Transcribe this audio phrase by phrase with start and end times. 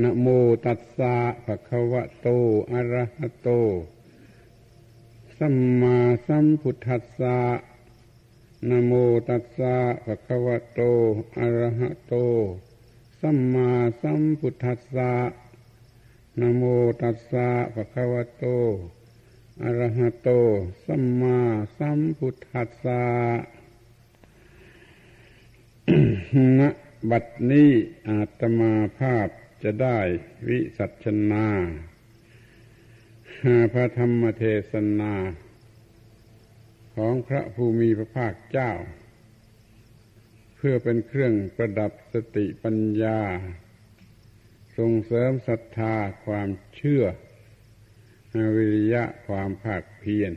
[0.00, 0.26] นะโม
[0.66, 2.28] ตัสสะภะคะวะโต
[2.72, 3.48] อะระหะโต
[5.38, 7.38] สัมมาสัมพุทธัสสะ
[8.68, 8.92] นะโม
[9.28, 10.80] ตัสสะภะคะวะโต
[11.38, 12.14] อะระหะโต
[13.20, 13.68] สัมมา
[14.02, 15.12] สัมพุทธัสสะ
[16.40, 16.62] นะโม
[17.02, 18.44] ตัสสะภะคะวะโต
[19.62, 20.28] อะระหะโต
[20.84, 21.36] สัมมา
[21.78, 23.02] สัมพุทธัสสะ
[26.58, 26.60] ณ
[27.10, 27.70] บัดนี้
[28.06, 29.28] อาตมาภาพ
[29.62, 29.98] จะได้
[30.48, 31.46] วิสัชนา
[33.72, 35.14] พระธรรมเทศนา
[36.94, 38.72] ของพระภูมิพระภาคเจ้า
[40.56, 43.20] เพื่อเป็นเครื่องประดับสติปัญญา
[44.76, 47.04] ส่งเสริมศรัทธาความเชื่อ
[48.56, 50.32] วิริยะความภาคเพียร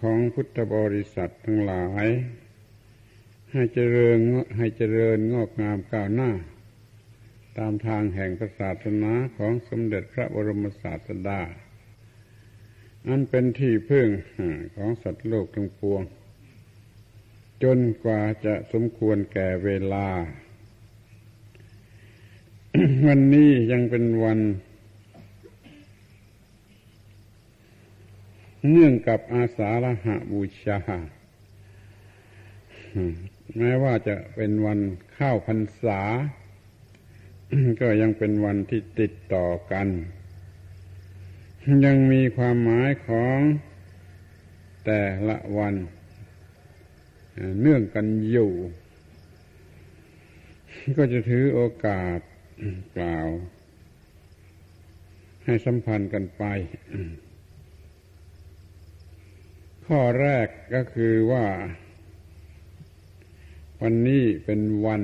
[0.00, 2.06] ของพุทธบริษัททั้งหลาย
[3.52, 4.18] ให้เจริญ
[4.56, 6.30] ให้เจริญงอกงามก้าวหน้า
[7.58, 11.40] ตามทางแห่งศาสนาของสมเด็จพระบรมศาสดา
[13.08, 14.08] อันเป็นที่พึ่ง
[14.76, 16.02] ของสัตว์โลกทั้งปวง
[17.62, 20.08] จนกว่าจะสมควรแก่เวลา
[23.06, 24.40] วันนี้ยังเป็นวัน
[28.70, 30.78] เนื่องกับอาสาฬหบูชา
[33.56, 34.78] แม้ว่าจะเป็นวัน
[35.16, 36.00] ข้าวพรรษา
[37.80, 39.88] ก็ยังเป็นวันที่ติดต่อกัน
[41.84, 43.38] ยังมีความหมายของ
[44.84, 45.74] แต่ละวัน
[47.60, 48.52] เนื่องกันอยู่
[50.98, 52.20] ก็จะถือโอกาส
[52.96, 53.26] กล่าว
[55.44, 56.44] ให้สัมพันธ์กันไป
[59.86, 61.46] ข้อแรกก็คือว่า
[63.82, 65.02] วันนี้เป็นวัน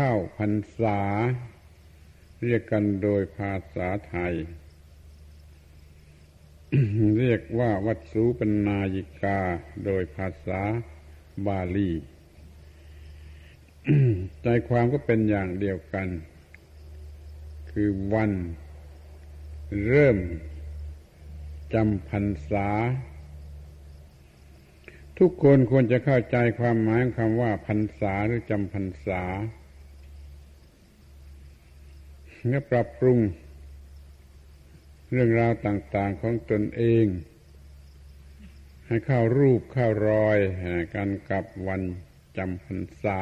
[0.00, 1.00] ข้าวพรรษา
[2.42, 4.34] เรียกกันโดยภาษาไทย
[7.18, 9.40] เรียกว่าวัดสูปนายิกา
[9.84, 10.60] โดยภาษา
[11.46, 11.90] บาลี
[14.42, 16.08] ใจความก็เป็นอย่างเดียวกัน
[17.70, 18.32] คือวัน
[19.86, 20.18] เริ่ม
[21.74, 22.68] จำพรรษา
[25.18, 29.24] ทุกคนควรจะเข้าใจความหมายของคำว่าพรรษาหรือจำพรรษา
[32.48, 33.18] และปรับปรุง
[35.10, 37.06] เรื่องราวต่าง ๆของตนเอง
[38.86, 40.38] ให้เข้ารูปเข้ารอย
[40.94, 41.82] กันกับวัน
[42.36, 43.20] จำพรรษา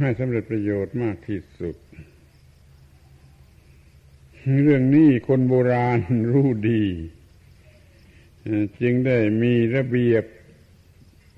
[0.00, 1.76] ให้สำเร็จประโยชน์มากที่สุด
[4.62, 5.98] เรื่องนี้คนโบราณ
[6.32, 6.84] รู้ดี
[8.80, 10.24] จึงได้มีระเบียบ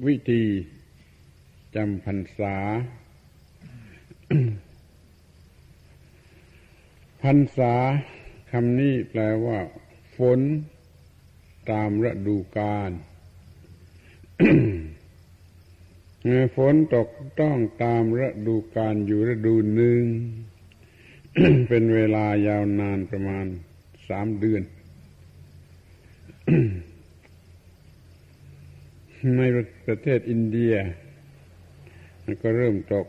[0.07, 0.45] วิธี
[1.75, 2.57] จำพรรษา
[7.23, 7.75] พรรษา
[8.51, 9.59] คำนี้แปลว่า
[10.17, 10.41] ฝน
[11.71, 12.91] ตามฤดูกาล
[16.57, 17.09] ฝนตก
[17.41, 20.03] ต้องตามฤดูกาลอยู่ฤดูหนึ่ง
[21.69, 23.47] เป็นเวลายาวนานประมาณ
[24.09, 24.63] สามเดือน
[29.39, 29.43] ใน
[29.87, 30.75] ประเทศอินเดีย
[32.43, 33.07] ก็เริ่มตก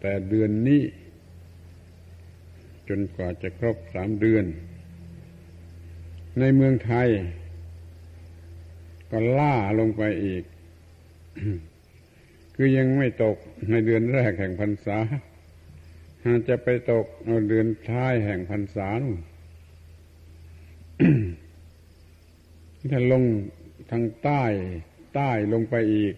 [0.00, 0.82] แต่เดือนนี้
[2.88, 4.44] จนกว่าจะครบสามเดือน
[6.38, 7.08] ในเมืองไทย
[9.10, 10.44] ก็ล่าลงไปอีก
[12.54, 13.36] คือยังไม่ตก
[13.70, 14.98] ในเดือนแรกแห่งพรรษา
[16.48, 18.88] จะไปตกในเดือนท้ายแห่งพรรษา
[22.90, 23.24] ถ้าลง
[23.90, 24.44] ทางใต้
[25.14, 26.14] ใต้ลงไปอีก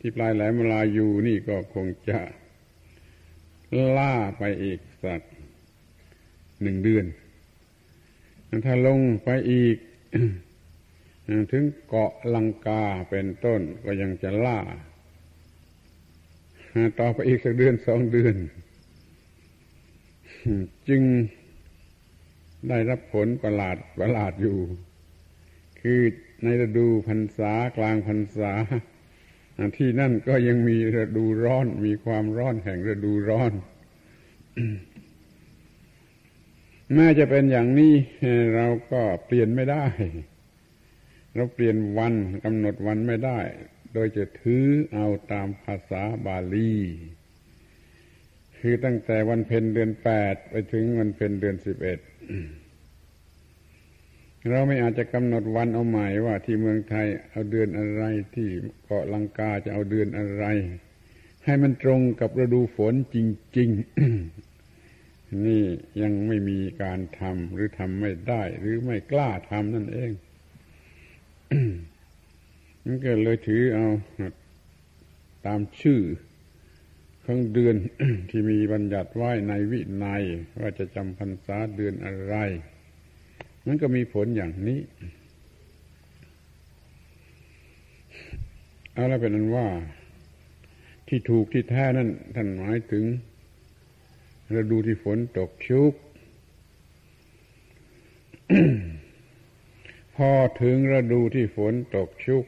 [0.00, 2.20] ที่ปลายแหลมลายูนี่ก็คงจะ
[3.96, 5.22] ล่าไปอีกสัก
[6.62, 7.06] หนึ่งเดือน
[8.66, 9.76] ถ้าลงไปอีก
[11.52, 14.58] ถึงเกาะลังกาเป็นต้นก็ยังจะล่า
[16.98, 18.34] ต่อไปอีกสักเดือนสองเดือน
[20.88, 21.02] จึง
[22.68, 24.58] ได้รับผลประหลาดประหลาดอยู่
[25.80, 26.00] คือ
[26.42, 28.52] ในฤดูพรรษากลางพรรษา
[29.78, 33.52] ที่นั่นก็ยังมีฤดูร้อน มีความร้อนแห่งฤดูร้อน
[36.94, 37.94] แม้จะเป็นอย่างนี้
[38.56, 39.84] เราก็เปลี่ยนไม่ได้
[41.34, 42.14] เราเปลี่ยนวัน
[42.44, 43.38] กำหนดวันไม่ได้
[43.94, 46.74] โดยจะถือเอาตามภาษาบาลี
[48.58, 51.98] คือตั้งแต่วันเพ็ญเดือนแปดไปถึงวันเพ็ญเดือนสิบเอ็ด
[54.50, 58.02] เราไม่อาจจะกำหนดวันเอาใหม่ว่าที่เมืองไทยเอาเดือนอะไร
[58.34, 58.48] ที่
[58.84, 60.44] เกาะลังกาจะเอาเดือนอะไร
[61.44, 63.16] ให้มันตรงกับฤดูฝนจ
[63.58, 64.47] ริง ๆ
[65.46, 65.64] นี่
[66.02, 70.12] ยังไม่มีการทำหรือทำไม่ได้ หรือไม่กล้าทำนั่นเอง
[72.84, 73.86] มันก็เลยถือเอา
[75.46, 76.00] ตามชื่อ
[77.24, 77.76] ของเดือน
[78.30, 80.22] ที่มีบัญญัติไว้ในวินัย
[80.60, 82.34] ว่าจะจำพรรษาเดือนอะไร
[83.66, 84.80] มันก็มีผลอย่างนี้
[88.94, 89.68] เอาละเป็นนั้นว่า
[91.08, 93.04] ที่ถูกที่แท้นั่นท่านหมายถึง
[94.56, 95.92] ฤดูที่ฝนตกชุก
[100.16, 102.44] พอถึงฤดูที่ฝนตกชุก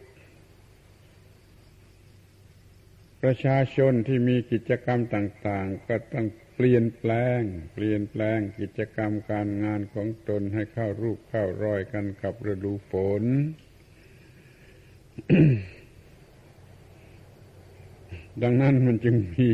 [3.23, 7.41] ประชาชนที่มีกิจกรรมต่าง ๆ ก็ต้องเปลี่ยนแปลง
[7.75, 12.93] เปลี่ยนแปลงกิจกรรมการงานของตนให้เข้ารูปเข้ารอยกันกับฤดูฝ
[13.23, 13.25] น
[18.43, 19.51] ดังนั้นมันจึงมี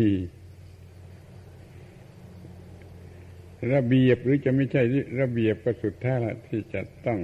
[3.72, 4.82] ระเบียบหรือจะไม่ใช่
[5.20, 7.20] ระเบียบก็สุดแท้ละที่จะต้อง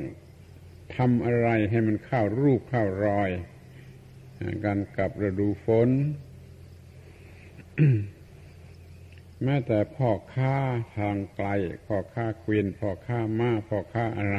[0.97, 3.31] ทำอะไรให้มันเข้ารูปเข้ารอย
[4.65, 5.89] กันกับฤดูฝน
[9.45, 10.55] แม้แต่พ่อค้า
[10.97, 11.49] ทางไกล
[11.87, 14.37] พ่อค้าเกวียนพ่อค้าม้าพ่อค้าอะไร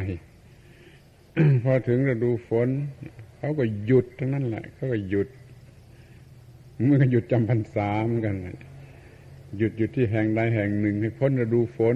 [1.63, 2.69] พอถึงฤดูฝน
[3.38, 5.28] เขาก็หยุดทั้งนั้นแหละเขาก็หยุด
[6.84, 8.36] เมื่อหยุดจำพรรษาเหมือนกัน
[9.57, 11.95] หยุดหยุดที่แห่งใดแห่งหนึ่ง ให้พ้นฤดูฝน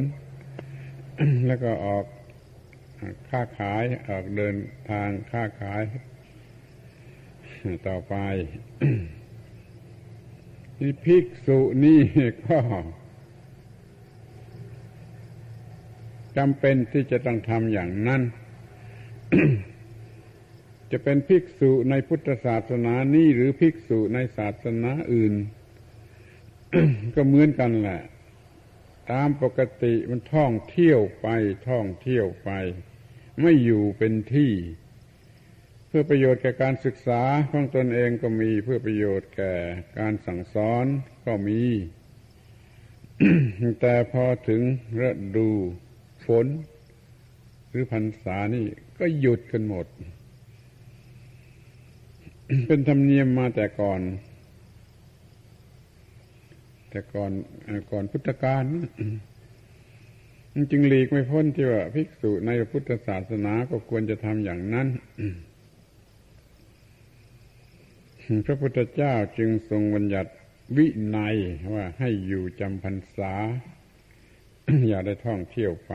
[1.47, 2.05] แล้วก็ออก
[3.29, 4.55] ค้าขายออกเดิน
[4.89, 5.81] ทางค้าขาย
[7.87, 8.15] ต่อไป
[10.77, 11.99] ที่ภิกษุนี่
[12.47, 12.59] ก็
[16.37, 18.21] จำเป็นที่จะต้องทำอย่างนั้น
[20.91, 25.33] จะเป็นภิกษุในพุทธศาสนานี้หรือภิกษุในศาสนาอื่น
[27.15, 28.01] ก็เหมือนกันแหละ
[29.11, 31.27] ตามปกติมันท่องเที่ยวไป
[31.69, 32.51] ท่องเที่ยวไป
[33.41, 34.53] ไม่อยู่เป็นที่
[35.87, 37.21] เพื่อประโยชน์แก่การศึกษา
[37.51, 39.53] ของตนเองก็มีเพื่อประโยชน์แก่
[39.99, 40.85] การสั่งสอน
[41.25, 41.61] ก็มี
[43.81, 44.61] แต่พอถึง
[44.99, 45.03] ฤ
[45.37, 45.49] ดู
[46.25, 46.47] ฝน
[47.69, 48.65] หรือพรรษานี่
[48.99, 49.85] ก็หยุดกันหมด
[52.67, 54.01] เป็นธรรมเนียมมาแต่ก่อน
[56.89, 57.31] แต่ก่อน
[57.91, 58.63] ก่อนพุทธกาล
[60.71, 64.87] จึงหลีกไม่พ้นที่ว่าภิกษุในพุทธศาสนาก็ควรจะทำอย่างนั้น
[68.45, 70.31] พระพุทธเจ้าจึงทรงบัญญัติ
[70.77, 71.35] วินัย
[71.73, 73.33] ว่าให้อยู่จำพรรษา
[74.87, 75.93] อย่าได้ท่องเที่ยวไป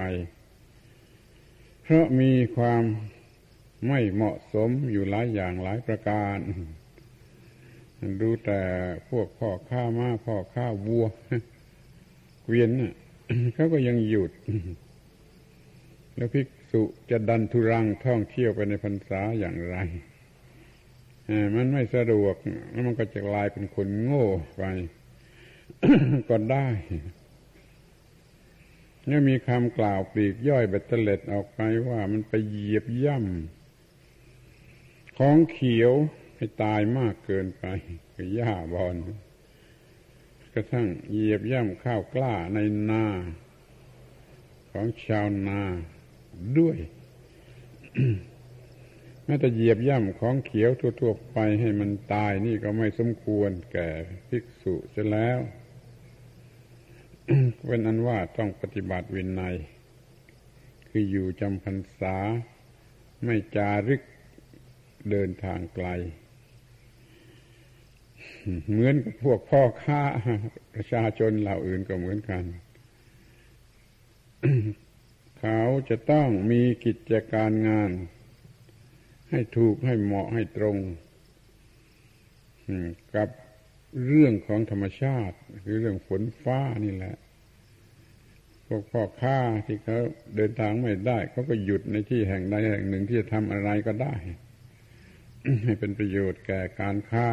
[1.83, 2.83] เพราะมีความ
[3.89, 6.39] ไม่เหมาะสมอยู่หลายอย่างหลายประการ
[8.21, 8.61] ดูแต่
[9.11, 11.07] พวกพ่อข้าม้าพ่อข้าวัว
[12.45, 12.71] เกวียน
[13.55, 14.33] เขาก็ยังหยุด
[16.17, 19.77] แล้วภิกษุจะดันทุรังท่องเที่ยวไปในพรรษาอย่างไร
[21.55, 22.37] มันไม่สะดวก
[22.71, 24.27] แล้วมันก็จะกลายเป็นคนโง่
[24.57, 24.63] ไป
[26.29, 26.69] ก็ได้
[29.09, 35.93] นี่มีคำกล่าวปลีกย่อยเบ็ดเตล็ดออกไปว่ามันไปเหยียบย่ำของเขียว
[36.43, 37.65] ให้ตายมากเกินไป
[38.15, 38.97] คือหญ้าบอน
[40.55, 42.59] กระทั่งเหยียบย่ำข้าวกล้าใน
[42.91, 43.07] นา
[44.71, 45.63] ของชาวนา
[46.59, 46.79] ด้วย
[49.25, 53.91] แม้แต่เหยียบย่ำของเขียวทั่วๆไปให้มันตายนี่ก็ไม่สมควรแก่
[54.29, 55.39] ภิกษุจะแล้ว
[57.67, 59.57] เป็นอันว่าต้องปฏิบัติวินัย
[60.89, 62.17] คืออยู่จำพรรษา
[63.25, 64.03] ไม่จาริก
[65.11, 65.89] เดินทางไกล
[68.71, 70.03] เหมือนกับพวกพ่อค้า
[70.75, 72.45] ประชาชนเหล่าอื่นก็เหมือนกัน
[75.41, 77.91] เขาจะต้องมีกิจการงาน
[79.31, 80.77] ให้ถูกให้เหมาะให้ตรง
[83.15, 83.29] กับ
[84.07, 87.17] เรื่องของธรรมชาติ คือเรื่องฝนฟ้านี่แหละ
[88.67, 89.99] พวกพ่อค้าที่เขา
[90.37, 94.15] เดินทางไม่ได้เขาก็หยุดในที่แห่งใดแห่งหนึ่งที่จะทำอะไรก็ได้
[95.65, 97.27] ให้เป็นประโยชน์แก่การค้า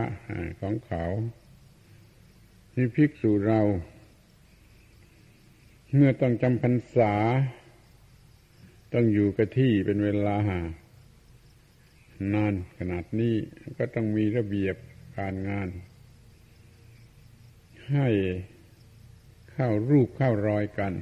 [0.62, 1.04] ของเขา
[2.74, 3.62] ที่ภิกษุเรา
[5.94, 7.13] เมื่อต้องจำพรรษา
[8.94, 10.38] ต้องอยู่กับที่เป็นเวลา
[12.34, 13.36] นานขนาดนี้
[13.78, 14.75] ก็ต้องมีระเบียบ
[15.18, 15.68] การงาน
[17.92, 18.08] ให้
[19.51, 20.94] เข้ารูปเข้ารอยกัน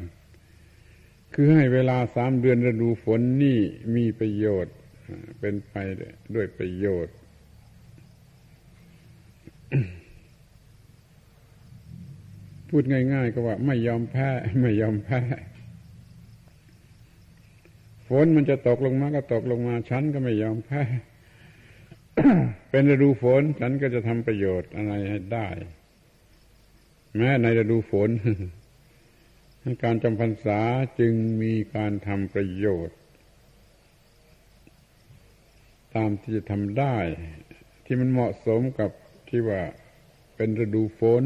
[1.34, 3.60] คือให้เวลาสามเดือนฤดูฝนนี่
[3.96, 4.76] มีประโยชน์
[5.40, 5.76] เป็นไป
[6.36, 7.16] ด้วยประโยชน์
[12.70, 14.30] พูดง่าย ๆ ก็ว่า ไม่ยอมแพ้
[14.62, 15.22] ไม่ยอมแพ้
[18.08, 20.82] ฝนมันจะตกลงมาก็ตกลงมา ฉันก็ไม่ยอมแพ้
[22.70, 25.48] เป็นฤดูฝน ฉันก็จะทำประโยชน์อะไรให้ได้
[27.16, 28.10] แม้ในฤดูฝน
[29.84, 30.60] การจำพรรษา
[31.00, 32.97] จึงมีการทำประโยชน์
[35.98, 36.96] ตามที่จะทำได้
[37.86, 38.92] ที่มันเหมาะสมกับ
[39.30, 39.62] ที่ว่า
[40.36, 41.24] เป็นฤดูฝน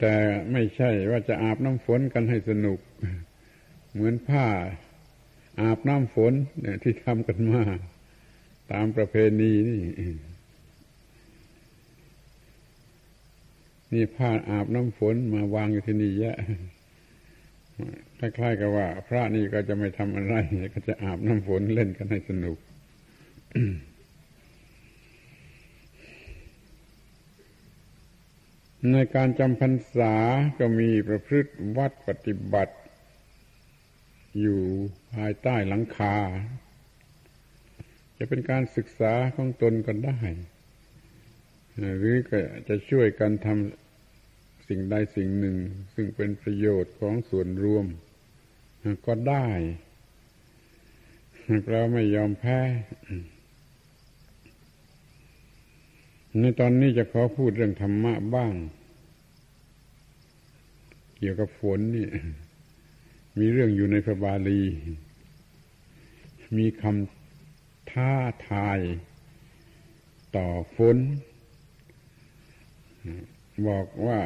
[0.00, 0.14] แต่
[0.52, 2.78] ไม่ใช่ว่าจะอาบน้ำฝนกันให้สนุก
[3.92, 4.46] เหมือนผ้า
[5.60, 7.62] อาบน้ำฝนเนี่ยที่ทำกันมา
[8.72, 9.80] ตามประเพณีนี่
[13.92, 16.36] นี่ผ้าอาบน้ำฝนมาวางอยู่ที่นี่แยะ
[18.24, 20.34] ล้ายๆกับว่า พระนี่ก็จะไม่ทำอะไร
[20.74, 22.58] ก็จะอาบน้ำฝนเล่นกันให้สนุก
[28.92, 30.14] ในการจำพรรษา
[30.58, 32.76] ก็มีประพฤติวัดปฏิบัติ
[34.40, 34.60] อยู่
[35.14, 36.16] ภายใต้หลังคา
[38.18, 40.18] จะเป็นการศึกษาของตนก็ได้
[41.98, 42.38] หรือก็
[42.68, 45.56] จะช่วยกันทำสิ่งใดสิ่งหนึ่ง
[45.94, 47.86] ซึ่งเป็นประโยชน์ของส่วนรวม
[49.06, 49.46] ก็ได้
[51.68, 52.58] เราไม่ยอมแพ้
[56.38, 58.54] ในตอนนี้จะขอพูดเรื่องธรรมะบ้าง
[61.16, 62.08] เกี่ยวกับฝนนี่
[63.38, 64.62] มีเรื่องอยู่ในพระบาลี
[66.56, 68.12] มีคำท้า
[68.48, 68.80] ทาย
[70.36, 70.96] ต่อฝน
[73.68, 74.20] บอกว่า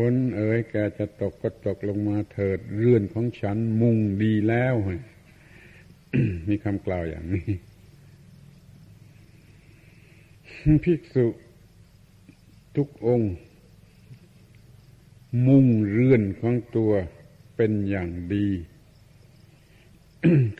[0.00, 4.74] ฝนเอ๋ยแกจะตกก็ตกลงมาเถิด เรือนของฉันมุงดีแล้ว
[6.48, 7.50] มีคำกล่าวอย่างนี้
[10.84, 11.26] ภิกษุ
[12.76, 13.32] ทุกองค์
[15.46, 16.92] มุ่งเรือนของตัว
[17.56, 18.48] เป็นอย่างดี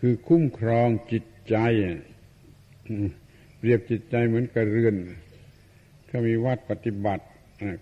[0.00, 1.56] คือคุ้มครองจิตใจ
[3.56, 4.94] เปรียบจิตใจเหมือนกับเรือน
[6.06, 7.26] เขามีวัดปฏิบัติ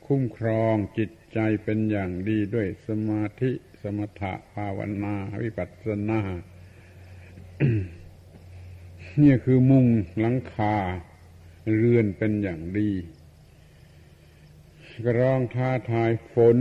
[0.06, 3.50] คุ้มครองจิตใจเป็นอย่างดีด้วยสมาธิ
[3.82, 6.20] สมถะภาวนา วิปัสสนา
[9.18, 9.86] เนี่ยคือมุง
[10.20, 10.76] หลังคา
[11.76, 12.90] เรือนเป็นอย่างดี
[15.04, 16.58] กร้องท้าทายฝน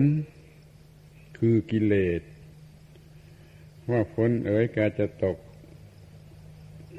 [1.38, 2.22] คือกิเลส
[3.89, 5.38] ว่าฝนเอ๋ยแกจะตก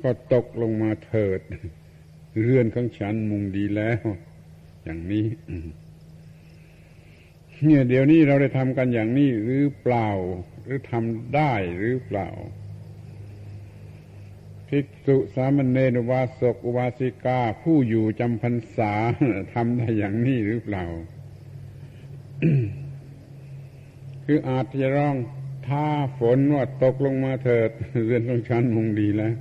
[0.02, 1.40] ก็ตกลงมาเถิด
[2.40, 4.00] เรือนของฉันมุงดีแล้ว
[4.84, 5.26] อย่างนี้
[7.62, 10.08] เนี่ยเดี๋ยวนี้เราได้ทำกันอย่างนี้หรือเปล่า
[10.62, 12.28] หรือทำได้หรือเปล่า
[14.68, 18.92] ภิกษุสามเณรวาสกอุบาสิกา ผู้อยู่จำพรรษา
[19.54, 20.84] ทำได้อย่างนี้หรือเปล่า
[24.24, 25.16] คืออาจจะร้อง
[25.66, 25.86] ท้า
[26.18, 27.70] ฝนว่าตกลงมาเถิด
[28.06, 29.34] เรือนของฉันมงดีแล้ว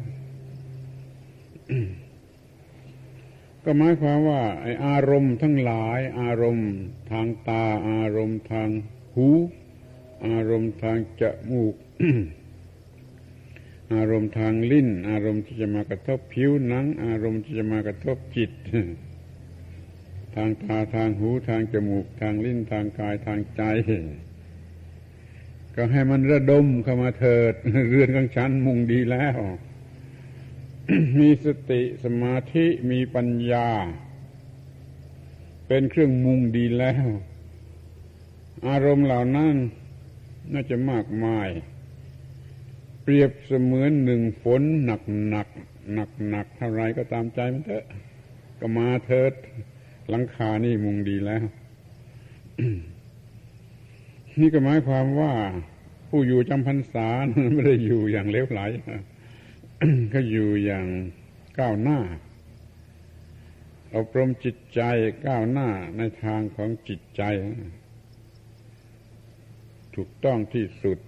[3.65, 6.72] ก็หมายความว่าไออารมณ์ทั้งหลาย อารมณ์
[7.12, 8.70] ทางตา อารมณ์ทาง
[9.15, 9.29] หู
[10.27, 11.75] อารมณ์ทางจมูก
[13.93, 18.51] อารมณ์ทางลิ้น อารมณ์ที่จะมากระทบผิวหนัง อารมณ์ที่จะมากระทบจิต
[20.36, 23.62] ทางตาทางหูทางจมูก ทางลิ้นทางกายทางใจ
[25.75, 27.53] ก็ให้มันระดมเข้ามาเถิด
[27.89, 29.38] เรือนของฉันมุงดีแล้ว
[31.19, 33.69] มีสติสมาธิมีปัญญา
[35.67, 37.07] เป็นเครื่องมุงดีแล้ว
[38.67, 39.55] อารมณ์เหล่านั้น
[40.53, 41.49] น่าจะมากมาย
[43.03, 45.47] เปรียบเสมือนหนึ่งฝนหนักหนัก
[45.93, 47.85] หนักหนักเท่าไรก็ตามใจมันเถอะ
[48.59, 49.33] ก็มาเถิด
[50.09, 51.43] หลังคานี่มุงดีแล้ว
[54.39, 55.33] นี่ก็หมายความว่า
[56.09, 57.07] ผู้อยู่จำพรรษา
[57.53, 58.61] ไม่ได้อยู่อย่างเลวไหล
[60.13, 60.87] ก็อยู่อย่าง
[61.59, 61.99] ก้าวหน้า
[63.95, 64.81] อบรมจิตใจ
[65.27, 67.23] ก้าวหน้าในทางของจิตใจ
[69.95, 70.99] ถูกต้องที่สุด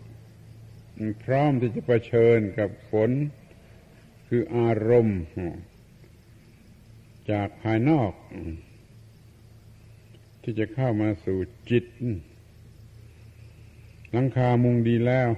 [1.23, 3.11] พร้อมที่จะะเผชิญกับฝน
[4.27, 5.21] คืออารมณ์
[7.31, 8.11] จากภายนอก
[10.41, 11.39] ที่จะเข้ามาสู่
[11.69, 11.85] จิต
[14.11, 15.29] หลังคามุงดีแล้ว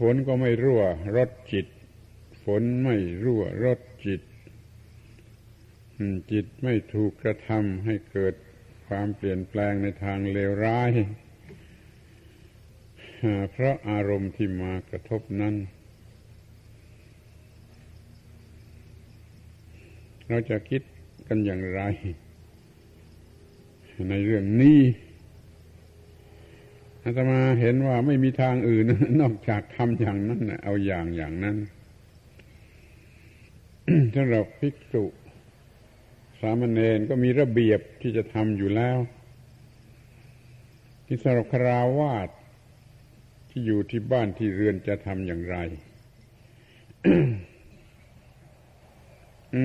[0.00, 0.82] ฝนก็ไม่รั่ว
[1.16, 1.66] รถจิต
[2.44, 4.20] ฝนไม่รั่วรถจิต
[6.32, 8.34] จิตไม่ถูกกระทำให้เกิด
[8.86, 10.90] ความเปลี่ยนแปลงในทางเลวร้าย
[13.50, 15.54] เพราะอารมณ์ที่มากระทบนั้น
[20.28, 20.82] เราจะคิด
[21.28, 21.82] กันอย่างไร
[24.08, 24.80] ในเรื่องนี้
[27.04, 28.84] อาตมาเห็นว่าไม่มีทางอื่น
[29.20, 31.56] นอกจากทำอย่างนั้นเอาอย่างอย่างนั้น
[34.14, 35.04] สำหรับภิกษุ
[36.40, 38.98] สามเณรก็มีระเบียบที่จะทำอยู่แล้ว
[41.06, 42.28] ที่สำหรับคราวาส
[43.50, 45.56] ที่อยู่ที่บ้านที่เรือนจะทำอย่างไร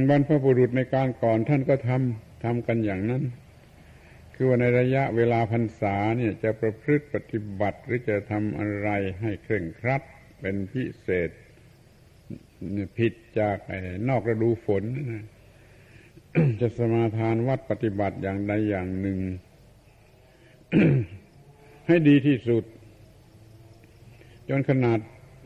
[0.09, 3.23] บรรพบุรุษในการก่อนท่านก็ทำทำกันอย่างนั้น
[4.35, 8.89] คือว่าในระยะเวลาพรรษาเนี่ยจะประพฤติปฏิบัติหรือจะทำอะไร
[9.21, 10.01] ให้เคร่งครัด
[10.39, 11.29] เป็นพิเศษ
[12.97, 13.57] ผิดจาก
[14.09, 15.25] นอกฤดูฝนนะ
[16.61, 19.19] จะสมาทานวัดปฏิบัติอย่างใดอย่างหนึ่ง
[21.87, 22.63] ให้ดีที่สุด
[24.49, 24.99] จนขนาด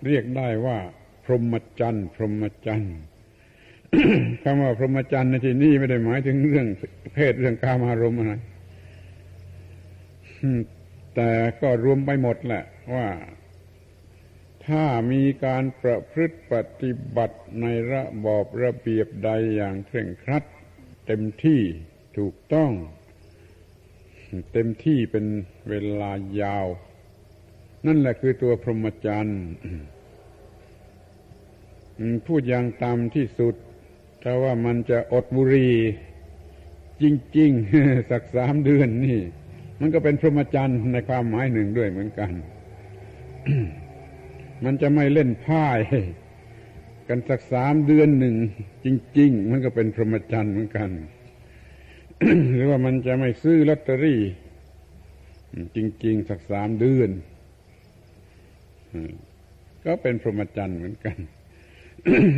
[0.05, 0.77] เรียกได้ว่า
[1.23, 2.95] พรหมจรรย์พรหมจรรย์
[4.43, 6.67] คำว่าพรหมจรรย์ในที่นี้ไม่ได้หมายถึงเรื่อง
[7.13, 8.33] เพศเรื่องกามารมณ์อะไร
[11.15, 11.31] แต่
[11.61, 12.63] ก็รวมไปหมดแหละ
[12.95, 13.09] ว่า
[14.67, 20.43] ถ้ามีการประพฤติปฏิบัติในระบอบระเบียบใดอย่างเคร่งครัด
[21.07, 21.61] เต็มที่
[22.17, 22.71] ถูกต้อง
[24.53, 25.25] เต็มที่เป็น
[25.69, 26.67] เวลายาว
[27.85, 29.41] นั่นแหละคือตัวพรหมจรรย์
[32.27, 33.55] พูดอย่างตามที่สุด
[34.23, 35.71] ถ้าว่ามันจะอดบุรี
[37.01, 37.03] จ
[37.37, 39.19] ริง ๆ สักสามเดือนนี่
[39.79, 42.31] มันก็เป็นพรหมจรรย์ในความหมายหนึ่งด้วยเหมือนกัน
[44.63, 45.65] มันจะไม่เล่นไพ่
[47.07, 48.35] กันสักสามเดือนหนึ่ง
[48.85, 50.89] จริง ๆ มันก็เป็นพรหมจรรย์เหมือนกัน
[52.55, 54.21] หรือว่ามันจะไม่ซื้อลอตเตอรี่
[55.75, 57.09] จริง ๆ สักสามเดือน
[59.85, 61.17] ก็เป็นพรหมจรรย์เหมือนกัน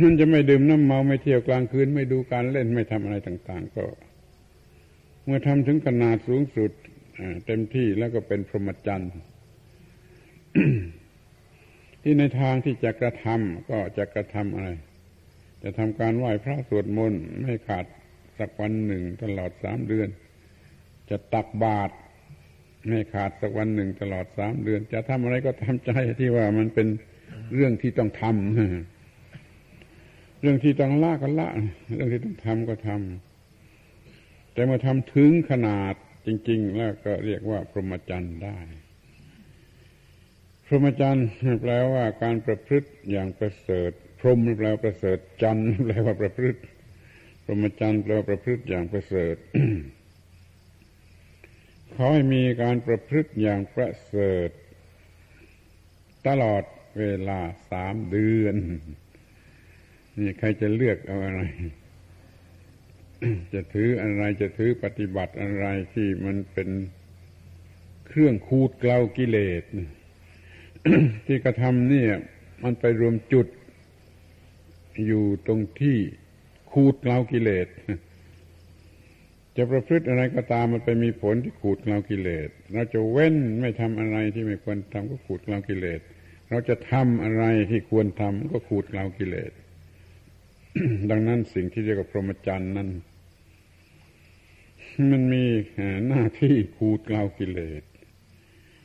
[0.02, 3.84] มันจะไม่ดื่มน้ำเมาไม่เที่ยวกลางคืน ไม่ดูการเล่นไม่ทำอะไรต่าง ๆ ก็
[5.24, 6.70] เมื่อทำถึงขนาดสูงสุด
[7.46, 9.12] เต็มที่แล้วก็เป็นพรหมจรรย์
[12.02, 14.70] ที่ในทางที่จะกระทำก็จะกระทำอะไร
[15.62, 17.86] จะทำการไหว้พระสวดมนต์ไม่ขาด
[18.38, 20.08] สักวันหนึ่งตลอดสามเดือน
[21.10, 21.94] จะตักบาตร
[22.88, 26.88] ไม่ขาดสักวันหนึ่งตลอดสามเดือน จะทำอะไรก็ทำใจที่ว่ามันเป็น
[27.54, 31.48] เรื่องที่ต้องทำเรื่องที่ต้องละก็ละ
[31.94, 35.94] เรื่องที่ต้องทำก็ทำแต่เมื่อทำถึงขนาด
[36.26, 38.58] จริง ๆ แล้วก็เรียกว่า พรหมจรรย์ได้
[40.66, 41.26] พรหมจรรย์
[41.62, 46.60] แปลว่าการประพฤติอย่างประเสริฐ พรหมแปลว่าประเสริฐจันทร์แปลว่าประพฤติ
[47.44, 49.36] พรหมจรรย์แปลว่าประพฤติอย่างประเสริฐ
[51.94, 54.50] ขอให้มีการประพฤติอย่างประเสริฐ
[56.26, 56.64] ตลอด
[56.98, 58.56] เวลาสามเดือน
[60.18, 61.42] นี่ใครจะเลือกเอาอะไร
[63.52, 66.68] จะถืออะไรจะถือปฏิบัติอะไรที่มันเป็น
[68.06, 69.62] เครื่องคูดเกลากิเลส
[71.26, 72.12] ที่กระทำเนี่ย
[72.62, 73.46] มันไปรวมจุด
[75.06, 75.98] อยู่ตรงที่
[76.72, 77.66] ขูดเกลากิเลส
[79.56, 86.00] จะประพฤติอะไรก็ตามมันไปมีผลที่ขูดเกลากิเลส เราจะเว้นไม่ทำอะไรที่ไม่ควรทำก็ขูดเกลากิเลส
[86.50, 89.52] เราจะทำอะไรที่ควรทำก็ขูดเกลากิเลส
[91.10, 92.88] ดังนั้นสิ่งที่เรียกว่าพรหมจรรย์นั้น
[95.12, 95.44] มันมี
[96.08, 97.82] หน้าที่ขูดเกลากิเลส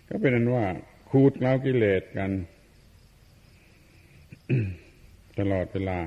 [0.08, 0.65] ก็เป็นนั้นว่า
[1.10, 2.32] ขูดเล้ากิเลสกัน
[5.39, 5.99] ตลอดเวลา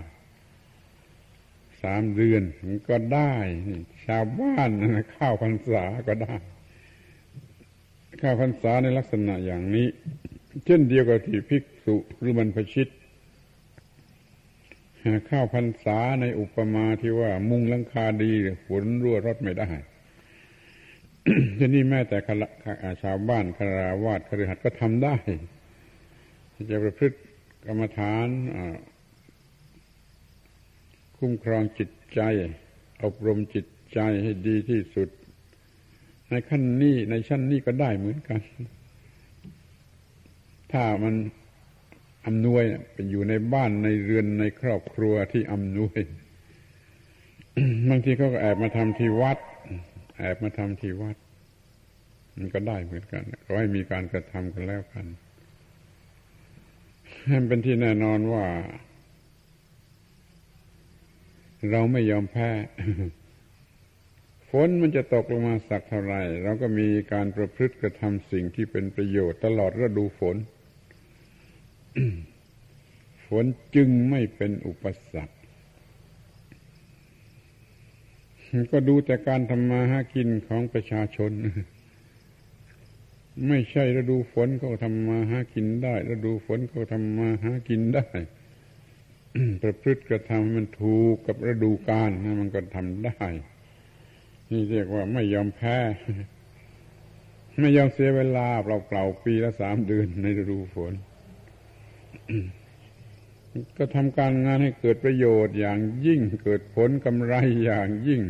[1.83, 2.43] สามเดือน
[2.89, 3.33] ก็ได้
[4.07, 6.35] ชาวบ้านนะข้าวพรรษาก็ได้
[8.21, 9.89] ข้าวพรรษาในลักษณะอย่างนี้
[10.65, 12.89] เช่นเดียวกับที่ภิกษุหรือบรรพชิต
[15.31, 18.33] ข้าวพรรษาในอุปมาที่ว่า มุงลังคาดี
[18.67, 19.71] ฝนรั่วรถไม่ได้
[21.59, 22.17] ทีนี้แม้แต่
[23.03, 25.15] ชาวบ้านคาราวาสคฤหัสถ์ก็ทำได้
[26.71, 27.19] จะประพฤติ
[27.67, 28.29] กรรมฐาน
[31.19, 32.21] คุ้มครองจิตใจ
[33.05, 35.09] อบรมจิตใจให้ดีที่สุด
[36.31, 38.41] ในขั้นนี้ในชั้นนี้ก็ได้เหมือนกัน
[40.73, 41.15] ถ้ามัน
[42.27, 46.01] อำนวยเป็นอยู่ในบ้านในเรือนในครอบครัวที่อำนวย
[47.89, 49.39] บางทีเขาก็แอบมาทำที่วัด
[50.21, 51.17] แอบมาทำที่วัด
[52.37, 55.07] มันก็ได้เหมือนกันก็ให้มีการกระทำกันแล้วกัน
[57.49, 58.45] เป็นที่แน่นอนว่า
[61.71, 62.51] เราไม่ยอมแพ้
[64.51, 70.37] ฝนมันจะตกลงมาสักเท่าไรเราก็มีการประพฤติกระทำสิ่งที่เป็นประโยชน์ตลอดฤดูฝน
[73.27, 75.40] ฝนจึงไม่เป็นอุปสรรค
[78.73, 81.33] ก็ดูแต่การทำมาหากินของประชาชน
[83.49, 88.07] ไม่ใช่ฤดูฝนเขาทำมาหากินได้ฤดูฝนเขาทำมาหากินได้
[89.63, 93.25] ประพฤติกระทำมันถูกกับฤดูกาลนะมันก็ทำได้
[94.51, 95.77] นี่เรียกว่าไม่ยอมแพ้
[97.61, 100.93] ไม่ยอมเสียเวลาเปล่าๆปีละสามเดือนในฤดูฝน
[103.79, 107.35] ก็ทำการงานให้เกิดประโยชน์อย่างยิ่งเกิดผลกำไร
[107.65, 108.23] อย่างยิ่ง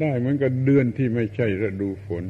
[0.00, 2.24] ได้เหมือนกับเดือนที่ไม่ใช่ฤดูฝน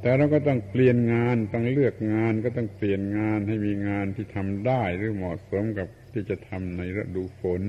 [0.00, 7.62] แต่เราก็ต้องเปลี่ยนงานต้องเลือกงานก็ต้องเปลี่ยนงานให้มีงานที่ทำได้หรือเหมาะสมกับที่จะทำในฤดูฝน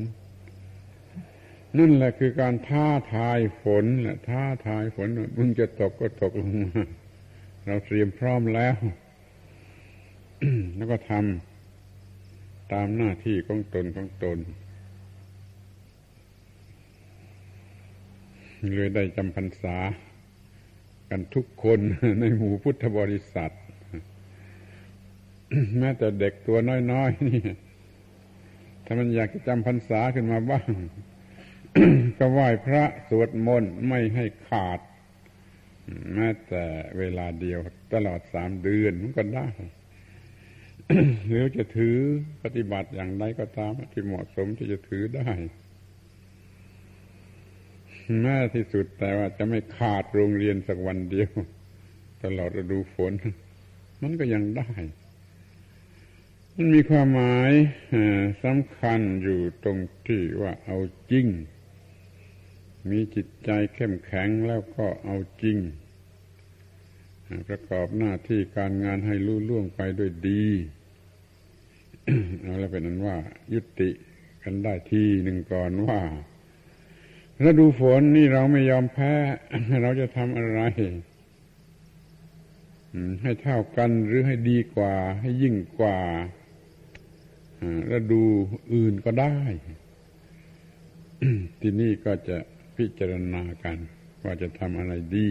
[1.77, 5.07] นั่นแหละคือการท้าทายฝนแหละท้าทายฝน
[5.37, 6.71] มึงจะตกก็ตกลงมา
[7.65, 8.75] เราเตรียมพร้อมแล้ว
[10.75, 11.50] แล้วก็ทำ
[12.73, 14.37] ตามหน้าที่ของตนของตน
[18.75, 19.77] เลยได้จำพรรษา
[21.09, 21.79] กันทุกคน
[22.19, 23.53] ในหมู่พุทธบริษัท
[25.79, 26.57] แม้แต่เด็กตัว
[26.91, 27.41] น้อยๆนี่
[28.85, 30.69] ถ้ามันอยากจะจำพรรษาขึ้นมาบ้าง
[32.17, 34.79] ก็ไหว้พระสวดมนต์ไม่ให้ขาด
[36.15, 36.63] แม้แต่
[36.97, 37.59] เวลาเดียว
[37.93, 39.47] ตลอดสามเดือนมันก็ได้
[41.27, 41.97] หรือจะถือ
[42.43, 45.29] ปฏิบัติอย่างไรก็ตามที่เหมาะสมที่จะถือได้
[48.21, 51.31] แม้ที่สุดแต่ว่าจะไม่ขาดโรงเรียนสักวันเดียว
[52.23, 53.13] ตลอดฤดูฝน
[54.01, 54.69] มันก็ยังได้
[56.55, 57.51] มันมีความหมาย
[58.43, 60.77] สำคัญอยู่ตรงที่ว่าเอา
[61.11, 61.27] จริง
[62.89, 65.57] มีจิตใจเข้มแข็งแล้วก็เอาจริง
[67.47, 70.45] ประกอบหน้าที่การงานให้ลุล่วงไปด้วยดี
[72.41, 73.17] เอาแล้วเป็นนั้นว่า
[73.53, 73.89] ยุติ
[74.43, 75.99] กันได้ทีหนึ่งก่อนว่า
[77.43, 79.13] ฤดูฝนนี่เราไม่ยอมแพ้
[79.81, 80.61] เราจะทำอะไร
[83.21, 85.99] ให้เท่ากันหรือให้ดีกว่า ให้ยิ่งกว่า
[87.91, 88.23] ฤดู
[88.73, 89.37] อื่นก็ได้
[91.61, 92.37] ที่นี่ก็จะ
[92.75, 93.77] พิจารณากัน
[94.23, 95.29] ว่าจะทำอะไรดี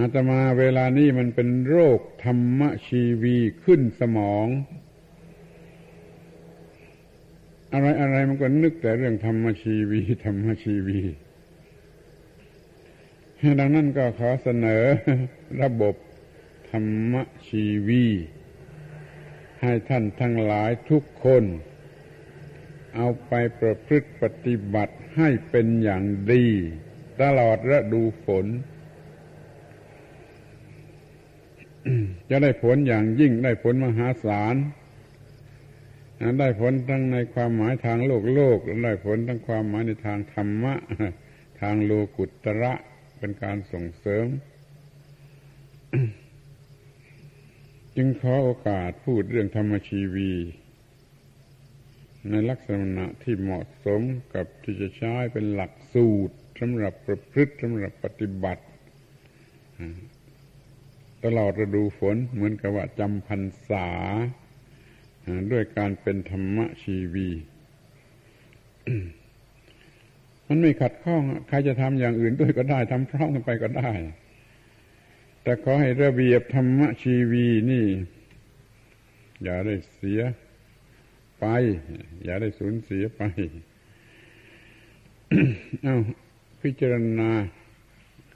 [0.00, 4.46] อาตมาเวลานี้มันเป็นโรคธรรมชีวีขึ้นสมอง
[7.72, 11.00] อะไรอะไรมันก็นึกแต่เรื่องธรรมชีวีธรรมชีวี
[13.58, 14.82] ดังนั้นก็ขอเสนอ
[15.62, 15.94] ระบบ
[16.70, 17.14] ธรรม
[17.48, 18.04] ชีวี
[19.60, 21.44] ให้ท่านทั้งหลายทุกคน
[22.96, 26.46] เอาไปประพฤติปฏิบัติให้เป็นอย่างดี
[27.22, 28.46] ตลอดฤดูฝน
[32.30, 34.56] จะได้ผลอย่างยิ่งได้ผลมหาศาล
[36.40, 40.74] ได้ผลทั้งในความหมายทางโลกโลกได้ผลทั้งความหมายในทางธรรมะ
[41.60, 42.72] ทางโลกุตระ
[43.18, 44.26] เป็นการส่งเสริม
[47.96, 50.32] จึงขอโอกาสพูดเรื่องธรรมชีวี
[52.30, 54.00] ในลักษณะที่เหมาะสม
[54.34, 58.64] กับที่จะใช้เป็นหลักสูตรสำหรับประพฤติสำหรับปฏิบัติ
[61.24, 63.88] ตลอดฤดูฝนเหมือนกับว่าจำพรรษา
[65.52, 67.28] ด้วยการเป็นธรรมชีวี
[70.48, 73.90] มันไม่ขัดข้องใครจะทำอย่างอื่นด้วยก็ได้ทำพร้อมกันไปก็ได้
[75.42, 77.86] แต่ขอให้ระเบียบธรรมชีวีนี่
[79.42, 80.20] อย่าได้เสีย
[81.40, 81.46] ไป
[82.24, 83.22] อย่าได้สูญเสียไป
[85.82, 85.96] เอา
[86.62, 87.30] พิจารณา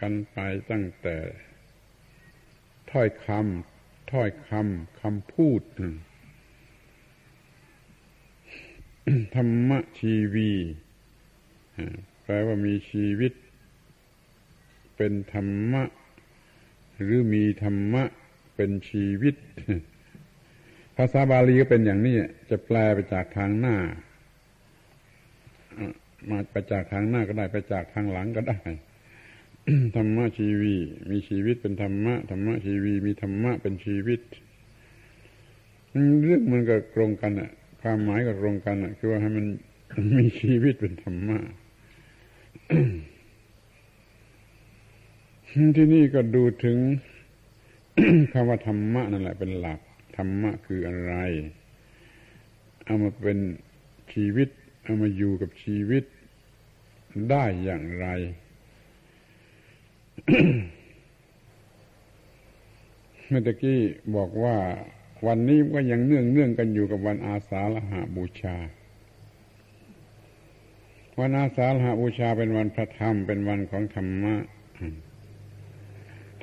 [0.01, 0.39] กันไป
[0.71, 1.17] ตั้งแต่
[2.95, 5.63] ถ้อยคำถ้อยคำคำพูด
[9.35, 10.51] ธรรมชีวี
[12.25, 13.33] แปลว่ามีชีวิต
[14.97, 15.85] เป็นธรรมะ
[17.03, 18.05] หรือมีธรรมะ
[18.57, 19.35] เป็นชีวิต
[20.97, 22.15] ภาษาบาลีก็เป็นอย่างนี้
[22.51, 23.77] จะแปลไปจากทางหน้า
[26.31, 28.59] มาไปจากทางหน้าก็ได้ ไปจากทางหลังก็ได้
[29.97, 30.75] ธรรมะชีวี
[31.11, 34.21] มีชีวิตเป็นธรรมะธรรมะชีวี มีธรรมะเป็นชีวิต
[36.25, 37.51] เรื่องมันก็ตรงกันอะ
[37.81, 39.47] ความหมายก็ตรงกันอะคือว่าให้มัน
[40.19, 41.39] มีชีวิตเป็นธรรมะ
[45.77, 46.79] ที่นี่ก็ดูถึง
[48.33, 49.81] คำว่าธรรมะนั่นแหละเป็นหลัก
[50.17, 51.15] ธรรมะคืออะไร
[52.85, 53.39] เอามาเป็น
[54.13, 54.49] ชีวิต
[54.85, 56.05] เอามาอยู่กับชีวิต
[57.31, 58.07] ได้อย่างไร
[63.29, 63.81] เมื่อกี้
[64.17, 64.57] บอกว่า
[65.27, 68.57] วันนี้ก็ยังเนื่องเนื่องกันอยู่กับวันอาสาฬหาบูชา
[71.21, 74.35] วันอาสาฬหาบูชาเป็นวันพระธรรม เป็นวันของธรรมะ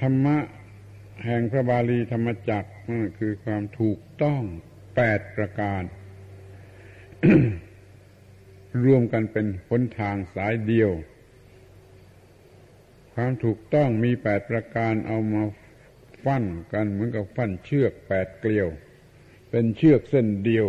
[0.02, 0.38] ธรรมะ
[1.26, 2.72] แห่งพระบาลีธรรมจักร
[3.18, 4.42] คือความถูกต้อง
[4.96, 5.84] แปดประการ
[8.86, 10.92] รวมกันเป็นหนทางสายเดียว
[13.13, 15.43] ความถูกต้องมีแปดประการเอามา
[16.24, 16.43] ฟัน
[16.74, 18.67] กันเหมือนกับฟันเชือกแปดเกลียว
[19.50, 20.67] เป็นเชือกเส้นเดียว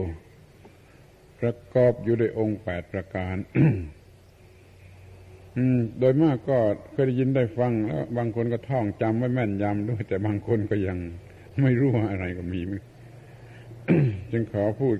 [1.40, 3.36] ประกอบอยู่ด้วยองค์แปดประการ
[5.98, 6.58] โดยมากก็
[6.92, 10.98] เคยได้ยินได้ฟังแล้วบางคนก็ท่องจำไว้แม่นยำด้วย แต่บางคนก็ยัง
[11.62, 12.60] ไม่รู้ว่าอะไรก็มี
[14.30, 14.96] จึงขอพูด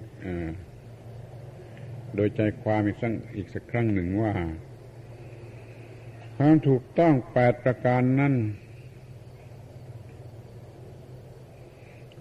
[2.15, 4.33] โดยใจความอีกสักอีกสักครั้งหนึ่งว่า
[6.45, 8.35] ความถูกต้องแปดประการนั้น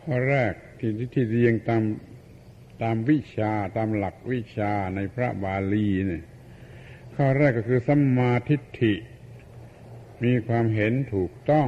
[0.01, 1.83] ข้อแรกที่ที่เรียงตาม
[2.81, 6.23] ตามวิชาตามหลักวิชาในพระบาลีเนี่ย
[7.15, 8.93] ข้อแรกก็คือสัมมาทิฏฐิ
[10.23, 11.67] มีความเห็นถูกต้อง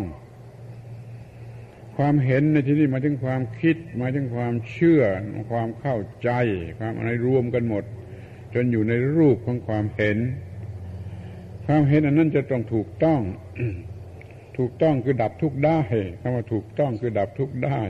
[1.97, 5.03] ความเห็นในที่นี้มาถึงความคิดมาถึงความเชื่อ
[5.51, 6.29] ความเข้าใจ
[6.79, 7.83] ความอะไรรวมกันหมด
[8.53, 10.19] จนอยู่ในรูปของความเห็น
[11.65, 13.21] ความเห็นอันนั้นจะต้องถูกต้อง
[14.57, 15.79] ถูกต้องคือดับทุกได้
[16.21, 17.81] คำว่าถูกต้องคือดับทุกได้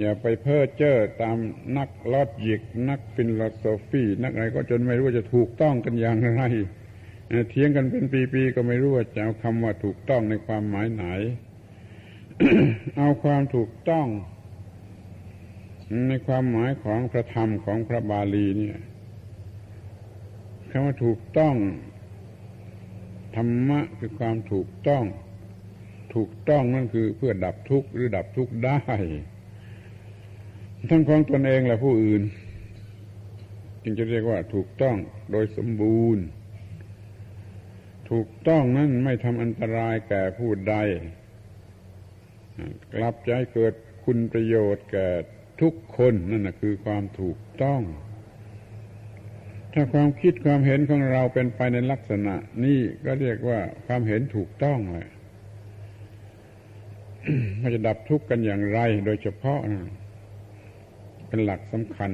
[0.00, 1.36] อย่าไปเพ้อเจ้อตาม
[1.76, 6.42] นักลอดยิก นักฟินโลโซฟีนักอะไรก็จนไม่รู้ว่าจะถูกต้องกันอย่างไร
[7.50, 11.04] เถียงกันเป็นปีๆก็ไม่รู้ว่าจะเอาคำว่าถูกต้องในความหมายไหน
[12.98, 14.06] เอาความถูกต้อง
[16.08, 18.78] ในความหมายของพระธรรมของพระบาลีเนี่ย
[20.76, 21.56] คำว่าถูกต้อง
[23.36, 25.04] ธรรมะคือความถูกต้อง
[26.14, 28.80] ถูกต้องนั่นคือเพื่อดับทุกข์หรือดับทุกข์ได้
[30.90, 32.22] ทั้งของตนเองและผู้อื่น
[33.82, 34.96] จึงจะเรียกว่าถูกต้อง
[35.32, 36.24] โดยสมบูรณ์
[38.10, 40.76] ถูกต้องนั้นไม่ทำอันตรายแก่ผู้ใด
[42.94, 45.08] กลับใจเกิดคุณประโยชน์แก่
[45.60, 47.82] ทุกคนนั่นนะคือความถูกต้อง
[49.76, 52.34] ถ้าความคิดความเห็นของเราเป็นไปในลักษณะ
[52.64, 55.08] นี้ก็เรียกว่าความเห็นถูกต้องเลย
[57.60, 59.82] มันจะดับทุกข์กันอย่างไร โดยเฉพาะนะ
[61.28, 62.10] เป็นหลักสำคัญ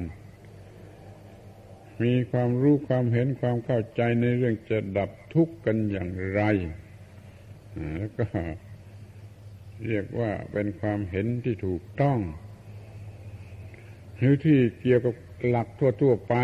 [2.03, 6.43] มีความรู้ความเห็นความเข้าใจในเรื่องจะดับทุกข์กันอย่างไร
[7.97, 8.27] แล้วก็
[9.87, 12.19] เรียกว่าเป็นความเห็นที่ถูกต้อง
[14.17, 15.15] หรือที่เกี่ยวกับ
[15.49, 16.37] หลักทั่วๆไป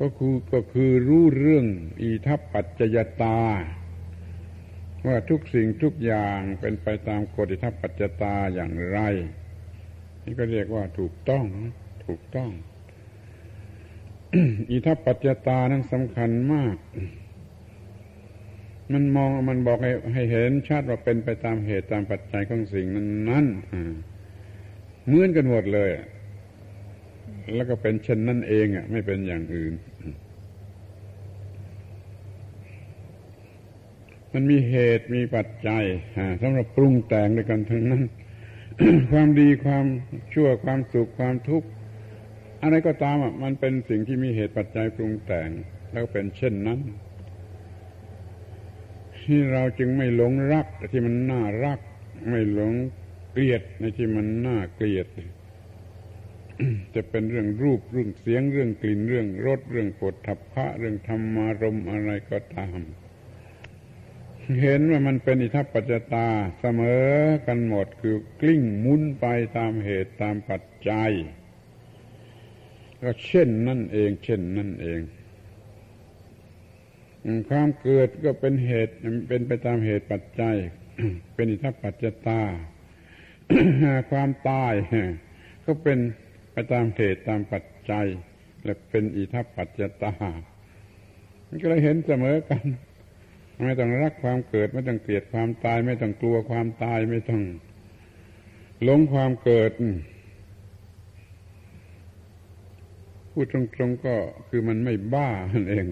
[0.00, 1.66] ก็คือก็คือรู้เรื่อง
[2.00, 3.38] อีทัปปัจจยตา
[5.06, 8.98] ว่าทุกสิ่งทุกอย่างเป็นไปตามกฎอิทัปปัจจตาอย่างไร
[10.24, 11.44] นี่ก็เรียกว่าถูกต้อง
[12.06, 12.50] ถูกต้อง
[14.70, 16.76] อิทัปปัจจตานั้นสำคัญมาก
[18.92, 23.46] มันมองมันบอกให้ให้เห็นชัดว่าเป็นไปตามเหตุตามปัจจัยของสิ่งนั้นนั้น
[25.06, 25.90] เหมือนกันหมดเลย
[27.54, 29.74] แล้วก็เป็นเช่นนั่นเองอะไม่เป็นอย่างอื่น
[34.32, 35.84] มันมีเหตุมีปัจจัย
[36.42, 38.02] สำหรับปรุงแต่งด้วยกันทั้งนั้น
[39.10, 39.84] ความดีความ
[40.34, 41.68] ชั่วความสุขความทุกข์
[42.62, 45.48] อะไรก็ตามอะมันเป็นสิ่งที่มีเหตุปัจจัยปรุงแต่ง
[45.92, 46.80] แล้วเป็นเช่นนั้น
[49.22, 51.80] ที่เราจึงไม่หลงรักที่มันน่ารัก
[52.30, 52.72] ไม่หลง
[53.32, 55.06] เกลียดในที่มันน่าเกลียด
[56.94, 62.78] จะเป็นเรื่องรูปเรื่องเสียงเรื่องกลิ่นเรื่องรสเรื่องปวดทัพพะเรื่องธรรมารมอะไรก็ตาม
[64.62, 66.28] เห็นว่ามันเป็นอิทัปปัจจตา
[66.60, 67.08] เสมอ
[67.46, 71.12] กันหมดคือกลิ้งมุนไปตามเหตุตามปัจจัย
[73.02, 75.00] ก็เช่นนั่นเอง เช่นนั่นเอง
[77.48, 78.94] ความเกิดก็เป็นเหตุ
[79.28, 80.56] เป็นไปตามเหตุปัจจัย
[81.34, 82.40] เป็นอิทัปปัจจตา
[84.10, 84.74] ความตาย
[85.66, 85.98] ก็เป็น
[86.58, 88.06] ไปตามเหตุตามปัจจัย
[88.64, 90.12] และเป็นอิทัปปัจจตา
[91.48, 92.64] มันก็เลยเห็นเสมอกัน
[93.66, 97.42] ไม่ต้องรักความเกิด ไม่ต้องเกลียดความตาย ไม่ต้องกลัวความตายไม่ต้อง
[98.82, 99.72] หลงความเกิด
[103.30, 104.14] พูดตรงๆก็
[104.48, 105.84] คือมันไม่บ้านั่นเอง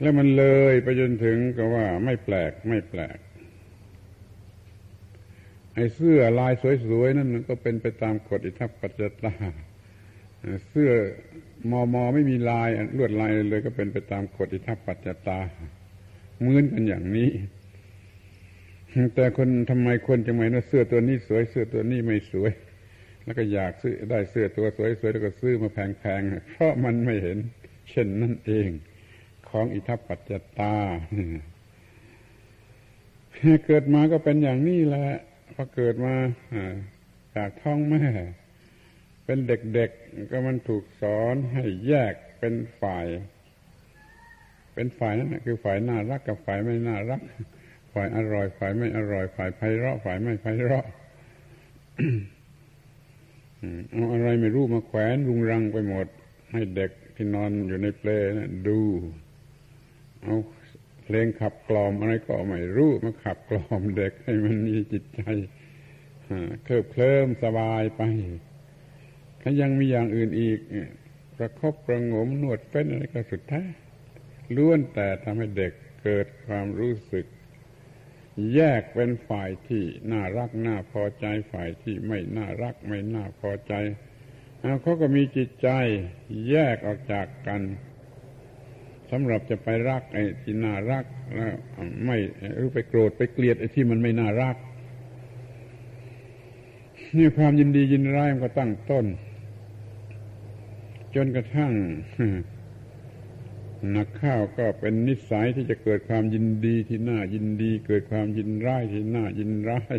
[0.00, 3.18] แล้วมันเลยไปจนถึงก็ว่าไม่แปลกไม่แปลก
[5.78, 6.52] ไอ้เสื้อลาย
[6.86, 9.32] สวยๆนั่นก็เป็นไปตามกฎอิทัปปัจจตา
[10.68, 10.90] เสื้อ
[11.70, 15.38] มอมอไม่มีลายลวดลายเลยก็เป็นไปตามกฎอิทัปปัจจตา
[16.38, 17.30] เหมือนกันอย่างนี้
[19.14, 22.52] แต่คนทำไมคนจะไม่ว่าเสื้อตัวนี้สวยเสื้อตัวนี้ไม่สวย
[23.24, 27.38] แล้วก็อยากซื้อได้เสื้อตัวสวยๆแล้วก็ซื้อมาแพงๆเพราะมันไม่เห็น
[27.90, 28.68] เช่นนั่นเอง
[29.48, 30.74] ของอิทัปปัจจตา
[33.66, 35.08] เกิดมาก็เป็นอย่างนี้แหละ
[35.60, 36.14] พอเกิดมา
[37.36, 38.04] จากท้องแม่
[39.24, 43.06] เป็นเด็กๆ ก็มันถูกสอนให้แยกเป็นฝ่าย
[44.74, 47.20] เป็นฝ่ายนั่นคือฝ่ายน่ารักกับฝ่ายไม่น่ารัก
[47.94, 50.86] ฝ่ายอร่อย ฝ่ายไม่อร่อย ฝ่ายไพเราะ ฝ่ายไม่ไพเราะ
[53.90, 56.06] เอาอะไรไม่รู้มาแขวนรุงรังไปหมด
[56.52, 58.80] ให้เด็กที่นอนอยู่ในเปลนะดู
[60.22, 60.36] เอา
[61.10, 65.22] เพลงขับกล่อมอะไรก็ไม่รู้มาขับกล่อมเด็กให้มันมีจิตใจ
[66.64, 68.02] เคลิบเคลิ้มสบายไป
[69.40, 70.58] ถ้ายังมีอย่างอื่นอีก
[71.36, 73.68] ประคบประงมนวดเป็นอะไรก็สุดท้าย
[74.56, 77.26] ล้วนแต่ทำให้เด็กเกิดความรู้สึก
[78.54, 83.74] แยกเป็นฝ่ายที่น่ารักน่าพอใจฝ่ายที่ไม่น่ารักไม่น่าพอใจ
[84.82, 85.68] เขาก็มีจิตใจ
[86.48, 87.60] แยกออกจากกัน
[89.10, 91.56] สำหรับจะไปรักไอ้ที่น่ารักแล้ว
[92.04, 92.16] ไม่
[92.56, 94.56] หรือไปโกรธไปเกลียดไอ้ที่มันไม่น่ารัก
[97.16, 99.06] นี่ความยินดียินร้ายมันก็ตั้งต้น
[101.14, 101.72] จนกระทั่ง
[103.96, 109.96] นักข้าวก็เป็นนิสัยที่จะเกิดความยินดีที่น่ายินดี เกิดความยินร้ายที่น่ายินร้าย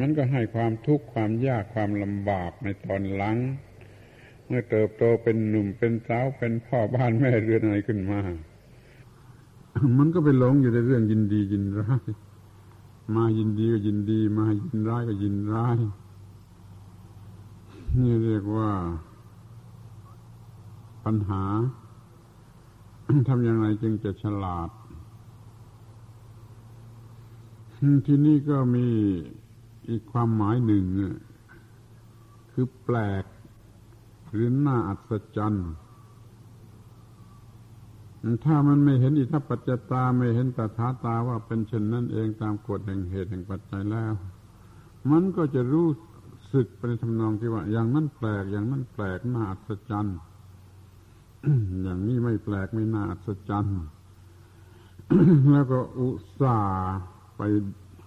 [0.00, 3.36] มันก็ให้ความทุกข์ความยากความลำบากในตอนหลัง
[4.48, 8.20] เมื่อเติบโตเป็นหนุ่มเป็นสาวเป็นพ่อบ้านแม่เรือนอะไรขึ้นมา
[9.98, 12.02] มันก็ไปหลงอยู่ในเรื่องยินดียินร้าย
[13.14, 15.78] มายินดีก็ยินดี มายินร้ายก็ยินร้าย
[18.00, 18.70] นี่เรียกว่า
[21.04, 21.44] ปัญหา
[23.28, 24.70] ทำอย่างไรจึงจะฉลาด
[28.06, 28.86] ที่นี่ก็มี
[29.88, 30.84] อีกความหมายหนึ่ง
[32.52, 33.24] คือแปลก
[34.32, 35.68] หรือน่าอัศจรรย์
[38.44, 44.12] ถ้ามันไม่เห็นอิทัปปัจจตาไม่เห็นตถาตาว่าเป็นเช่นนั้นเองตามกฎแห่งเหตุแห่งปัจจัยแล้ว
[45.10, 45.88] มันก็จะรู้
[46.52, 50.16] สึกเป็นทำนองที่ว่า อย่างนั้นแปลก อย่างนั้นแปลกน่าอัศจรรย์
[51.82, 53.80] อย่างนี้ไม่แปลกไม่น่าอัศจรรย์
[55.50, 56.98] แล้วก็อุตส่าห์
[57.36, 57.42] ไป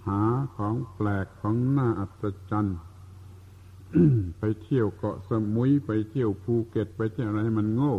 [0.06, 0.20] หา
[0.56, 2.76] ของแปลกของน่าอัศจรรย์
[4.38, 7.94] ไปเที่ยวเกาะสมุยไปเที่ยวภูเก็ต ไปเที่ยวอะไรให้มันโง่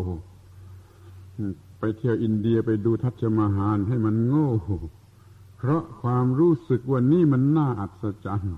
[1.80, 4.50] ไปเที่ยวอินเดียไปดูทัชมาฮานให้มันโง่
[5.58, 8.58] เพราะความรู้สึกว่านี่มันน่าอัศจรรย์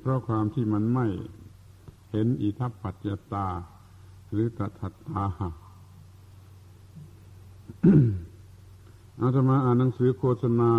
[0.00, 1.06] เพราะความที่มันไม่
[2.10, 3.48] เห็นอิทัปปัจจตา
[4.32, 5.24] หรือตถาตา
[9.20, 10.72] อาตมาอ่านหนังสือโฆษณา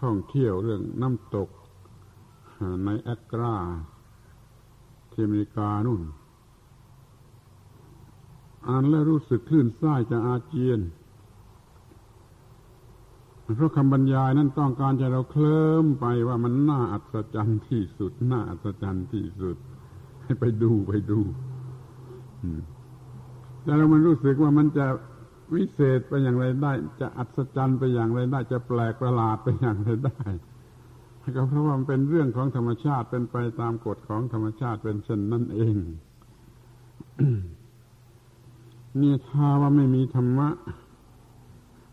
[0.00, 1.48] ท่องเที่ยวเรื่องน้ำตก
[2.84, 3.56] ในแอกรา
[5.16, 6.02] ที่อเมริกานู่น
[8.68, 10.80] อ่านแล้วรู้สึกคลื่นไส้จะอาเจียน
[13.56, 19.56] เพราะคำบรรยายนั้นต้องการจะเราเคลิ้มไปว่ามันน่าอัศจรรย์ที่สุด น่าอัศจรรย์ที่สุด
[20.22, 21.20] ให้ไปดูไปดู
[23.62, 24.86] แต่เรามันรู้สึกว่ามันจะ
[25.54, 30.22] วิเศษไปอย่างไรได้ จะอัศจรรย์ไปอย่างไรได้ จะแปลกประหลาดไปอย่างไรได้
[31.34, 35.76] ก็เพราะว่ามันเป็นเรื่องของธรรมชาติเป็นไปตามกฎของธรรมชาติเป็นเช่นนั่นเอง
[39.00, 40.48] นี่ถ้าว่าไม่มีธรรมะ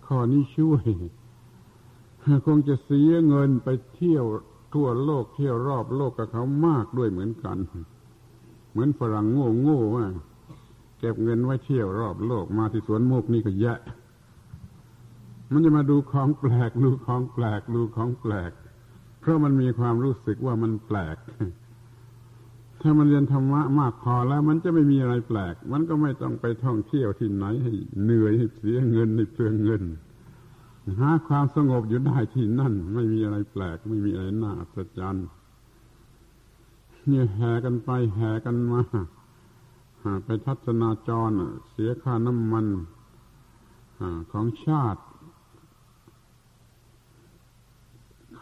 [0.05, 0.85] ข้อนี้ช่วย
[2.45, 4.25] คงจะเสียเงินไปเที่ยว
[4.73, 7.57] ทั่วโลกเที่ยวรอบโลกกับเขามากด้วยเหมือนกัน
[8.71, 10.05] เหมือนฝรั่งโง่โง่ว่า
[10.99, 13.79] เก็บเงินไว้เที่ยวรอบโลกมาที่สวนโมกนี่ก็แยะ
[15.51, 18.51] มันจะมาดูของแปลกดูของแปลกดูของแปลก
[19.23, 21.17] เพราะมันมีความรู้สึกว่ามันแปลก
[22.81, 29.83] ถ้ามันเรียนธรรมะมากพอแล้ว มันจะไม่มีอะไรแปลก มันก็ไม่ต้องไปท่องเที่ยวที่ไหนให้เหนื่อยให้เสียเงินให้เปลืองเงิน
[30.99, 35.27] หาความสงบอยู่ได้ที่นั่น ไม่มีอะไรแปลก ไม่มีอะไรน่าอัศจรรย์
[37.07, 38.81] เนี่ยแห่กันไปแห่กันมา
[40.25, 41.31] ไปทัศนาจร
[41.71, 42.65] เสียค่าน้ำมัน
[44.31, 45.01] ของชาติ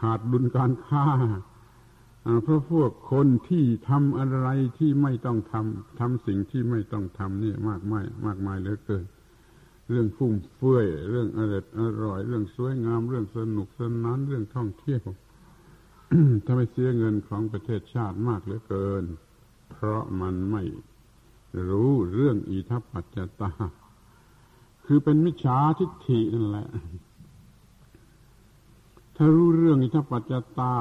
[0.02, 1.06] ขาดดุลการค้า
[2.42, 4.48] เพราะพวกคนที่ทำอะไร
[4.78, 9.04] ที่ไม่ต้องทำทำสิ่งที่ไม่ต้องทำนี่มากมายมากมายเหลือเกิน
[9.88, 15.02] เรื่องฟุ่มเฟือยเรื่องอร่อยอร่อย เรื่องสวยงาม เรื่องสนุกสนานเรื่องท่องเที่ยว
[16.44, 19.04] ทำให้เสียเงินของประเทศชาติมากเหลือเกิน
[19.70, 20.62] เพราะมันไม่
[21.68, 23.50] รู้เรื่องอีทัปปัจจตา
[24.86, 26.68] คือเป็นมิจฉาทิฏฐินั่นแหละ
[29.16, 30.74] ถ้ารู้เรื่องอิทัปปัจจตา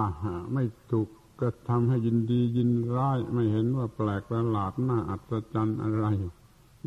[0.53, 1.07] ไม่ถูก
[1.39, 6.05] ก็ทำให้ยินดียินร้าย ไม่เห็นว่าแปลกประหลาดน่าอัศจรรย์อะไร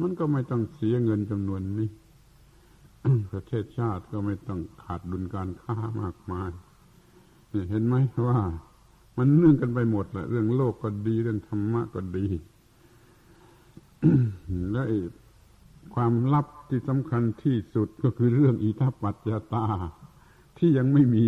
[0.01, 1.91] มันก็ไม่ต้องเสียเงินจำนวนนี้
[3.33, 6.51] ประเทศชาติก็ไม่ต้องขาดดุลการค้ามากมาย
[7.71, 7.95] เห็นไหม
[8.27, 8.39] ว่า
[9.17, 12.27] มันเนื่องกันไปหมดแหละเรื่องโลกก็ดีเรื่องธรรมะก็ดี
[14.73, 14.83] และ
[15.95, 19.65] ความลับที่สำคัญที่สุดก็คือเรื่องอิทัปปัจจตา
[20.65, 21.27] ที่ยังไม่มี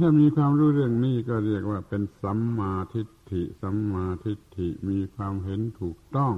[0.00, 6.34] ถ้ามีความรู้เรื่องนี้ก็เรียกว่าเป็นสัมมาทิฏฐิ สัมมาทิฏฐิมีความเห็นถูกต้อง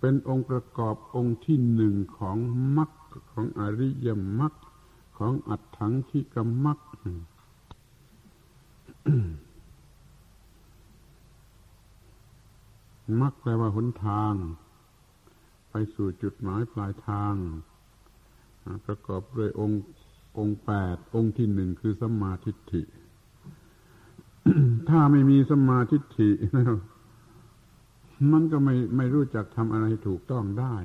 [0.00, 2.36] เป็นองค์ประกอบองค์ที่หนึ่งของ
[2.76, 2.90] มรรค
[3.32, 4.08] ของอริย
[4.40, 4.54] มรรค
[5.18, 6.80] ของอัตถังที่กมมรรค
[13.20, 14.34] มรรคแปลว่าหนทาง
[15.70, 17.34] ไปสู่จุดหมายปลายทาง
[18.86, 19.82] ประกอบด้วยองค์
[20.38, 22.82] องค์แปดองค์ที่หนึ่งคือสัมมาทิฏฐิ
[24.88, 26.30] ถ้าไม่มีสัมมาทิฏฐิ
[28.32, 30.76] มันก็ไม่ไม่รู้จักทำอะไรถูกต้องได้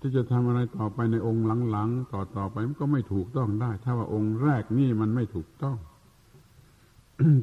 [0.00, 5.78] ที่จะทำอะไรต่อไปในองค์หลังๆต่อต่อไปมันก็ไม่ถูกต้องได้ ถ้าว่าองค์แรกนี่มันไม่ถูกต้อง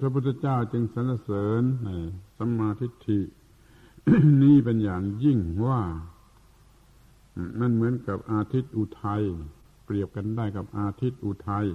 [0.01, 1.63] พระพุทธเจ้าจึงสรรเสริญ
[2.37, 3.19] สัมมาทิฏฐิ
[4.43, 5.81] นี่เป็นอย่างยิ่งว่า
[7.59, 9.21] มันเหมือนกับอาทิตย์อุทัย
[9.85, 11.65] เปรียบกันได้กับอาทิตย์อุทัย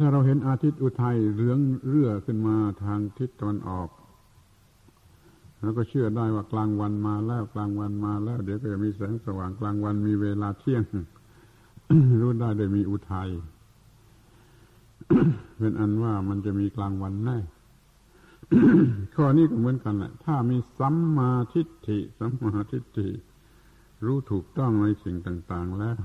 [0.00, 3.88] ถ้าเราเห็นอาทิตย์อุทัยเรืองเรื่อขึ้นมาทางทิศตะวันออก
[5.62, 10.82] แล้วก็เชื่อได้ว่ากลางวันมาแล้วกลางวันมาแล้ว เดี๋ยวก็จะมีแสงสว่างกลางวันมีเวลาเที่ยง
[12.20, 13.28] รู้ได้โดยมีอุทัย
[15.58, 17.38] เป็นอันว่ามันจะมีกลางวันแน่
[19.14, 23.08] ข้อนี้ก็เหมือนกันแหละถ้ามีสัมมาทิฏฐิสัมมาทิฏฐิ
[24.04, 25.98] รู้ถูกต้องในสิ่งต่าง ๆ แล้ว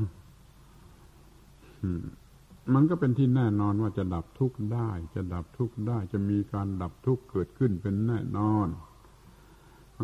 [2.74, 8.68] มันก็เป็นที่แน่นอนว่าจะดับทุกข์ได้ จะดับทุกข์ได้ จะมีการดับทุกข์เกิดขึ้นเป็นแน่นอน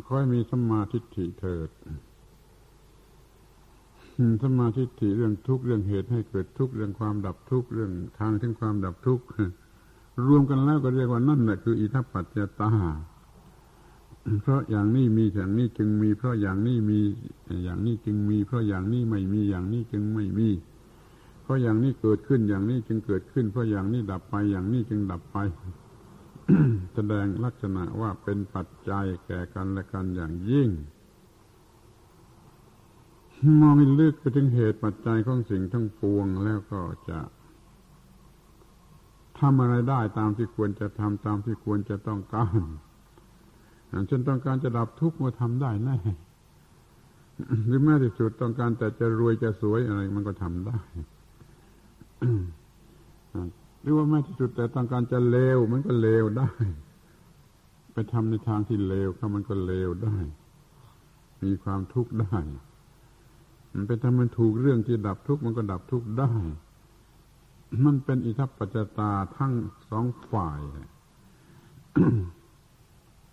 [0.10, 1.70] ค่อยมีสัมมาทิฏฐิเถิด
[4.44, 9.26] สมาธิฐิเรื่องทุกข์เรื่องเหตุให้เกิดทุกข์เรื่องความดับทุกข์เรื่องทางถึงความดับทุกข์
[10.28, 12.72] รวมกันแล้วก็เรียกว่านั่นแหละคืออิทัปปัจจตา
[14.42, 17.00] เพราะอย่างนี้มีอย่างนี้จึงมี เพราะอย่างนี้มี
[17.64, 20.50] อย่างนี้จึงมี เพราะอย่างนี้ไม่มีอย่างนี้จึงไม่มี
[21.44, 25.38] เพราะอย่างนี้เกิดขึ้นอย่างนี้จึงเกิดขึ้น เพราะอย่างนี้ดับไปอย่างนี้จึงดับไป
[26.94, 30.70] แสดงลักษณะว่าเป็นปัจจัยแก่กันและกันอย่างยิ่ง
[33.62, 37.20] มองลึกไปถึงเหตุปัจจัยของสิ่งทั้งปวงแล้วก็จะ
[39.42, 42.62] ทำอะไรได้ตามที่ควรจะทำตามที่ควรจะต้องการ
[43.89, 45.98] อย่างเช่นต้องการจะดับทุกข์มาทำได้แน่
[47.68, 50.78] หรือแม้ที่สุดต้องการแต่จะรวยจะสวยอะไรมันก็ทำได้
[53.82, 56.50] หรือว่าแม้ที่สุดแต่ต้องการจะเลวมันก็เลวได้
[57.94, 60.16] ไปทำในทางที่เลวเขามันก็เลวได้
[61.44, 62.38] มีความทุกข์ได้
[63.74, 66.32] มันเป็นทำมันถูกเรื่องที่ดับทุกข์มันก็ดับทุกข์ได้
[67.86, 69.54] มันเป็นอิทัปปัจจตาทั้ง
[69.90, 70.60] สองฝ่าย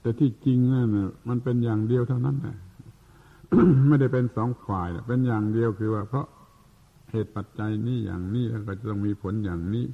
[0.00, 0.88] แต่ที่จริงนั่น
[1.28, 2.56] มันเป็นอย่างเดียวเท่านั้นแหละ
[3.88, 6.26] ไม่ได้เป็นสองฝ่ายเป็นอย่างเดียวคือว่า เพราะ
[7.12, 9.86] เหตุปัจจัยนี้อย่างนี้แล้วก็จะต้องมีผลอย่างนี้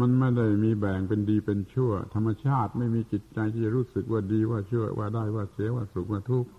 [0.00, 6.50] มันไม่ได้มีแบ่งเป็นดีเป็นชั่ว ธรรมชาติไม่มีจิตใจที่จะรู้สึกว่าดีว่าชั่วว่าได้ว่าเสียว่าสุขว่าทุกข์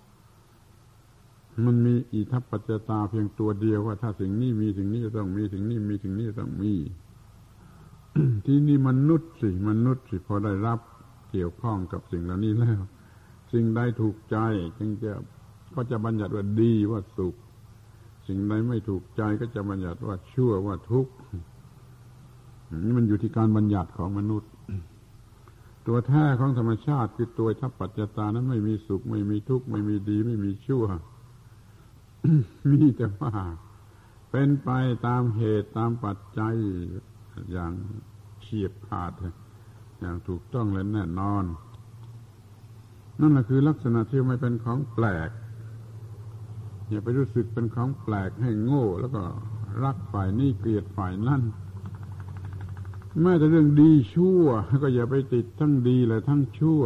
[1.66, 6.74] มันมีอิทัปปัจจตาเพียงตัวเดียวว่า ถ้าสิ่งนี้มีสิ่งนี้จะต้องมีสิ่งนี้มีสิ่งนี้จะต้องมี
[8.45, 10.80] ที่นี่มนุษย์สิมนุษย์สิพอได้รับ
[11.32, 12.80] เกี่ยวข้องกับสิ่งเหล่านี้แล้ว
[13.54, 14.38] สิ่งใดถูกใจ
[14.78, 15.12] จึงจะ
[15.76, 17.36] ก็จะบัญญัติว่าดีว่าสุข
[18.28, 21.14] สิ่งใดไม่ถูกใจก็จะบัญญัติว่าชั่วว่าทุกข์
[22.84, 24.50] นี่มันอยู่ที่การบัญญัติของมนุษย์
[25.88, 30.84] ตัวแท้ของธรรมชาติคือตัวทัพปัจจตานั้นไม่มีสุข ไม่มีทุกข์ไม่มีดี ไม่มีชั่ว
[32.72, 33.34] มีแต่ว่า
[34.32, 34.70] เป็นไป
[35.07, 36.55] ตามเหตุตามปัจจัย
[37.51, 37.74] อย่าง
[38.41, 39.11] เฉียบขาด
[39.99, 41.45] อย่างถูกต้องและแน่นอน
[43.20, 45.30] นั่นแหละคือลักษณะที่ไม่เป็นของแปลก
[46.89, 49.22] อย่าไปรู้สึกเป็นของแปลกให้โง่ แล้วก็
[49.84, 51.41] รักฝ่ายนี้เกลียดฝ่ายนั่น
[53.22, 54.43] แม้แต่เรื่องดีชั่ว
[54.84, 56.82] ก็อย่าไปติดทั้งดีและทั้งชั่ว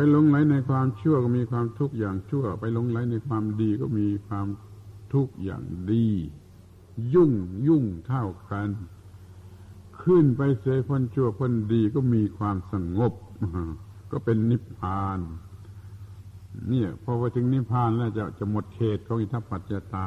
[0.00, 4.46] ไปหลงไหลในความชั่วก็มีความทุกข์อย่างชั่ว ไปหลงไหลในความดีก็มีความ
[5.12, 6.06] ทุกข์อย่างดี
[7.14, 7.32] ยุ่ง
[7.68, 8.68] ยุ่งเท่ากัน
[10.02, 13.12] ขึ้นไปเสพ้นชั่วพ้นดีก็มีความสงบ
[14.10, 15.18] ก็เป็นนิพพาน
[16.68, 20.06] เนี่ยพอไปถึงนิพพานแล้วจะจะหมดเขตของอิทัปปัจจตา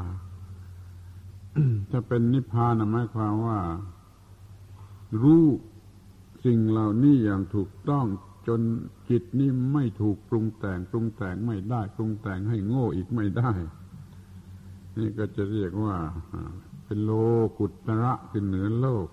[1.89, 3.59] ถ้าเป็นนิพพานหมายความว่า
[5.21, 5.45] รู้
[6.45, 8.05] สิ่งเหล่านี้อย่างถูกต้อง
[8.47, 8.61] จน
[9.09, 13.51] จิตนี้ไม่ถูกปรุงแต่งปรุงแต่งไม่ได้ปรุงแต่งให้โง่อีกไม่ได้
[14.97, 15.95] นี่ก็จะเรียกว่า
[16.85, 17.11] เป็นโล
[17.57, 19.07] กุตระคือเหนือโลก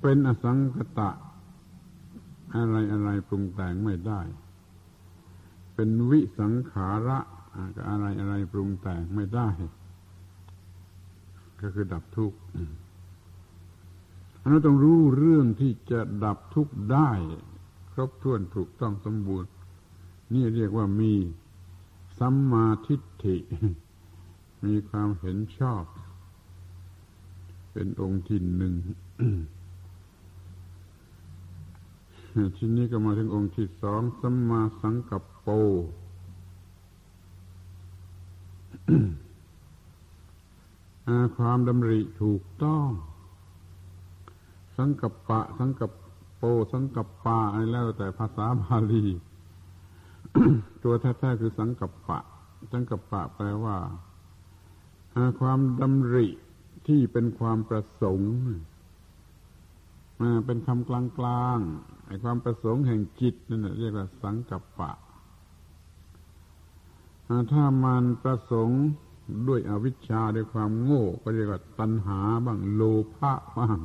[0.00, 1.10] เป็นอสังคตะ
[2.56, 4.20] อะไรอะไรปรุงแต่งไม่ได้
[5.74, 7.18] เป็นวิสังขาระ
[7.88, 9.48] อะไรอะไรปรุงแต่งไม่ได้
[11.60, 12.38] ก็คือดับทุกข์
[14.48, 17.10] เราต้องรู้เรื่องที่จะดับทุกข์ได้
[17.92, 19.50] ครบถ้วนถูกต้องสมบูรณ์
[20.34, 21.12] นี่เรียกว่ามี
[22.18, 23.36] สัมมาทิฏฐิ
[24.64, 25.84] มีความเห็นชอบ
[27.72, 28.74] เป็นองค์ที่หนึ่ง
[32.56, 35.48] ทีนี้ก็มาถึงองค์ที่สองสัมมาสังกัปโป
[41.36, 42.88] ความดำริถูกต้อง
[44.76, 45.92] สังกัปปะ สังกัป
[46.36, 49.06] โป สังกัปปาอะไรแล้วแต่ภาษาบาลี
[50.82, 52.18] ตัวแท้ๆคือสังกัปปะ
[52.72, 53.76] สังกัปปะแปลว่า
[55.40, 56.26] ความดำริ
[56.86, 58.34] ที่เป็นความประสงค์
[60.46, 60.90] เป็นคำก
[61.24, 64.90] ลางๆไอ้ความประสงค์แห่งจิตนั่นเรียกว่าสังกัปปะ
[67.52, 68.82] ถ้ามันประสงค์
[69.48, 72.82] ด้วยอวิชชาด้วยความโง่ ก็เรียกว่าตัณหาบ้างโล
[73.16, 73.78] ภะบ้าง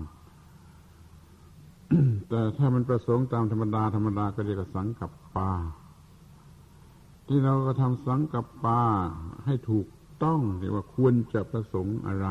[2.29, 5.51] แต่ถ้ามันประสงค์ตามธรรมดาธรรมดาก็เรียกสังกับปา
[7.27, 8.81] ที่เราก็ทำสังกับปา
[9.45, 9.87] ให้ถูก
[10.23, 12.27] ต้องเรียกว่าควรจะประสงค์อะไร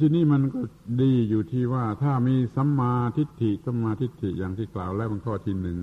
[0.00, 0.60] ทีนี้มันก็
[1.02, 5.78] ดีอยู่ที่ว่าถ้ามีสัมมาทิฏฐิสัมมาทิฏฐิอย่างที่กล่าวแล้วมันข้อที่หนึ่ง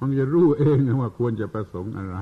[0.00, 2.16] มันจะรู้เองว่าควรจะประสงค์อะไร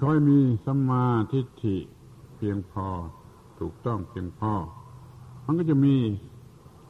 [0.00, 1.76] คอยมีสัมมาทิฏฐิ
[2.36, 2.88] เพียงพอ
[3.60, 4.52] ถูกต้องเพียงพอ
[5.44, 5.96] มันก็จะมี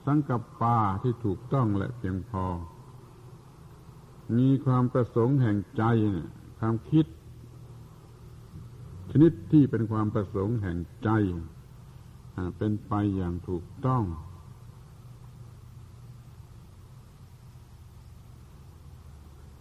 [0.06, 2.44] สังกัปปาที่ถูกต้องและเพียงพอ
[4.36, 5.82] มีความประสงค์แห่งใจ
[6.12, 6.28] เนี่ย
[6.58, 7.06] ความคิด
[9.10, 11.10] ชนิดที่เป็นความประสงค์แห่งใจ
[12.58, 14.02] เป็นไปอย่างถูกต้อง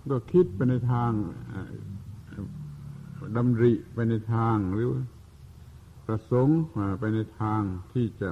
[0.09, 1.11] ก็คิดไปในทาง
[3.35, 4.89] ดำริไปในทางหรือ
[6.07, 6.57] ประสงค์
[6.99, 7.61] ไปในทาง
[7.93, 8.29] ที่จะ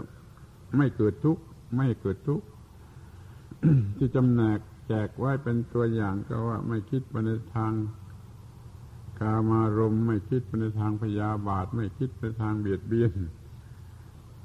[0.78, 1.44] ไม่เกิดทุกข์
[1.76, 2.48] ไม่เกิดทุกข์
[3.98, 7.74] ที่จำแนกแจกไว้เป็นตัวอย่างก็ว่าไม่คิดไปในทาง
[9.20, 13.14] กามารมไม่คิดไปในทางพยาบาท ไม่คิดไปทางเบียดเบียน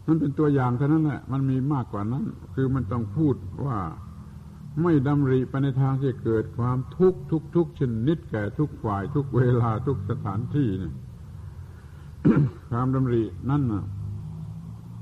[0.06, 2.24] มันเป็นตัวอย่างเท่านั้นแหละมันมีมากกว่านั้น
[2.54, 3.78] คือมันต้องพูดว่า
[4.82, 10.94] ไม่ดำริไปในทางที่เกิดความทุกข์ทุกทุกชนิดแก่ทุกฝ่ายทุกเวลาทุกสถานที่เนี่ย
[12.70, 13.84] ความดำรินั่นน่ะ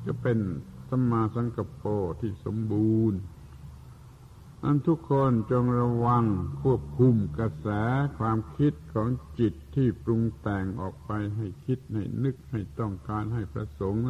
[0.07, 0.39] จะเป็น
[0.89, 1.85] สัมมาสังกัปโป
[2.21, 3.19] ที่สมบูรณ์
[4.65, 6.25] อันทุกคนจงระวัง
[6.63, 7.69] ควบคุมกระแส
[8.19, 9.09] ความคิดของ
[9.39, 14.03] จิตที่ปรุงแต่งออกไปให้คิดให้นึกให้ต้องการให้ประสงค์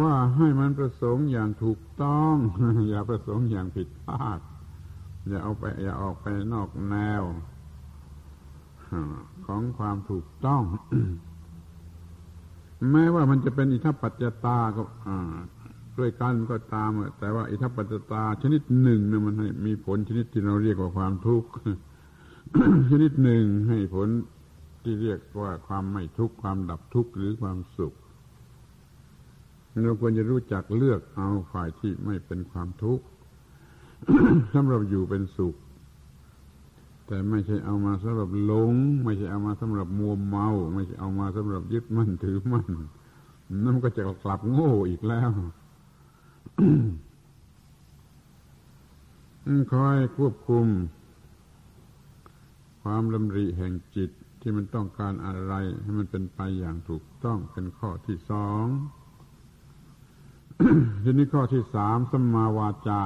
[0.00, 2.34] ว่าให้มันประสงค์อย่างถูกต้อง
[2.90, 4.40] อย่าประสงค์อย่างผิดพลาด
[5.28, 7.22] อย่าเอาไป อย่าออกไปนอกแนว
[9.46, 10.62] ของความถูกต้อง
[12.90, 14.82] แม้ว่ามันจะเป็นอิทัปปัจจตาก็
[15.98, 21.48] ด้วยกันก็ตาม แต่ว่าอิทัปปัจจตา ชนิดหนึ่งเนี่ยมันให้มีผลชนิดที่เราเรียกว่าความทุกข์
[22.90, 24.08] ชนิดหนึ่งให้ผล
[24.82, 27.92] ที่เรียกว่าความไม่ทุกข์ความดับทุกข์หรือความสุข
[29.84, 33.04] เราควรจะรู้จักเลือกเอาฝ่ายที่ไม่เป็นความทุกข์
[34.54, 35.54] สำหรับอยู่เป็นสุข
[37.12, 42.66] แต่ไม่ใช่เอามาสำหรับหลง ไม่ใช่เอามาสำหรับมัวเมา ไม่ใช่เอามาสำหรับยึดมั่นถือมั่น
[43.64, 45.30] นั่นก็จะกลับโง่อีกแล้ว
[49.72, 50.66] คอยควบคุม
[52.82, 54.10] ความลำริแห่งจิต
[54.40, 58.64] ที่มันต้องการอะไรให้มันเป็นไปอย่างถูกต้องเป็นข้อที่สอง
[61.02, 63.02] ทีนี้ข้อที่สามสัมมาวาจา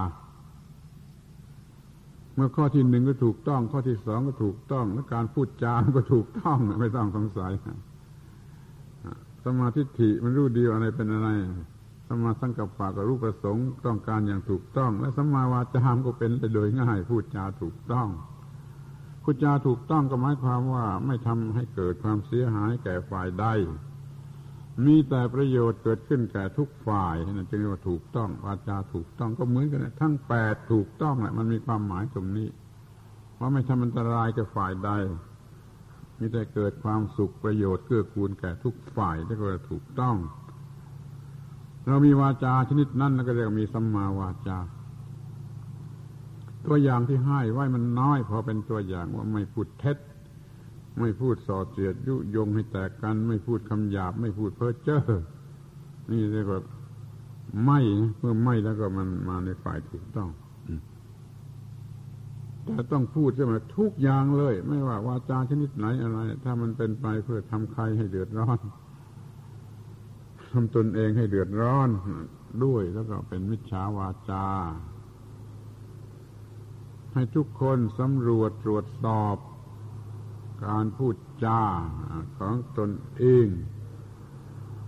[2.37, 7.53] เมื่อข้อที่หนึ่งก็ถูกต้อง ข้อที่สองก็ถูกต้อง และการพูดจาก็ถูกต้องไม่ต้องสงสัย
[9.45, 11.29] สมาธิฐิมันรู้ดีอะไรเป็นอะไร
[12.09, 18.09] สมาสังกัปปะก็รู้ประสงค์ต้องการอย่างถูกต้อง และสมาวาจามก็เป็นไปโดยง่าย พูดจาถูกต้อง
[19.23, 23.47] พูดจาถูกต้องก็หมายความว่าไม่ทำให้เกิดความเสียหายแก่ฝ่ายใด
[24.85, 32.49] มีแต่ประโยชน์เกิดขึ้นแก่ทุกฝ่ายนั่นจึงเรียกว่าถูกต้องวาจาถูกต้องก็เหมือนกันทั้งแปดถูกต้องแหละมันมีความหมายตรงนี้
[33.39, 34.91] ว่าไม่ทำอันตรายแก่ฝ่ายใด
[36.19, 40.17] มีแต่เกิดความสุขประโยชน์เกื้อกูลแก่ทุกฝ่ายที่ก็ถูกต้อง
[41.89, 44.59] เรามีวาจาชนิดนั้นก็เรียกมีสัมมาวาจา
[46.67, 49.97] ตัวอย่างที่ให้ไว้มันน้อยพอเป็นตัวอย่างว่าไม่พูดเท็จ
[51.01, 55.01] ไม่พูดส่อเสียดยุยงให้แตกกัน ไม่พูดคำหยาบ ไม่พูดเพ้อเจ้อ
[56.11, 56.61] นี่เรียกว่า
[57.65, 57.81] ไม่
[58.19, 60.31] เมื่อไม่แล้วก็มันมาในฝ่ายถูกต้อง
[62.63, 68.59] แต่ต้องพูดใช่ไหมทุกอย่างเลย ไม่ว่าวาจาชนิดไหนอะไร ถ้ามันเป็นไปเพื่อทำใครให้เดือดร้อน
[70.53, 71.89] ทำตนเองให้เดือดร้อน
[72.65, 74.47] ด้วยแล้วก็เป็นมิจฉาวาจา
[77.15, 79.37] ให้ทุกคนสำรวจตรวจสอบ
[80.65, 81.63] การพูดจา
[82.39, 83.49] ของตนเอง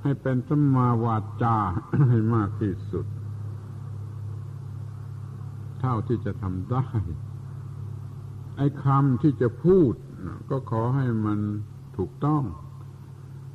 [0.02, 1.56] ให้เป็นสัมมาวาจา
[2.10, 3.06] ให้มากที่สุด
[5.80, 6.86] เท่าที่จะทำได้
[8.56, 9.94] ไอ้คำที่จะพูด
[10.50, 11.40] ก็ขอให้มัน
[11.96, 12.42] ถูกต้อง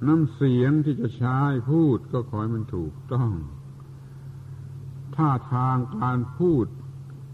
[0.07, 1.39] น้ำเสียงที่จะใช้
[1.71, 3.31] พูด ก็ขอให้มันถูกต้อง
[5.15, 6.65] ท่าทางการพูด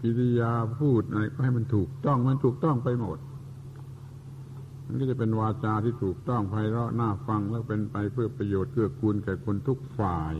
[0.02, 3.18] กิริยาพูดอะไรก็ให้มันถูกต้องมันถูกต้องไปหมด
[4.90, 10.34] มันก็จะเป็นวาจาที่ถูกต้องไพเราะน่าฟังแล้วเป็นไปเพื่อประโยชน์เกื้อกูลแก่คนทุกฝ่าย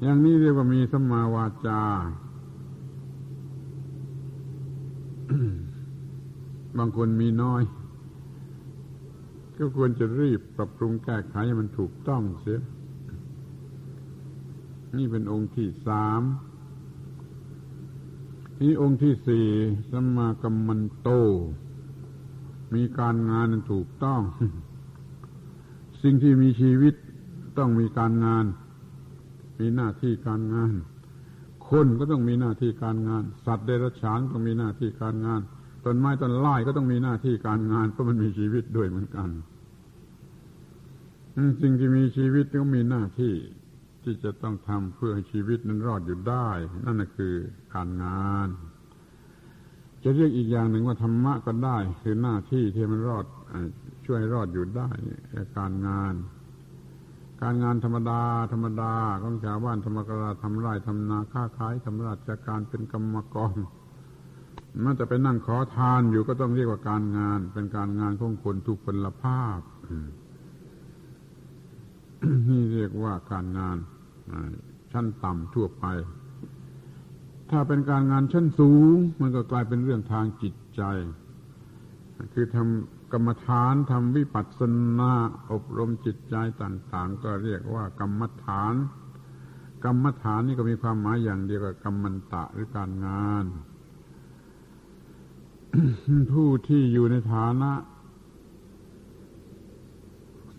[0.00, 1.82] อย่างนี้เรียกว่ามีสมมาวาจา
[6.78, 7.62] บางคนมีน้อย
[9.58, 12.60] ก็ควรจะรีบปรับปรุงแก้ไขให้มันถูกต้องเสีย
[14.96, 16.22] นี่เป็นองค์ที่สาม
[18.60, 19.46] นี่องค์ที่สี่
[19.90, 21.10] สมมากรรมันโต
[22.74, 24.20] มีการงานถูกต้อง
[26.02, 26.94] สิ่งที่มีชีวิต
[27.58, 28.44] ต้องมีการงาน
[29.60, 30.72] มีหน้าที่การงาน
[31.68, 35.40] คนก็ต้องมีหน้าที่การงาน สัตว์เดรัจฉานต้องมีหน้าที่การงาน
[35.84, 39.28] ต้นไม้ต้นไม้ก็ต้องมีหน้าที่การงานเพราะมันมีชีวิตด้วยเหมือนกัน
[41.62, 43.34] สิ่งที่มีชีวิตก็มีหน้าที่
[44.02, 46.48] ที่จะต้องทำเพื่อให้ชีวิตนั้นรอดอยู่ได้
[46.84, 47.34] นั่นคือ
[47.74, 48.48] การงาน
[50.06, 53.24] จะเรียกอีกอย่างหนึ่งว่าธรรมะก็ได้ คือหน้าที่ที่มันรอด
[54.06, 54.88] ช่วยรอดอยู่ได้
[55.58, 56.14] การงาน
[57.42, 63.54] การงานธรรมดา ธรรมดาของชาวบ้านธรรมกราทำไร่ทำนาค้าขายทำราชการเป็นกรรมกร
[64.84, 69.60] มันจะไปนั่งขอทานอยู่ก็ต้องเรียกว่าการงาน เป็นการงานของคนทุกพลภาพ
[72.48, 73.76] นี่เรียกว่าการงาน
[74.92, 75.84] ชั้นต่ำทั่วไป
[77.50, 80.82] ถ้าเป็นการงานชั้นสูง มันก็กลายเป็นเรื่องทางจิตใจ
[82.34, 84.60] คือทำกรรมฐานทำวิปัสส
[84.98, 85.12] นา
[85.52, 88.74] อบรมจิตใจต่าง ๆ ก็เรียกว่ากรรมฐาน
[89.84, 93.44] กรรมฐานนี่ก็มีความหมายอย่างเดียวกับกรรมันตะหรือการงาน
[96.32, 97.72] ผู้ที่อยู่ในฐานะ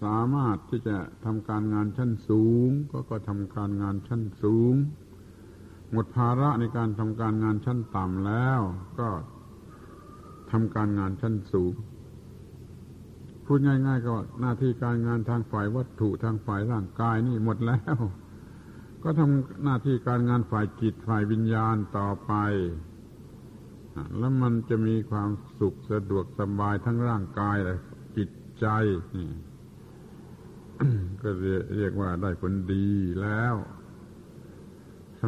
[0.03, 4.73] สามารถที่จะทำการงานชั้นสูง ก็ก็ทำการงานชั้นสูง
[5.91, 8.59] หมดภาระในการทำการงานชั้นต่ำแล้ว
[8.99, 9.09] ก็
[10.51, 11.73] ทำการงานชั้นสูง
[13.45, 17.95] พูดง่ายๆก็หน้าที่การงานทางฝ่ายวัตถุทางฝ่ายร่างกายนี่หมดแล้ว
[19.03, 22.33] ก็ทำหน้าที่การงานฝ่ายจิตฝ่ายวิญญาณต่อไป
[24.19, 25.29] แล้วมันจะมีความ
[25.59, 27.77] สุขสะดวกสบายทั้งร่างกายและ
[28.17, 28.29] จิต
[28.59, 28.65] ใจ
[29.15, 29.29] นี่
[31.21, 31.29] ก็
[31.77, 32.87] เรียกว่าได้ผลดี
[33.21, 33.55] แล้ว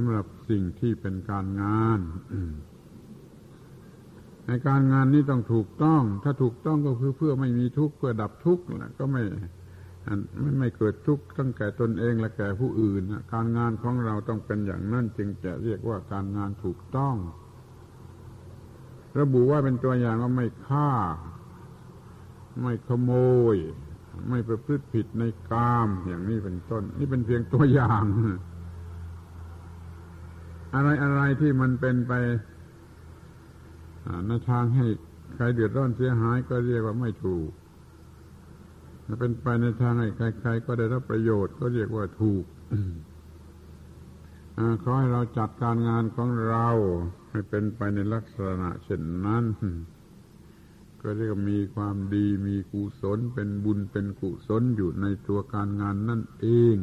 [0.01, 1.99] ำหรับสิ่งที่เป็นการงาน
[4.47, 8.63] ในการงานนี้ต้องถูกต้อง ถ้าถูกต้องก็คือเพื่อไม่มีทุกข์เพื่อดับทุกข์
[8.99, 9.23] ก็ไม่
[10.41, 13.01] ไม่ไม่เกิดทุกข์ตั้งแก่ตนเองและแก่ผู้อื่น
[13.33, 17.15] การงานของเราต้องเป็นอย่างนั้นจึงจะเรียกว่าการงานถูกต้อง
[19.19, 20.91] ระบุว่าเป็นตัวอย่างว่าไม่ฆ่า
[22.61, 23.11] ไม่ขโม
[23.53, 23.57] ย
[24.29, 28.03] ไม่ประพฤติผิดในกามอย่างนี้เป็นต้น นี่เป็นเพียงตัวอย่าง
[30.73, 32.13] อะไรอะไรที่มันเป็นไป
[34.27, 34.85] ในทางให้
[35.35, 37.49] ใครเดือดร้อนเสียหายก็เรียกว่าไม่ถูก
[39.05, 40.09] ถ้าเป็นไปในทางให้
[40.39, 42.43] ใคร ๆ ก็ได้รับประโยชน์ก็เรียกว่าถูก
[44.83, 46.67] ขอให้เราจัดการงานของเรา
[47.31, 49.43] ให้เป็นไปในลักษณะเช่นนั้น
[51.01, 56.77] ก็เรียกมีความดีมีกุศลเป็นบุญเป็นกุศลอยู่ในตัวการงานนั่นเอง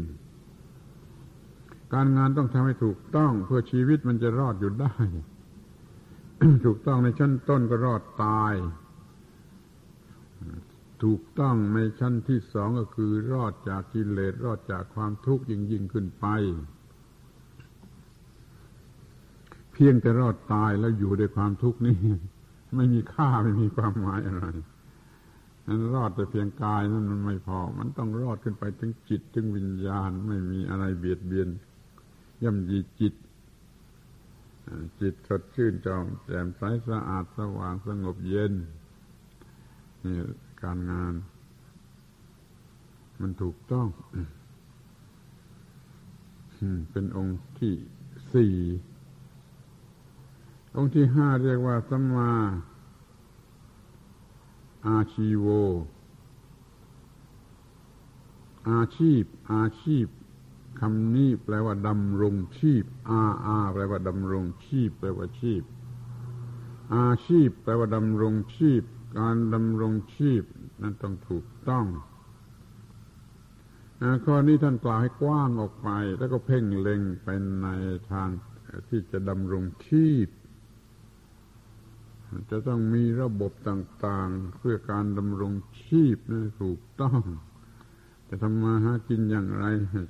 [1.95, 4.95] การงานต้องทำให้ถูกต้อง เพื่อชีวิตมันจะรอดอยู่ได้
[6.64, 8.55] ถูกต้องในชั้นต้นก็รอดตาย
[11.05, 16.26] ถูกต้องในชั้นที่สองก็คือ รอดจากกิเลสรอดจากความทุกข์ยิ่งยิ่งขึ้นไป
[19.72, 21.97] เพียงแต่รอดตายแล้วอยู่ด้วยความทุกข์นี่
[22.76, 24.47] ไม่มีค่าไม่มีความหมายอะไร
[25.66, 31.49] นั้นรอดแต่เพียงกายนั้นมันไม่พอ มันต้องรอดขึ้นไปถึงจิตถึงวิญญาณไม่มีอะไรเบียดเบียน
[32.45, 33.14] ย่ำยีจิต
[35.01, 38.53] จิตสดชื่นจอมแจ่มใสสะอาดสว่างสงบเย็น
[40.05, 40.16] นี่
[40.62, 41.14] การงาน
[43.20, 43.86] มันถูกต้อง
[46.90, 47.74] เป็นองค์ที่
[48.32, 48.55] สี่
[50.76, 52.32] องค์ที่ห้าเรียกว่าสัมมา
[54.86, 55.47] อาชีโว
[58.70, 59.22] อาชีพ
[59.53, 60.07] อาชีพ
[60.80, 65.62] คำนี้แปลว่าดำรงชีพ อาอาแปลว่าดำรงชีพ แปลว่าชีพ
[66.94, 68.82] อาชีพ แปลว่าดำรงชีพ
[69.18, 70.42] การดำรงชีพ
[70.82, 71.86] นั้นต้องถูกต้อง
[74.24, 77.28] ข้อนี้ท่านกล่าวให้กว้างออกไป แล้วก็เพ่งเล็งไป
[77.62, 77.68] ใน
[78.12, 78.28] ทาง
[78.88, 80.28] ที่จะดำรงชีพ
[82.50, 85.52] จะต้องมีระบบต่าง ๆ เพื่อการดำรง
[85.84, 87.20] ชีพนะถูกต้อง
[88.35, 89.64] จะทำมาหากินอย่างไร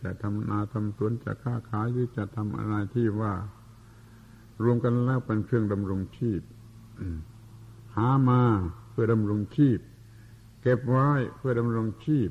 [0.05, 3.33] จะทำนาทำสวนจะค้าขายหรือจะทำอะไรที่ว่า
[4.62, 6.41] รวมกันแล้วเป็นเครื่องดำรงชีพ
[7.97, 8.43] หามา
[8.91, 9.79] เพื่อดำรงชีพ
[10.62, 12.31] เก็บไว้เพื่อดำรงชีพ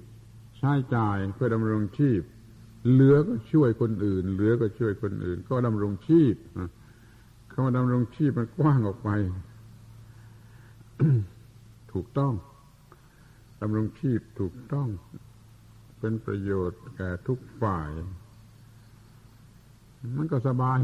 [0.57, 2.21] ใช้จ่ายเพื่อดำรงชีพ
[2.91, 6.35] เหลือก็ช่วยคนอื่น เหลือก็ช่วยคนอื่น ก็ดำรงชีพ
[7.51, 9.09] คำว่าดำรงชีพมันกว้างออกไป
[11.93, 12.33] ถูกต้อง
[13.61, 14.87] ดำรงชีพถูกต้อง
[16.05, 17.89] เป็นประโยชน์แก่ทุกฝ่าย
[20.17, 20.79] มันก็สบาย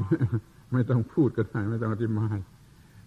[0.74, 2.38] ไม่ต้องพูดก็ได้ไม่ต้องอธิบาย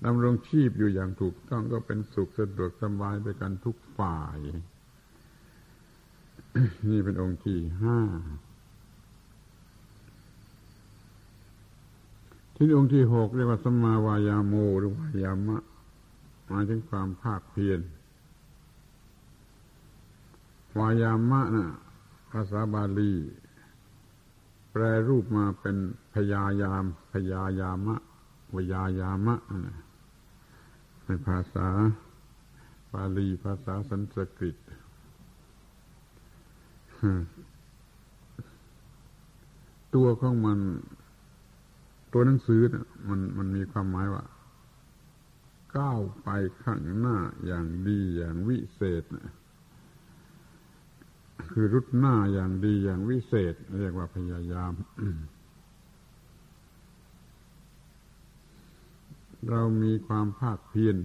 [0.05, 4.37] ดำรงชีพอยู่อย่างถูกต้องก็เป็นสุขสะดวกสบายไปกันทุกฝ่าย
[6.91, 7.99] นี่เป็นองค์ที่ห้า
[12.57, 15.59] ที่องค์ที่หกเรียกว่าสมาวายาโมหรือวายามะ
[16.49, 17.81] หมายถึงความภาคเพียร
[20.79, 21.67] วายามะนะ
[22.33, 23.15] ภาษาบาลี
[24.71, 25.77] แปรรูปมาเป็น
[26.15, 27.97] พยายาม พยายามะ
[28.55, 29.37] วยายามะ
[31.05, 31.69] ในภาษา
[32.93, 34.57] บาลีภาษาสันสกฤต
[39.95, 40.59] ตัวของมัน
[42.13, 44.25] ตัวหนังสือนะมันมันมีความหมายว่า
[45.77, 46.29] ก้าวไป
[46.63, 47.17] ข้างหน้า
[47.47, 49.05] อย่างดีอย่างวิเศษ
[51.51, 54.73] คือรุดหน้าอย่างดีอย่างวิเศษ เรียกว่าพยายาม
[59.51, 60.97] เรามีความภาคเพียร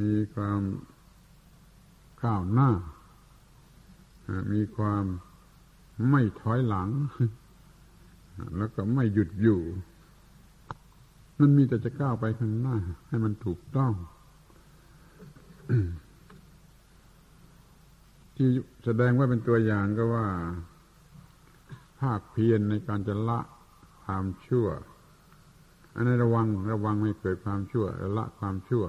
[0.00, 0.60] มีความ
[2.22, 2.70] ก้าวหน้า
[4.52, 5.04] มีความ
[6.10, 6.88] ไม่ถอยหลัง
[8.56, 9.60] แล้วก็ไม่หยุดอยู่
[11.40, 12.76] มันมีแต่จะก้าวไปข้างหน้า
[13.08, 13.92] ให้มันถูกต้อง
[18.36, 18.48] ที่
[18.84, 20.26] แสดงว่าเป็นตัวอย่างก็ว่า
[22.00, 23.40] ภาคเพียรในการจะละ
[24.04, 24.68] ความชั่ว
[25.94, 27.86] อันนี้ระวังระวังไม่เกิดความชั่ว
[28.18, 28.84] ละความชั่ว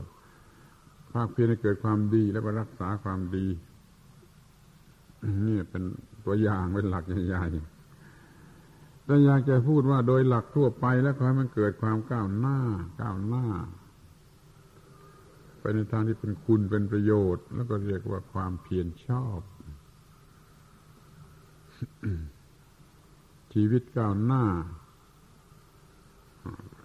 [1.13, 3.47] ภาคเพียรให้เกิดความดีแล้วก็รักษาความดี
[5.47, 5.83] นี่เป็น
[6.25, 12.57] ตัวอย่างเป็นหลักใหญ่ๆแต่อยากจะพูดว่าโดยหลักทั่วไปแล้วขอให้มันเกิดความก้าวหน้า
[13.01, 13.45] ก้าวหน้า
[15.65, 19.39] ไปในทางที่เป็นคุณเป็นประโยชน์ แล้วก็เรียกว่าความเพียรชอบ
[23.53, 24.45] ชีวิตก้าวหน้า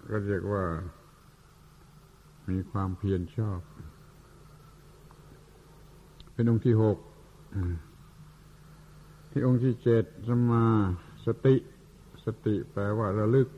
[0.09, 0.63] ก็เรียกว่า
[2.49, 3.59] มีความเพียรชอบ
[6.33, 6.97] เป็นองค์ที่หก
[9.31, 10.65] ที่องค์ที่เจ็ดสมา
[11.25, 11.55] สติ
[12.25, 13.49] สติแปลว่าระลึก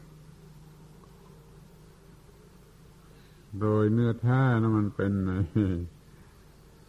[3.62, 5.14] โดยเนื้อแท้นะมันเป็น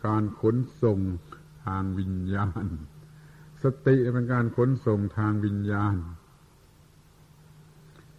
[0.06, 0.98] การขนส่ง
[1.64, 2.66] ทางวิญญาณ
[3.62, 5.96] สติเป็นการขนส่งทางวิญญาณ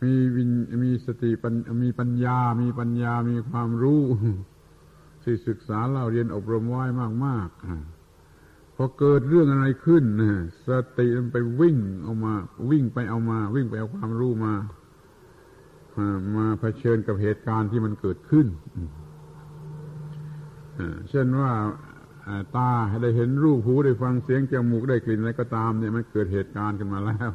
[0.02, 0.52] มีวิน
[0.84, 1.32] มีสติ
[1.84, 4.02] มีปัญญา มีปัญญามีความรู้
[5.24, 6.84] ที่ศึกษาเล่าเรียนอบรมไว้
[7.26, 10.04] มากๆพอเกิดเรื่องอะไรขึ้น
[10.68, 10.70] ส
[11.00, 12.34] ติมันไปวิ่งเอามา
[12.70, 14.54] วิ่งไปเอามา วิ่งไปเอาความรู้มา
[16.36, 18.48] มาเผชิญกับเหตุการณ์ที่มันเกิดขึ้น
[21.10, 21.52] เช่นว่า
[22.58, 22.72] ตา
[23.02, 27.32] ได้เห็นรูปหูได้ฟังเสียงจมูกได้กลิ่นอะไรก็ตาม เนี่ยมันเกิดเหตุการณ์ขึ้นมาแล้ว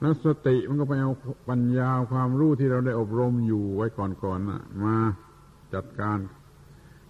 [0.00, 1.12] แล้วสติมันก็ไปเอา
[1.48, 4.96] ปัญญาความรู้ที่เราได้อบรมอยู่ไว้ก่อนๆมา
[5.74, 6.18] จัดการ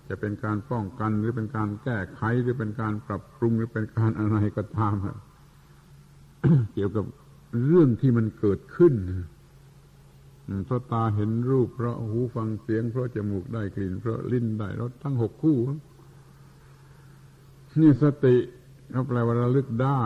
[0.08, 4.94] จะเป็นการป้องกันหรือเป็นการแก้ไขหรือเป็นการปรับปรุงหรือเป็นการอะไรก็ตาม
[6.74, 7.04] เกี่ยวกับ
[7.66, 8.94] เรื่องที่มันเกิดขึ้น
[10.66, 15.58] เพราะตาเห็นรูป เพราะหูฟังเสียง เพราะจมูกได้กลิ่น เพราะลิ้นได้รสทั้งหกคู่
[17.80, 18.36] นี่สติ
[18.90, 20.02] เขาแปลว่าระลึกได้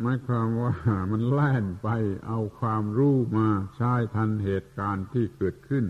[0.00, 0.72] หมายความว่า
[1.12, 1.88] มันแล่นไป
[2.26, 5.84] เอาความรู้มาใช้ทันเหตุการณ์ที่เกิดขึ้น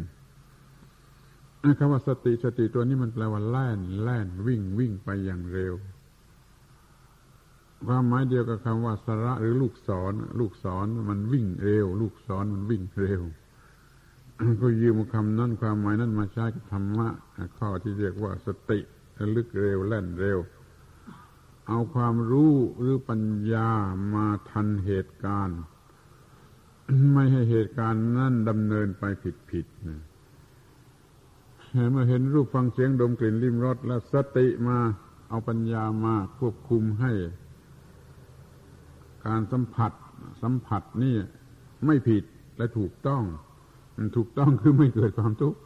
[1.79, 5.75] คำว่าสติสติตัวนี้มันแปลว่าแล่นแล่นวิ่งวิ่งไปอย่างเร็ว
[7.87, 13.23] ความหมายเดียวกับคำว่าสระหรือลูกศร ลูกศรมันวิ่งเร็ว ลูกศรมันวิ่งเร็ว
[14.63, 17.09] ก็ยืมคำนั้นความหมายนั้นมาใช้กับธรรมะ
[17.59, 18.79] ข้อที่เรียกว่าสติ
[19.37, 20.39] ลึกเร็วแล่นเร็ว
[21.69, 23.23] เอาความรู้หรือปัญ
[23.53, 23.69] ญา
[24.15, 25.61] มาทันเหตุการณ์
[27.13, 29.67] ไม่ให้เหตุการณ์นั่นดำเนินไปผิดผิด
[31.91, 34.79] เมื่อเห็นรูปฟังเสียงดมกลิ่นลิ้มรสแล้วสติมา
[35.29, 37.13] เอาปัญญามาควบคุมให้
[39.27, 39.93] การสัมผัส
[40.43, 41.17] สัมผัสนี่
[41.87, 42.25] ไม่ผิด
[42.57, 43.23] และถูกต้อง
[43.97, 45.61] มันถูกต้องคือไม่เกิดความทุกข์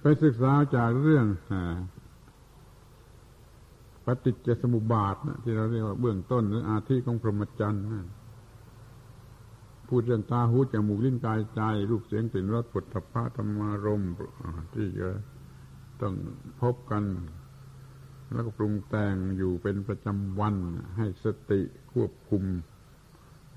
[0.00, 1.26] ไปศึกษาจากเรื่อง
[4.04, 8.06] ปฏิจจสมุปบาทนะที่เราเรียกว่าเบื้องต้นหรืออาทิของพรหมจรรย์นะ
[9.88, 11.60] พูดเรื่องตาหูจมูกลิ้นกายใจ
[11.90, 14.02] รูปเสียงกลิ่นรสปุถะพระธรรมารม
[14.74, 15.08] ที่จะ
[16.00, 16.14] ต้อง
[16.60, 17.02] พบกัน
[18.34, 20.56] แล้วก็ปรุงแต่งอยู่เป็นประจำวัน
[20.96, 21.60] ให้สติ
[21.92, 22.44] ควบคุม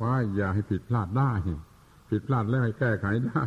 [0.02, 1.32] ว่าอย่าให้ผิดพลาดได้
[2.10, 3.46] ผิดพลาดแล้วให้แก้ไขได้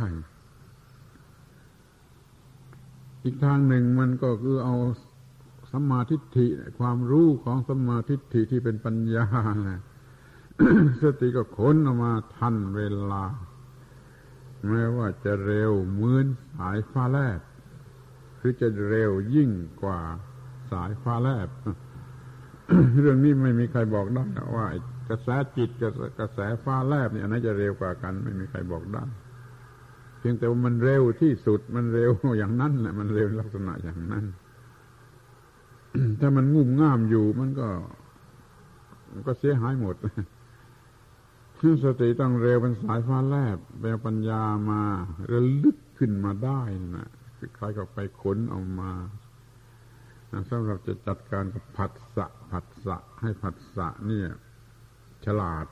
[3.25, 4.77] อีกทางหนึ่งมันก็คือเอา
[5.71, 6.47] สัมมาทิฏฐิ
[6.79, 9.27] ความรู้ของสัมมาทิฏฐิที่เป็นปัญญา
[11.03, 13.25] สติก็ค้นออกมาทันเวลา
[14.69, 17.41] แม้ว่าจะเร็วเหมือนสายฟ้าแลบ
[18.39, 19.51] คือจะเร็วยิ่ง
[19.83, 20.01] กว่า
[20.71, 21.49] สายฟ้าแลบ
[23.01, 24.25] เรื่องนี้ไม่มีใครบอกได้
[24.57, 24.67] ว่า
[25.09, 29.05] กระแสจิตกับกระแสฟ้าแลบเนี่ยนไหนจะเร็วกว่ากัน ไม่มีใครบอกได้
[30.19, 34.25] เพียงแต่ว่ามันเร็วที่สุดมันเร็วอย่างนั้นแหละมันเร็วลักษณะอย่างนั้น
[36.21, 37.69] ถ้ามันงุ่มง่ามอยู่มันก็
[39.13, 39.97] มันก็เสียหายหมด
[41.85, 44.83] สติต้องเร็วเป็นสายฟ้าแลบแปลปัญญามา
[45.33, 46.61] ระลึกขึ้นมาได้
[46.97, 48.91] นะคือใครก็ไปขนเอามา
[50.51, 54.29] สำหรับจะจัดการกับผัสสะผัสสะให้ผัสสะเนี่ย
[55.25, 55.67] ฉลาด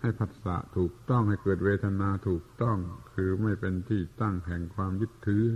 [0.00, 2.78] ให้ผัสสะถูกต้องให้เกิดเวทนาถูกต้อง
[3.14, 5.46] คือไม่เป็นที่ตั้งแห่งความยึดถือ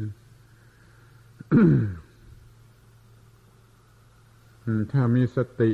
[4.93, 5.73] ถ้ามีสติ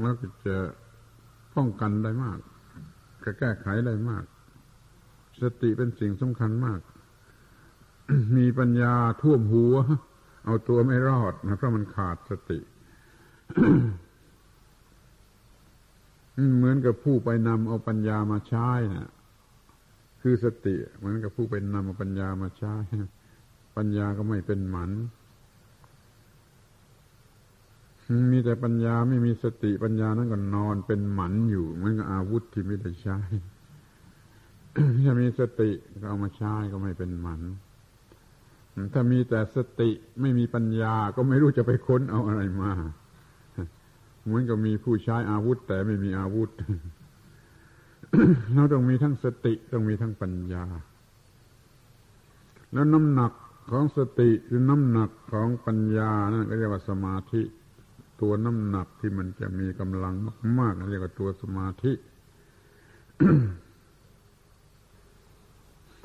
[0.00, 0.56] แล้วก็จะ
[1.56, 2.38] ป้องกันได้มาก
[3.24, 4.24] ก็แก้ไขได้มาก
[5.42, 6.80] สติเป็นสิ่งสำคัญมาก
[8.36, 9.76] มีปัญญาท่วมหัว
[10.44, 12.58] เอาตัวไม่รอดนะเพราะมันขาดสติ
[16.56, 19.10] เหมือนกับผู้ไปนำเอาปัญญามาใช้นะ
[20.20, 22.74] คือสติเหมือนกับผู้ไปนำเอาปัญญามาใช้
[23.76, 24.90] ปัญญาก็ไม่เป็นหมัน
[28.32, 33.18] มีแต่ปัญญาไม่มีสติปัญญานั้นก็นอนเป็นหมันอยู่เหมันก็อาวุธที่ไม่ได้ใช้
[35.04, 35.70] ถ้ามีสติ
[36.00, 37.40] ก็เอามาใช้ก็ไม่เป็นหมัน
[38.92, 42.72] ถ้ามีแต่สติไม่มีปัญญาก็ไม่รู้จะไปค้นเอาอะไรมา
[44.24, 46.50] เหมือนกับมีผู้ใช้อาวุธ แต่ไม่มีอาวุธ
[48.54, 50.64] เราต้องมีทั้งสติต้องมีทั้งปัญญา
[52.72, 53.32] แล้วน้ำหนัก
[53.70, 57.42] ของสติหรือน้ำหนักของปัญญานั่นก็เรียกว่าสมาธิ
[58.20, 60.14] ตัวน้ำหนักที่มันจะมีกำลัง
[60.60, 61.92] มากๆเรียกว่าตัวสมาธิ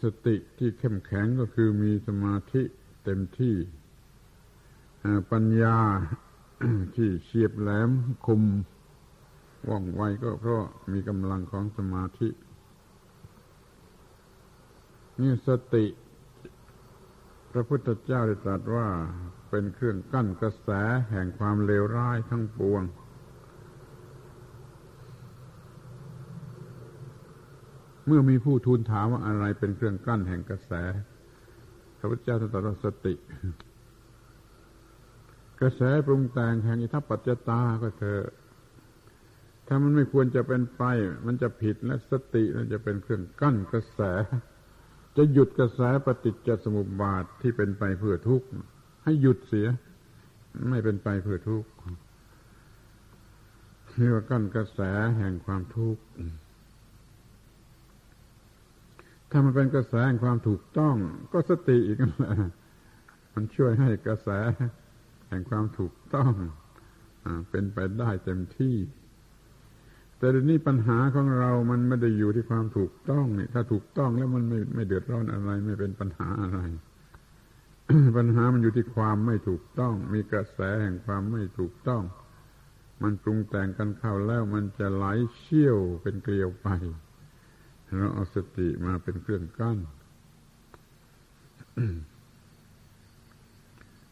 [0.05, 2.63] สติที่เข้มแข็งก็คือมีสมาธิ
[3.03, 3.55] เต็มที่
[5.31, 5.77] ปัญญา
[6.95, 7.89] ที่เฉียบแหลม
[8.25, 8.41] คม
[9.67, 12.29] ว่องไวก็เพราะมีกำลังของสมาธิ
[15.21, 15.85] นี่สติ
[17.51, 18.87] พระพุทธเจ้าได้ตรัสว่า
[19.49, 20.69] เป็นเครื่องกั้นกระแส
[21.09, 22.83] แห่งความเลวร้ายทั้งปวง
[28.07, 30.71] เมื่อมีผู้ทูลถามว่าอะไรเป็นเครื่องกั้นแห่งกระแส
[31.97, 33.13] พระพุทธเจ้าตรัสว่าสติ
[35.61, 38.25] กระแสปรุงแต่งแห่งอิทัปปัจจตาก็เถอะ
[39.67, 40.83] ถ้ามันไม่ควรจะเป็นไป
[41.25, 44.01] มันจะผิดและสติมันจะเป็นเครื่องกั้นกระแส
[45.17, 48.47] จะหยุดกระแสปฏิจจสมุปบาทที่เป็นไปเพื่อทุกข์
[49.03, 49.67] ให้หยุดเสีย
[50.69, 51.69] ไม่เป็นไปเพื่อทุกข์
[53.97, 54.79] เรียกว่ากั้นกระแส
[55.17, 56.03] แห่งความทุกข์
[59.37, 60.95] ถ้ามันเป็นกระแสแห่งความถูกต้อง
[61.33, 62.35] ก็สติอีกนั่นแหละ
[63.33, 64.29] มันช่วยให้กระแส
[65.29, 66.31] แห่งความถูกต้อง
[67.49, 68.77] เป็นไปได้เต็มที่
[70.17, 76.59] แต่เดี๋ยวนี้ปัญหาของเรามันไม่ได้อยู่ที่ความถูกต้องนี่ถ้าถูกต้องแล้วมันไม่ไม่เดือดร้อนอะไร ไม่เป็นปัญหาอะไร
[78.17, 82.03] ปัญหามันอยู่ที่ความไม่ถูกต้อง มีกระแสแห่งความไม่ถูกต้อง
[83.01, 85.05] มันปรุงแต่งกันเข้าแล้วมันจะไหล
[85.37, 86.69] เชี่ยวเป็นเกลียวไป
[87.97, 89.77] เราเอาสติมาเป็นเครื่องกั้น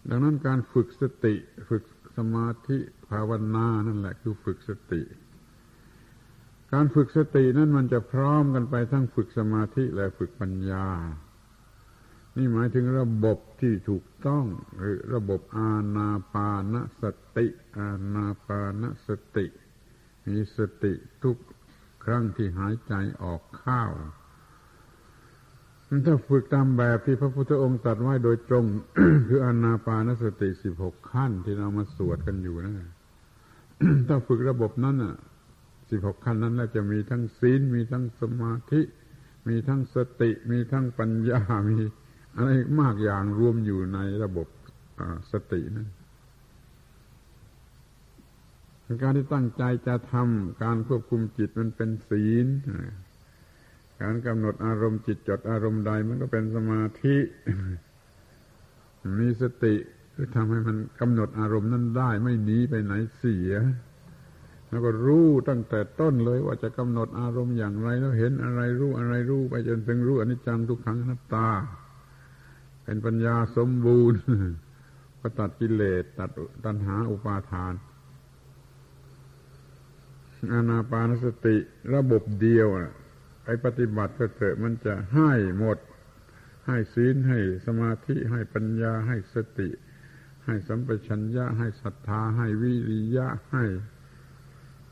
[0.10, 1.36] ดังนั้นการฝึกสติ
[1.70, 1.84] ฝึก
[2.18, 2.78] สมาธิ
[3.10, 5.02] ภาวนานั่นแหละคือฝึกสติ
[6.74, 10.88] การฝึกสตินั้นมันจะพร้อมกันไปทั้งฝึกสมาธิและฝึกปัญญา
[12.38, 14.46] นี่หมายถึงระบบที่ถูกต้อง
[14.78, 17.04] หรือระบบอาณาปานส
[17.38, 19.46] ติ อาณาปานสติ
[20.28, 21.38] มีสติทุก
[22.06, 22.94] ครั้งที่หายใจ
[23.24, 23.84] ออกเข้า
[26.06, 28.66] ถ้าฝึกตามแบบที่พระพุทธองค์ตรัสไว้โดยตรง
[29.28, 32.90] คืออนาปานสติสิบหกขั้นที่เรามาสวดกันอยู่นะ
[34.08, 35.16] ถ้าฝึกระบบนั้นอะ
[35.90, 38.82] สิบหกขั้นนั้นแล้วจะมีทั้งศีลมีทั้งสมาธิ
[39.48, 41.80] มีทั้งสติ มีทั้งปัญญามี
[42.36, 42.50] อะไร
[42.80, 44.48] มากอย่างรวมอยู่ในระบบ
[45.32, 45.88] สตินั้น
[49.02, 52.48] การที่ตั้งใจจะทำการควบคุมจิตมันเป็นศีล
[54.02, 57.18] การกำหนดอารมณ์จิตจดอารมณ์ใดมันก็เป็นสมาธิ
[59.20, 59.76] มีสติ
[60.14, 63.54] คือทำให้มันกำหนดอารมณ์นั้นได้ ไม่หนีไปไหนเสีย
[64.70, 71.50] แล้วก็รู้ตั้งแต่ต้นเลยว่าจะกำหนดอารมณ์อย่างไร แล้วเห็นอะไรรู้อะไรรู้ไปจนถึงรู้อนิจจังทุกขังนัตตา
[72.84, 74.20] เป็นปัญญาสมบูรณ์
[75.22, 76.30] ก็ตัดกิเลสตัด
[76.66, 77.74] ตัณหาอุปาทาน
[80.52, 81.58] อานาปานสติ
[81.96, 82.68] ระบบเดียว
[83.44, 85.78] ไปปฏิบัติก็เถอะมันจะให้หมด
[86.68, 89.70] ให้ศีลให้สมาธิให้ปัญญาให้สติ
[90.46, 93.64] ให้สัมปชัญญะให้ศรัทธาให้วิริยะให้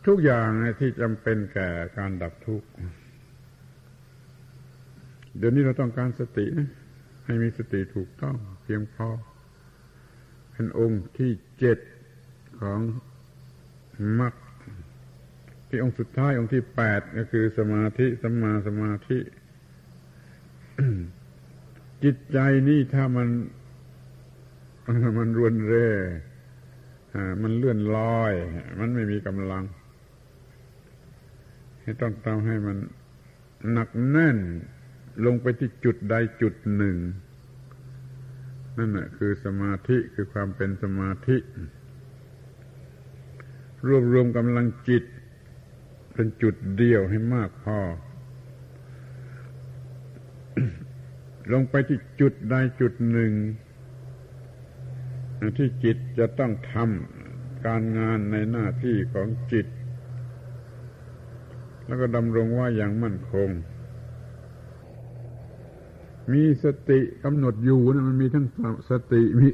[0.06, 0.50] ทุกอย่าง
[0.80, 2.68] ที่จำเป็นแก่การดับทุกข์
[5.38, 6.70] เดี๋ยวนี้เราต้องการสตินะ
[7.26, 9.10] ให้มีสติถูกต้องเพียงพอ
[10.52, 11.78] เป็นองค์ที่เจ็ด
[12.60, 12.80] ของ
[14.20, 14.34] มรรค
[15.72, 19.20] ที่องค์สุดท้ายองค์ที่แปดก็คือสมาธิสัมมาสมาธิ
[22.04, 22.38] จิตใจ
[22.70, 23.30] นี่ถ้ามัน
[25.18, 25.90] มันรวนเร่
[27.42, 28.34] มันเลื่อนลอย
[28.80, 29.64] มันไม่มีกำลัง
[31.82, 32.78] ให้ต้องทำให้มัน
[33.72, 34.38] หนักแน่น
[35.26, 36.98] ลงไปที่จุดใดจุดหนึ่ง
[38.78, 41.38] นั่นแหะคือสมาธิคือความเป็นสมาธิ
[43.88, 45.04] รวบรวมกำลังจิต
[46.14, 47.80] เป็นจุดเดียวให้มากพอ
[51.54, 53.34] ลงไปที่จุดใดจุดหนึ่ง
[55.58, 59.68] ที่จิตจะต้องทำการงานในหน้าที่ของจิต
[61.88, 63.50] แล้วก็ดำรงว่าอย่างมั่นคง
[66.34, 68.46] มีสติกำหนดอยู่นะมันมีทั้ง
[68.90, 69.48] สติมี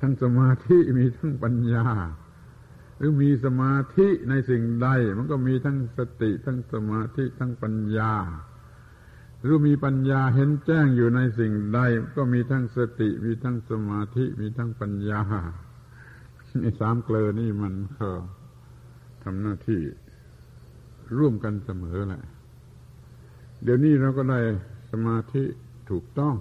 [0.00, 1.86] ทั้งสมาธิมีทั้งปัญญา
[3.04, 4.88] รือมีสมาธิในสิ่งใด
[5.18, 8.14] มันก็มีทั้งสติทั้งสมาธิทั้งปัญญา
[9.40, 11.80] หรือมีปัญญาเห็นแจ้งอยู่ในสิ่งใด
[12.16, 15.22] ก็มีทั้งสติมีทั้งสมาธิมีทั้งปัญญา
[16.62, 18.08] ไอ้สามเกลอนี่มันก็
[19.22, 19.80] ทำหน้าที่
[21.18, 22.22] ร่วมกันเสมอแหละ
[23.62, 24.40] เดี๋ยวนี้เราก็ได้
[24.90, 25.42] สมาธิ
[25.90, 26.34] ถูกต้อง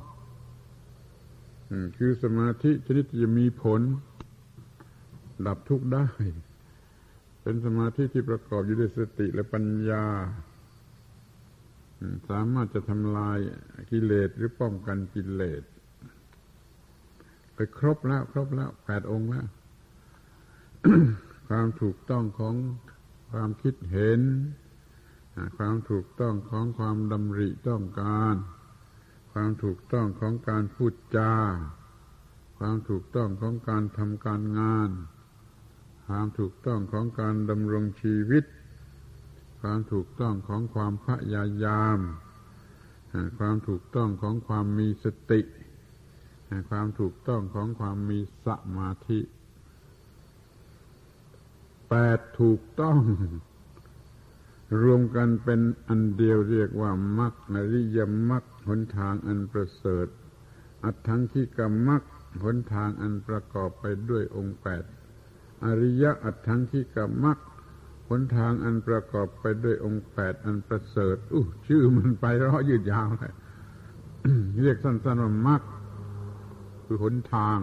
[1.98, 3.82] คือสมาธิชนิดจะมีผล
[5.48, 6.06] ดับทุกข์ได้
[7.42, 10.06] เป็นสมาธิที่ประกอบอยู่ด้วยสติและปัญญา
[12.30, 13.38] สามารถจะทำลาย
[13.92, 15.64] กิเลสหรือป้องกันกิเลส
[17.54, 19.48] ไปครบแล้ว ครบแล้วแปดองค์แล้ว
[21.48, 22.56] ความถูกต้องของ
[23.32, 24.22] ความคิดเห็น
[25.58, 28.36] ความถูกต้องของความดำริต้องการ
[29.32, 31.36] ความถูกต้องของการพูดจา
[32.60, 34.90] ความถูกต้องของการทำการงาน
[36.14, 38.44] ความถูกต้องของการดำรงชีวิต
[39.62, 42.00] ความถูกต้องของความพยายาม
[43.40, 45.42] ความถูกต้องของความมีสติ
[46.70, 48.48] ความถูกต้องของความมีส
[48.78, 49.20] มาธิ
[51.90, 52.98] แปดถูกต้อง
[54.82, 58.00] รวมกันเป็นอันเดียวเรียกว่ามรรคนริย
[58.30, 60.08] มรรคหนทางอันประเสริฐ
[60.84, 62.04] อัตถังคิกมรรค
[62.44, 64.84] หนทางอันประกอบไปด้วยองค์แปด
[65.66, 67.38] อริยะอัตถังคิกามัก
[68.10, 73.34] หนทางอันประกอบไปด้วยองค์แปดอันประเสริฐอู้ชื่อมันไปร้อยืดยาวเลย
[74.62, 75.62] เรียกสั้นๆว่ามัก
[76.86, 77.60] คือหนทาง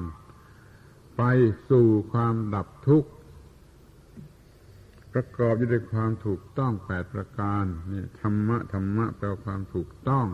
[1.16, 1.22] ไป
[1.70, 3.10] สู่ความดับทุกข์
[5.12, 10.26] ประกอบอยู่ด้วยความถูกต้องแปดประการนี่ธรรมะธรรมะแปลว่าความถูกต้อง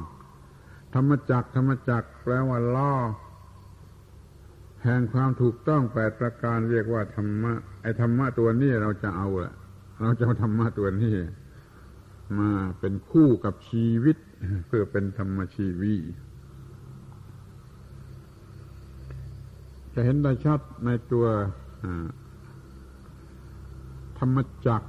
[0.95, 2.95] ธรรมจักธรรมจักแปลว่าล่อ
[4.85, 9.55] แห่งความถูกต้องแปดประการเรียกว่าธรรมะ ไอ้ธรรมะตัวนี้เราจะเอาละ
[10.03, 11.17] เราจะเอาธรรมะตัวนี้
[12.39, 14.17] มาเป็นคู่กับชีวิต
[14.67, 15.95] เพื่อเป็นธรรมชีวี
[19.95, 21.27] จะเห็นได้ชัดในตัว
[24.19, 24.89] ธรรมจักร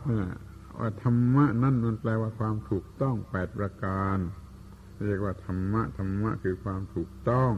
[0.79, 4.17] ว่าธรรมะนั่นมันแปลว่าความถูกต้องแปดประการ
[5.05, 7.51] เรียกว่าธรรมะธรรมะคือความถูกต้อง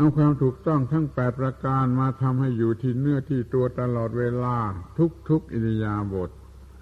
[0.00, 4.56] เอาความถูกต้องทั้งแปดประการมาทำให้อยู่ที่เนื้อที่ตัวตลอดเวลา
[4.98, 6.30] ทุกทุกอิริยาบถ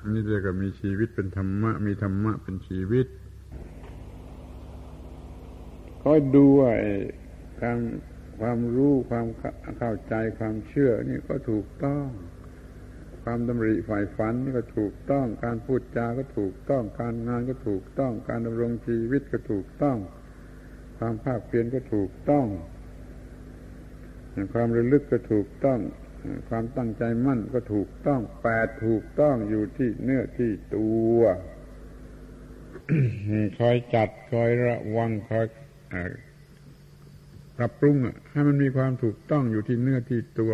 [0.01, 3.07] อันนี้เรียกว่ามีชีวิตเป็นธรรมะ มีธรรมะเป็นชีวิต
[6.03, 6.73] คอยดูว่า
[7.63, 7.79] การ
[8.41, 9.27] ความรู้ความ
[9.79, 12.07] เข้าใจความเชื่อนี่ก็ถูกต้อง
[13.25, 19.99] ความดำริฝ่ายฝันนี่ก็ถูกต้อง การพูดจาก็ถูกต้อง การงานก็ถูกต้อง การดำรงชีวิตก็ถูกต้อง
[20.99, 22.49] ความภาคเพียรก็ถูกต้อง
[24.53, 25.81] ความระลึกก็ถูกต้อง
[26.49, 31.21] ความตั้งใจมั่นก็ถูกต้องแปดถูกต้องอยู่ที่เนื้อที่ตัว
[33.59, 35.47] คอยจัดคอยระวังคอย
[37.57, 37.97] ปรับปรุง
[38.33, 40.53] ให้มันมีความถูกต้องอยู่ที่เนื้อที่ตัว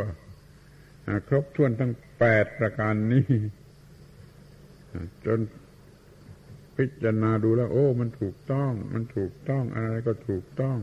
[1.29, 3.27] ครบถ้วนทั้งแปดประการนี้
[5.27, 5.41] จน
[6.77, 10.79] พิจารณาดูแล้ว โอ้ มันถูกต้อง มันถูกต้องอะไรก็ถูกต้อง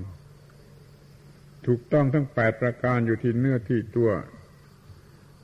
[1.67, 4.11] ถูกต้องทั้งแปดประการอยู่ที่เนื้อที่ตัว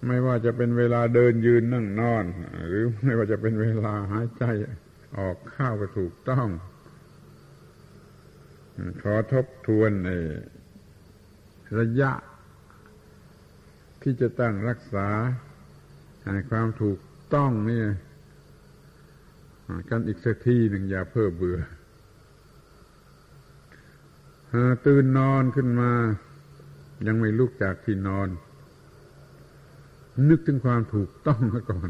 [0.07, 2.25] ไม่ว่าจะเป็นเวลาเดินยืนนั่งนอน
[2.67, 4.43] หรือไม่ว่าจะเป็นเวลาหายใจ
[5.19, 6.47] ออกข้าวก็ถูกต้อง
[9.01, 10.09] ขอทบทวนใน
[11.79, 12.11] ระยะ
[14.01, 15.07] ที่จะตั้งรักษา
[16.49, 16.99] ความถูก
[17.33, 17.83] ต้องนี่
[19.89, 21.59] กันอีกสักทีหนึ่งอย่าเพิ่มเบื่อ
[24.85, 25.91] ตื่นนอนขึ้นมา
[27.07, 28.27] ยังไม่ลุกจากที่นอน
[30.29, 31.89] นึกถึงความถูกต้องมาก่อน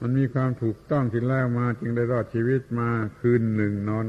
[0.00, 2.88] มันมีความถูกต้องที่แล้วมา จึงได้รอดชีวิตมา
[3.20, 4.06] คืนหนึ่งนอน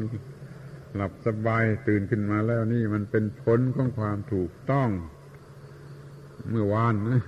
[0.95, 4.89] หลับสบายตื่นขึ้นมาแล้วนี่มันเป็นผลของความถูกต้อง
[6.49, 7.21] เมื่อวานนะ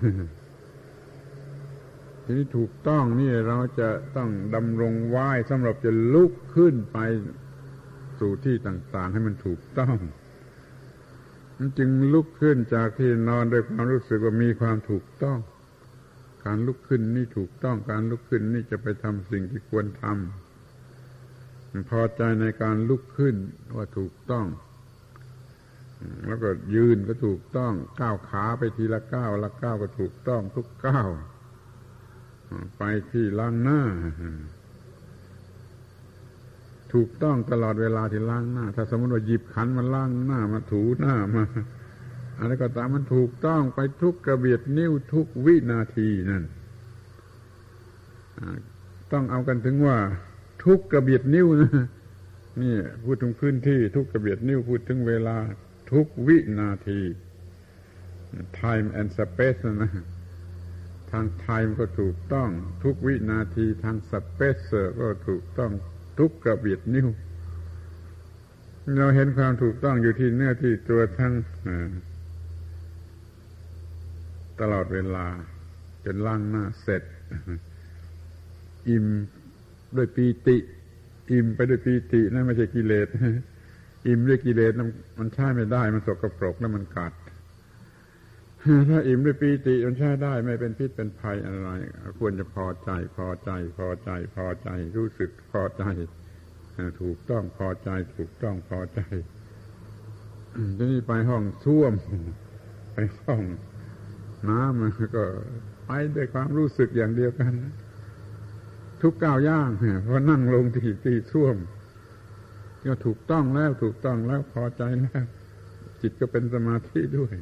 [2.23, 5.17] ทีนี้ถูกต้องนี่เราจะต้องดำรงไหว
[5.49, 6.97] สำหรับจะลุกขึ้นไป
[8.19, 9.95] สู่ที่ต่าง ๆ ให้มันถูกต้อง
[11.57, 15.39] มันจึงลุกขึ้นจากที่นอนด้วยความรู้สึกว่ามีความถูกต้อง
[16.45, 23.35] การลุกขึ้นนี่ถูกต้อง การลุกขึ้นนี่จะไปทำสิ่งที่ควรทำพอใจในการลุกขึ้น
[23.75, 24.45] ว่าถูกต้อง
[26.27, 31.07] แล้วก็ยืนก็ถูกต้อง ก้าวขาไปทีละก้าวละก้าวก็ถูกต้องทุกก้าว
[32.77, 33.81] ไปที่ล้างหน้า
[36.93, 41.43] ถูกต้องตลอดเวลาที่ล้างหน้า ถ้าสมมติว่าหยิบขันมาล้างหน้ามาถูหน้ามา
[42.39, 46.43] อะไรก็ตามมันถูกต้องไปทุกกระเบียดนิ้วทุกวินาทีนั่น
[49.11, 49.97] ต้องเอากันถึงว่า
[50.65, 51.87] ทุกกระเบียดนิ้วนะ
[52.61, 55.37] นี่พูดถึงพื้นที่ทุกกระเบียดนิ้วพูดถึงเวลา
[55.91, 57.01] ทุกวินาที
[58.59, 59.91] time and space นะ
[61.11, 62.49] ทาง time ก็ถูกต้อง
[62.83, 64.63] ทุกวินาทีทาง space
[64.99, 65.71] ก็ถูกต้อง
[66.19, 67.07] ทุกกระเบียดนิ้ว
[68.99, 71.33] เราเห็นความถูกต้องอยู่ที่เนื้อที่ตัวทั้ง
[74.59, 75.25] ตลอดเวลา
[76.05, 77.03] จนล่างหน้าเสร็จ
[78.89, 79.05] อิ่ม
[79.95, 80.57] ด้วยปีติ
[81.31, 83.07] อิ่มไปด้วยปีตินั่นไม่ใช่กิเลส
[84.07, 84.71] อิ่มด้วยกิเลส
[85.19, 87.13] มันใช้ไม่ได้มันสกปรกแล้วมันกัด
[88.89, 91.69] ถ้าอิ่มด้วยปีติมันใช้ได้ไม่เป็นพิษเป็นภัยอะไร
[92.19, 95.83] ควรจะพอใจพอใจพอใจพอใจ รู้สึกพอใจ
[97.01, 99.01] ถูกต้องพอใจถูกต้องพอใจ
[100.77, 101.93] ทีนี้ไปห้องท่วม
[102.93, 103.41] ไปห้อง
[104.49, 105.23] น้ำก็
[105.85, 107.51] ไปด้วยความรู้สึกอย่างเดียวกัน
[109.01, 109.69] ทุกก้าวย่าง
[110.03, 111.55] เพราะนั่งลงที่ที่ท่วม
[112.87, 115.23] ก็ถูกต้องแล้วถูกต้องแล้วพอใจแล้ว
[116.01, 117.33] จิตก็เป็นสมาธิด้วย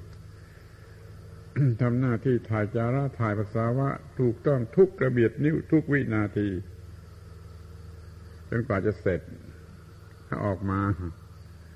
[1.82, 3.90] ทำหน้าที่ถ่ายจาระถ่ายภาษาวะ
[4.20, 6.48] ถูกต้องทุกระเบียดนิ้วทุกวินาที
[8.50, 9.22] จนกว่าจะเสร็จ
[10.28, 10.80] ถ้าออกมา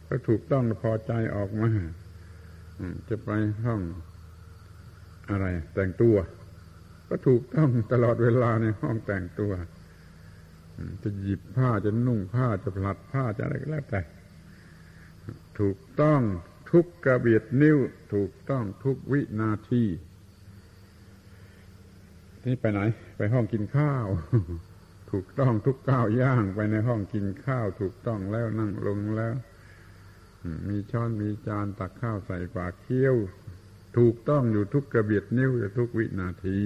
[0.08, 1.70] ก็ถูกต้องพอใจออกมา
[3.10, 3.30] จะไป
[3.66, 3.82] ห้อง
[5.30, 6.16] อะไร แต่งตัว
[7.10, 9.52] ก็ถูกต้องตลอดเวลาในห้องแต่งตัว
[11.04, 14.02] จะหยิบผ้าจะนุ่งผ้าจะผลัดผ้าจะอะไรก็แล้วแต่
[15.60, 16.22] ถูกต้อง
[16.72, 17.78] ทุกกระเบียดนิ้ว
[18.14, 19.84] ถูกต้องทุกวินาที
[22.46, 22.80] นี่ไปไหน
[23.18, 24.06] ไปห้องกินข้าว
[25.12, 29.36] ถูกต้องทุกก้าวย่างไปในห้องกินข้าว ถูกต้องแล้วนั่งลงแล้ว
[30.68, 33.16] มีช้อนมีจานตักข้าวใส่ปากเคี้ยว
[33.98, 36.64] ถูกต้องอยู่ทุกกระเบียดนิ้วทุกวินาที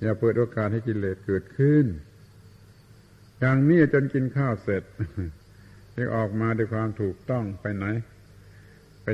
[0.00, 1.86] อย่าเปิดโอกาสให้กิเลสเกิดขึ้น
[3.40, 4.82] อย่างนี้จนกินข้าวเสร็จ
[5.96, 7.86] ยังออกมาด้วยความถูกต้องไปไหน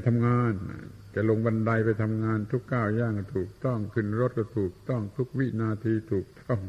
[0.07, 0.53] ทำงาน
[1.15, 6.61] จะลงบันไดไปทำงานทุกก้าวย่างก็ถูกต้องขึ้นรถก็ถูกต้องทุกวินาทีถูกต้อง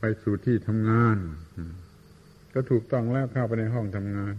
[0.00, 1.16] ไปสู่ที่ทำงาน
[2.54, 4.34] ก็ถูกต้องแล้วเข้าไปในห้องทำงาน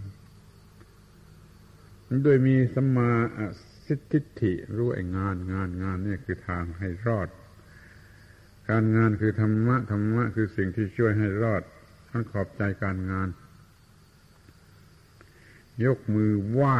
[2.24, 3.10] โดยมีสัมมา
[3.86, 4.00] สิท
[4.40, 7.28] ธิรู้ไอ้งานงานงานนี่คือทางให้รอด
[8.70, 11.62] การงานคือธรรมะธรรมะคือสิ่งที่ช่วยให้รอด
[12.10, 13.28] ท่านขอบใจการงาน
[15.84, 16.78] ยกมือไหว้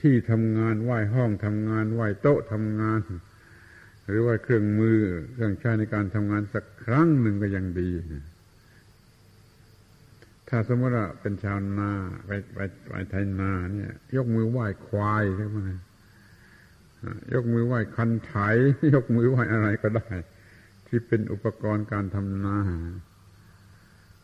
[0.00, 3.02] ที่ทำงานไหว้ห้องทำงานไหว้โต๊ะทำงาน
[4.06, 5.00] หรือว่าเครื่องมือ
[5.34, 7.90] เครื่องใช้ในการทำงานสักครั้งหนึ่งก็ยังดี
[10.48, 11.90] ถ้าสมมติว่าเป็นชาวนา
[12.26, 12.58] ไปไป
[12.88, 15.58] ไปไทยนาเนี่ย ยกมือไหว้ควายใช่ไหม
[17.34, 18.34] ยกมือไหว้คันไถ
[18.94, 20.08] ยกมือไหว้อะไรก็ได้
[20.86, 22.58] ที่เป็นอุปกรณ์การทำนา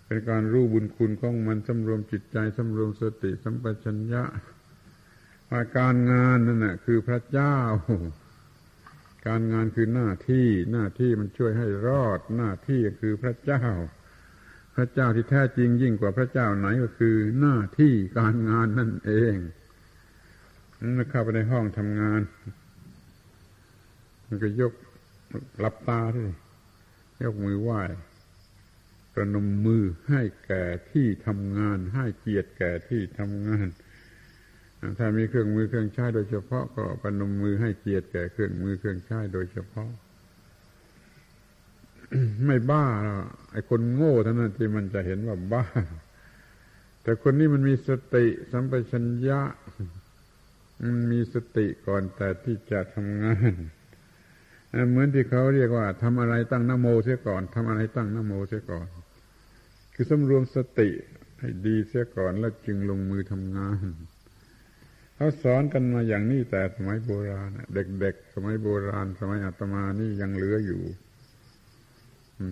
[0.06, 4.22] เป็นการรู้บุญคุณของมันสำรวมจิตใจสำรวมสติสัมปชัญญะ
[5.54, 7.56] ว่าการงานนั่นแหะคือพระเจ้า
[9.26, 13.64] การงานคือหน้าที่ หน้าที่มันช่วยให้รอด หน้าที่คือพระเจ้า
[14.74, 19.34] พระเจ้าที่แท้จริงยิ่งกว่าพระเจ้าไหนก็คือหน้าที่การงานนั่นเอง
[20.80, 22.20] นั่นเข้าไปในห้องทำงาน
[24.26, 24.72] มันก็ยก
[25.60, 26.24] หลับตาที่
[27.24, 27.82] ยกมือไหว้
[29.12, 33.68] ประนมมือให้แก่ที่ทำงาน ให้เกียรติแก่ที่ทำงาน
[34.98, 39.90] ถ้ามีเครื่องมือเครื่องใช้โดยเฉพาะก็ประนมมือให้เกียรติแก่เครื่องมือเครื่องใช้โดยเฉพาะ
[42.46, 45.64] ไม่บ้าหรอกไอ้คนโง่เท่านั้นที่มันจะเห็นว่าบ้า
[47.02, 49.40] แต่คนนี้มันมีสติสัมปชัญญะ
[50.82, 53.52] มันมีสติก่อนแต่ที่จะทำงาน
[54.90, 58.88] เหมือนที่เขาเรียกว่าทำอะไรตั้งนโมเสียก่อนทำอะไรตั้งนโมเสียก่อน
[59.94, 60.90] คือสำรวมสติ
[61.38, 63.86] ให้ดีเสียก่อนแล้วจึงลงมือทำงาน
[65.16, 70.82] เขาสอนกันมาอย่างนี้แต่สมัยโบราณเด็กๆสมัยโบราณ สมัยอาตมานี่ยังเหลืออยู่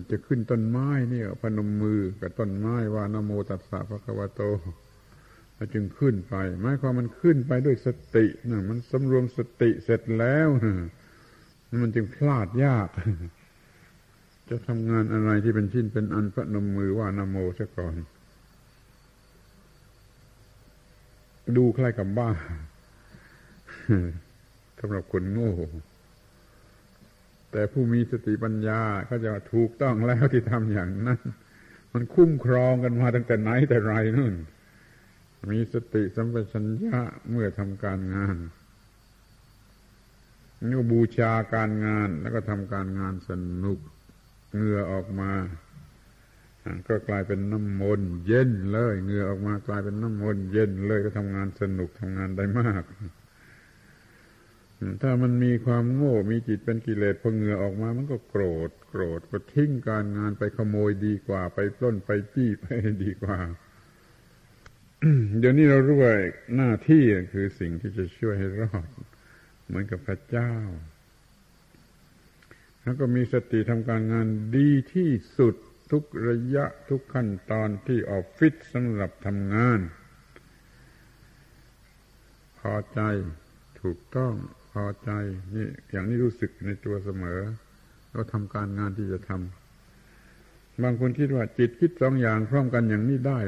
[0.09, 4.41] จะขึ้นต้นไม้เนี่ยพนมมือกับต้นไม้ว่านโมตัสสะพระคัมโต
[5.73, 10.47] จึงขึ้นไปหมายความมันขึ้นไปด้วยสตินะมันสำรวมสติเสร็จแล้ว
[11.83, 12.89] มันจึงพลาดยาก
[14.49, 17.95] จะทำงานอะไรที่เป็นชิ้นเป็นอันพระนมมือว่านโมซะก่อน
[21.57, 22.31] ดูคล้ายกับบ้า
[24.79, 25.51] สำหรับคนโง่
[27.51, 31.19] แต่ผู้มีสติปัญญาก็จะถูกต้องแล้วที่ทำอย่างนั้น
[31.93, 34.35] มันคุ้มครองกันมาตั้งแต่ไหนแต่ไรนู่น
[35.51, 36.99] มีสติสัมปชัญญะ
[37.29, 38.35] เมื่อทำการงาน
[40.69, 43.31] นี่บูชาการงานแล้วก็ทำการงานส
[43.63, 43.79] นุก
[44.53, 45.31] เหงื่อออกมา
[46.87, 52.83] ก็กลายเป็นน้ำมนต์เย็นเลยเหงื่อออกมากลายเป็นน้ำมนต์เย็นเลยก็ทำงานสนุกทำงานได้มาก
[55.01, 62.65] ถ้ามันมีความโง่มีจิตเป็นกิเลสพอเหงื่อออกมา มันก็โกรธ โกรธก็ทิ้งการงานไปขโมยดีกว่า ไปปล้นไปจี้ไป
[63.03, 63.37] ดีกว่า
[65.39, 66.15] เดี๋ยวนี้เรารู้ว่า
[66.55, 67.03] หน้าที่
[67.33, 68.87] คือสิ่งที่จะช่วยให้รอด
[69.67, 70.53] เหมือนกับพระเจ้า
[72.81, 75.55] แล้วก็มีสติทำการงานดีที่สุด
[75.91, 79.79] ทุกระยะทุกขั้นตอนที่ออฟฟิศสำหรับทำงาน
[82.59, 82.99] พอใจ
[83.81, 84.33] ถูกต้อง
[84.71, 85.11] พอใจ
[85.55, 87.39] นี่อย่างนี้รู้สึกในตัวเสมอ
[88.13, 93.39] ก็ทำการงานที่จะทำบางคนคิดว่าจิตคิดสองอย่างพร้อมกันอย่างนี้ได้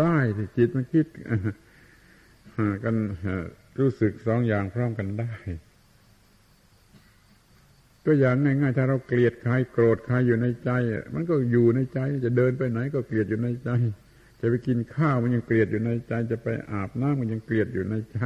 [0.00, 1.06] ได้ที่จิตมันคิด
[2.84, 2.94] กัน
[3.78, 5.32] รู้สึกสองอย่างพร้อมกันได้
[8.04, 10.70] ตัวอย่างง่ายๆถ้าเราเกลียดใครโกรธใครอยู่ในใจ
[11.14, 13.70] มันก็อยู่ในใจ จะเดินไปไหนก็เกลียดอยู่ในใจ
[14.40, 18.18] จะไปกินข้าวมันยังเกลียดอยู่ในใจ จะไปอาบน้ำมันยังเกลียดอยู่ในใจ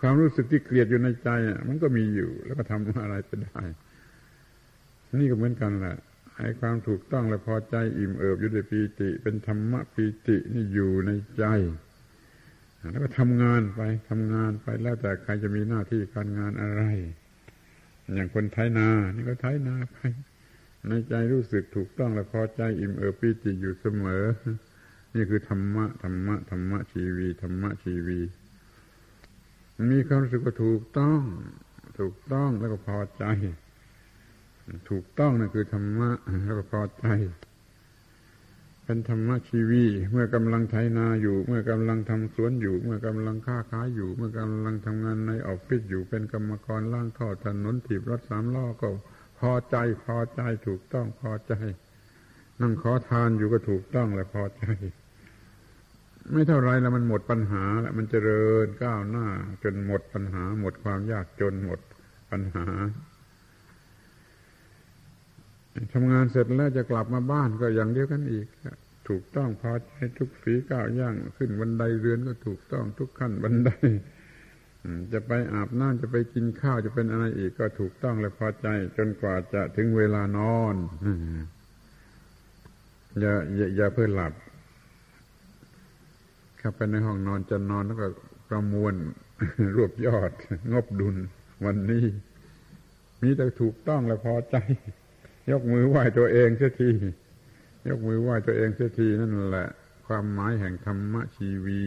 [0.00, 1.30] ความรู้สึกที่เกลียดอยู่ในใจ
[1.68, 3.62] มันก็มีอยู่ แล้วก็ทำอะไรไปได้
[5.20, 5.96] นี่ก็เหมือนกันแหละ
[6.36, 11.44] ให้ความถูกต้องและพอใจอิ่มเอิบอยู่ในปีติ เป็นธรรมะปีตินี่อยู่ในใจ
[12.90, 16.82] แล้วก็ทำงานไปทำงานไปแล้วแต่ใครจะมีหน้าที่การงานอะไร
[18.14, 19.96] อย่างคนไทยนา นี่ก็ไทยนาไป
[20.88, 24.24] ในใจรู้สึกถูกต้องและพอใจอิ่มเอิบปีติอยู่เสมอ
[25.14, 28.20] นี่คือธรรมะธรรมะธรรมะชีวีธรรมะชีวี
[29.92, 31.20] มีความรู้สึกว่าถูกต้อง
[31.98, 33.24] ถูกต้องแล้วก็พอใจ
[34.90, 36.10] ถูกต้องนั่นคือธรรมะ
[36.44, 37.06] แล้วก็พอใจ
[38.90, 48.88] เป็นธรรมชีวี เมื่อกำลังไถนาอยู่ เมื่อกำลังทำสวนอยู่ เมื่อกำลังค้าขายอยู่ เมื่อกำลังทำงานในออฟฟิศอยู่เป็นกรรมกรล่างท่อถนนถีบรถสามล้อก็
[49.38, 51.52] พอใจพอใจถูกต้องพอใจ
[52.60, 54.64] นั่งขอทานอยู่ก็ถูกต้องและพอใจ
[56.32, 59.26] ไม่เท่าไรแล้วมันหมดปัญหาแล้วมันเจริญก้าวหน้า
[59.64, 61.80] จนหมดปัญหา หมดความยากจนหมด
[62.30, 62.66] ปัญหา
[65.92, 68.46] ทำงานเสร็จแล้วจะกลับมาบ้านก็อย่างเดียวกันอีก
[69.08, 73.70] ถูกต้องพอใจทุกฝีก้าวย่าง ขึ้นบันไดเรือนก็ถูกต้องทุกขั้นบันได
[75.12, 78.66] จะไปอาบน้ำจะไปกินข้าวจะเป็นอะไรอีกก็ถูกต้องและพอใจ
[78.96, 80.76] จนกว่าจะถึงเวลานอน
[83.20, 84.32] อย่าอย่าอย่าเพื่อหลับ
[86.58, 88.06] เข้าไปในห้องนอนจะนอนแล้วก็
[88.48, 88.94] ประมวล
[89.76, 90.30] รวบยอด
[90.72, 91.16] งบดุล
[91.64, 92.04] วันนี้
[93.22, 94.56] มีแต่ถูกต้องและพอใจ
[95.50, 96.90] ยกมือไหว้ตัวเองเสียที
[97.88, 99.68] ยกมือไหว้ตัวเองเสียทีนั่นแหละ
[100.06, 101.82] ความหมายแห่งธรรมะชีวี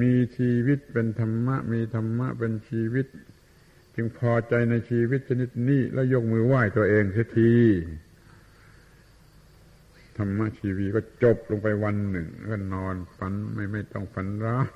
[0.00, 3.06] มีชีวิตเป็นธรรมะ มีธรรมะเป็นชีวิต
[3.94, 7.52] จึงพอใจในชีวิตชนิดนี้ แล้วยกมือไหว้ตัวเองเสียที
[10.16, 14.68] ธรรมะชีวีก็จบลงไปวันหนึ่ง ก็นอนฝันไม่ไม่ต้องฝันร้าย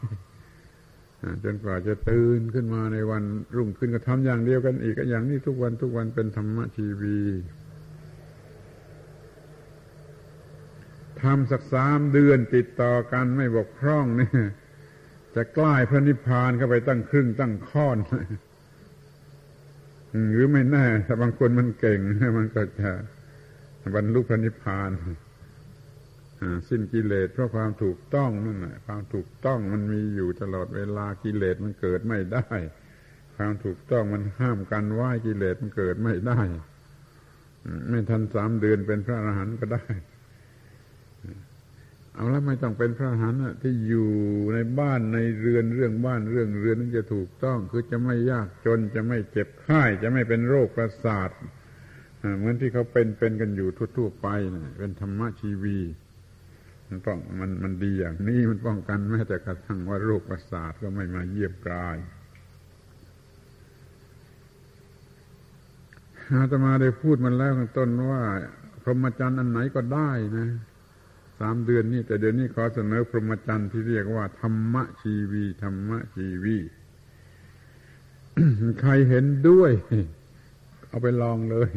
[1.45, 3.23] จนกว่าจะตื่นขึ้นมาในวัน
[3.57, 7.21] รุ่งขึ้นก็ทำอย่างเดียวกันอีกอย่างนี้ทุกวันทุกวันเป็นธรรมะชีวี
[11.23, 14.45] ทำสักสามเดือนติดต่อกันไม่บกพร่องเนี่ย
[15.37, 17.99] จะใกล้พระนิพพานเข้าไปตั้งครึ่งตั้งค่อน
[20.33, 22.01] หรือไม่แน่ถ้าบางคนมันเก่ง
[22.39, 22.91] มันก็จะ
[23.95, 24.91] บรรลุพระนิพพาน
[26.69, 32.47] สิ้นกิเลสเพราะความถูกต้องนั่นแหละความถูกต้องมันมีอยู่ตลอดเวลากิเลสมันเกิดไม่ได้
[33.37, 36.41] ความถูกต้องมันห้ามกันไหวกิเลสมันเกิดไม่ได้
[37.91, 39.85] ไม่ทันสามเดือนเป็นพระอรหันต์ก็ได้
[42.15, 44.11] เอาแล้วไม่ต้องเป็นพระอรหันต์ที่อยู่
[44.55, 51.31] ในบ้านในเรือนเรื่องบ้านเรื่องเรือนนั้นจะถูกต้อง คือจะไม่ยากจนจะไม่เจ็บไข้จะไม่เป็นโรคประสาท
[52.39, 55.79] เหมือนที่เขาเป็นเป็นกันอยู่ทั่วๆไปนะเป็นธรรมะชีวี
[56.89, 61.97] มันป้องมันมันดีอย่างนี้มันป้องกันแม้แต่กระทั่งว่าโรคประสาทก็ไม่มาเยียบกาย
[66.33, 68.23] อาตมาได้พูดมันแล้วข้างต้นว่า
[68.83, 70.49] พรหมจรรย์อันไหนก็ได้นะ
[71.41, 76.57] สามเดือนนี้แต่เดือนนี้ขอเสนอพรหมจรรย์ที่เรียกว่าธรรมะชีวีธรรมะชีวี
[78.81, 79.73] ใครเห็นด้วย
[80.89, 81.71] เอาไปลองเลย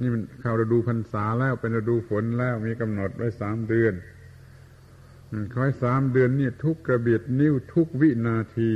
[0.00, 3.94] นี่มันเข้าฤดูพรรษาแล้วเป็นฤดูฝนแล้วมีกำหนดไว้สามเดือน
[5.54, 8.72] คอยสามเดือนนี่ทุกกระเบียดนิ้วทุกวินาที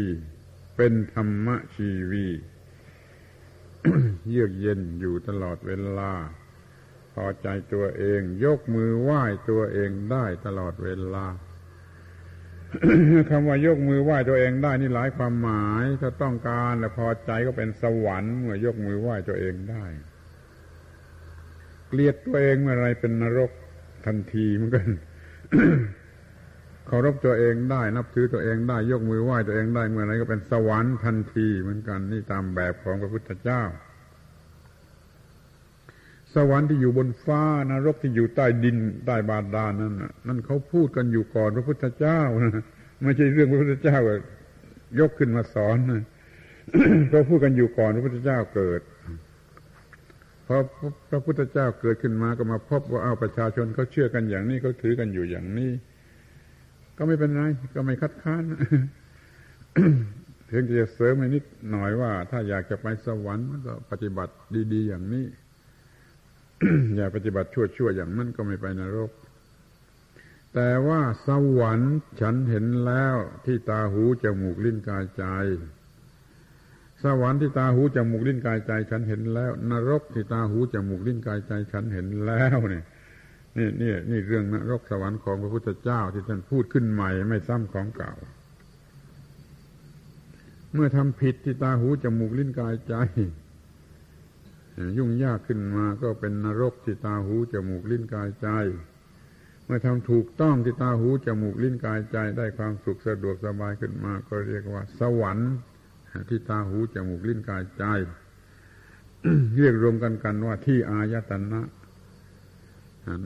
[0.77, 2.27] เป็นธรรมชีวี
[4.29, 6.13] เยือกเย็นอยู่ตลอดเวลา
[7.15, 11.27] พอใจตัวเอง ยกมือไหว้ตัวเองได้ตลอดเวลา
[13.31, 19.85] คำว่ายกมือไหว้ตัวเองได้นี่หลายความหมาย ถ้าต้องการและพอใจก็เป็นสวรรค์เมื่อยกมือไหว้ตัวเองได้
[21.91, 23.51] เกลียดตัวเองเมื่อไรเป็นนรก
[24.07, 24.87] ทันทีเหมือนกัน
[26.87, 33.63] เคารพตัวเองได้ นับถือตัวเองได้ยกมือไหว้ตัวเองได้เมื่อไรก็เป็นสวรรค์ทันทีเหมือนกัน นี่ตามแบบของพระพุทธเจ้า
[36.35, 38.77] สวรรค์ที่อยู่บนฟ้านรกที่อยู่ใต้ดิน
[39.07, 39.95] ใต้บาดาลนั่น
[40.29, 42.65] นั่นเขาพูดกันอยู่ก่อนพระพุทธเจ้านะ
[43.05, 43.99] ไม่ใช่เรื่องพระพุทธเจ้า
[45.01, 46.03] ยกขึ้นมาสอนนะ
[47.11, 48.81] เขาพูดกันอยู่ก่อนพระพุทธเจ้าเกิด
[50.53, 50.61] พอ
[51.11, 55.71] พระพุทธเจ้าเกิดขึ้นมาก็มาพบว่าเอาประชาชนเขาเชื่อกันอย่างนี้เขาถือกันอยู่อย่างนี้
[56.97, 57.43] ก็ไม่เป็นไร
[57.75, 58.45] ก็ไม่คัดค้าน
[60.47, 64.35] เพียงจะเสริมนิดหน่อยว่า ถ้าอยากจะไปสวรรค์มันก็ปฏิบัติ
[64.73, 65.27] ดี ๆ อย่างนี้
[66.97, 69.11] อย่าปฏิบัติชั่วๆอย่างนั้นก็ไม่ไปนรก
[70.55, 71.29] แต่ว่าส
[71.61, 75.25] วรรค์ฉันเห็นแล้วที่ตาหูจมูกลิ้นกายใจ
[77.03, 82.85] สวรรค์ที่ตาหูจมูกลิ้นกายใจฉันเห็นแล้ว นรกที่ตาหูจมูกลิ้นกายใจฉันเห็นแล้วเนี่ย
[83.57, 88.15] นี่นี่นี่เรื่องนรกสวรรค์ของพระพุทธเจ้าที่ท่านพูดขึ้นใหม่ไม่ซ้ำของเก่า
[90.75, 92.95] เมื่อทำผิดที่ตาหูจมูกลิ้นกายใจ
[94.99, 98.49] ยุ่งยากขึ้นมาก็เป็นนรกที่ตาหูจมูกลิ้นกายใจ
[99.65, 105.53] เมื่อทำถูกต้องที่ตาหูจมูกลิ้นกายใจได้ความสุขสะดวกสบายขึ้นมา ก็เรียกว่า สวรรค์
[106.29, 107.85] ที่ตาหูจมูกลิ้นกายใจ
[109.57, 111.61] เรียกรวมกันกันว่าที่อายตนะ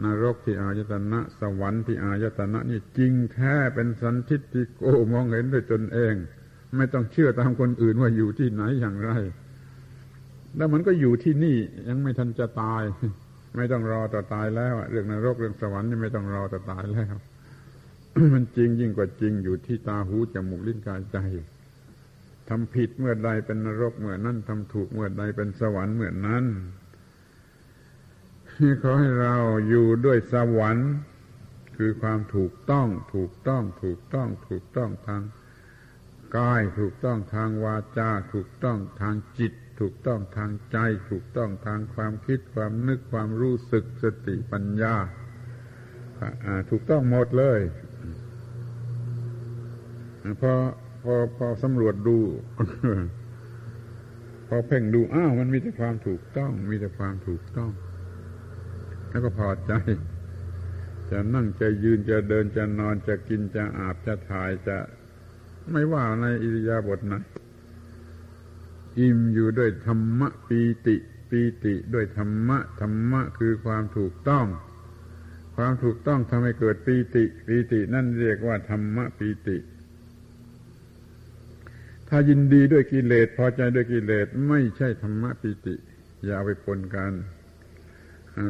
[0.05, 4.83] นรกที่อายตนะ สวรรค์ที่อายตนะ นี่จริงแท้เป็นสันทิฏฐิโก
[5.13, 6.15] มองเห็นด้วยตนเอง
[6.77, 9.11] ไม่ต้องเชื่อตามคนอื่นว่าอยู่ที่ไหนอย่างไร
[10.57, 11.57] แล้วมันก็อยู่ที่นี่
[11.89, 12.83] ยังไม่ทันจะตาย
[13.57, 17.15] ไม่ต้องรอต่อตายแล้วเรื่องนรกเรื่องสวรรค์นี่ไม่ต้องรอต่อตายแล้ว
[18.35, 21.19] มันจริงยิ่งกว่าจริงอยู่ที่ตาหูจมูกลิ้นกายใจ
[22.49, 26.45] ทำผิดเมื่อใดเป็นนรกเมื่อนั้นทำถูกเมื่อใดเป็นสวรรค์เมื่อนั้น
[28.83, 29.37] ขอให้เรา
[29.69, 30.91] อยู่ด้วยสวรรค์
[31.77, 35.23] คือความถูกต้อง ถูกต้อง ถูกต้อง ถูกต้องทาง
[36.37, 40.79] กาย ถูกต้องทางวาจา ถูกต้องทางจิต ถูกต้องทางใจ
[41.11, 44.95] ถูกต้องทางความคิดความนึกความรู้สึกสติปัญญา
[46.71, 47.61] ถูกต้องหมดเลย
[50.41, 50.55] พอ
[51.05, 52.19] พอพอสำรวจดู
[54.49, 57.71] พอเพ่งดูอ้าวมันมีแต่ความถูกต้อง มีแต่ความถูกต้อง
[59.11, 59.73] แล้วก็พอใจ
[61.11, 64.79] จะนั่งจะยืนจะเดินจะนอนจะกินจะอาบจะถ่ายจะ
[65.73, 67.21] ไม่ว่าในอิริยาบถนะ
[68.99, 70.97] อิ่มอยู่ด้วยธรรมะปีติ
[71.31, 74.47] ปีติด้วยธรรมะธรรมะคือความถูกต้อง
[75.57, 79.57] ความถูกต้องทำให้เกิดปีติปีตินั่นเรียกว่าธรรมะปีติ
[82.17, 85.75] ถ้ายินดีด้วยกิเลสพอใจด้วยกิเลสไม่ใช่ธรรมะปิติ
[86.25, 87.13] อย่าเอาไปปนกัน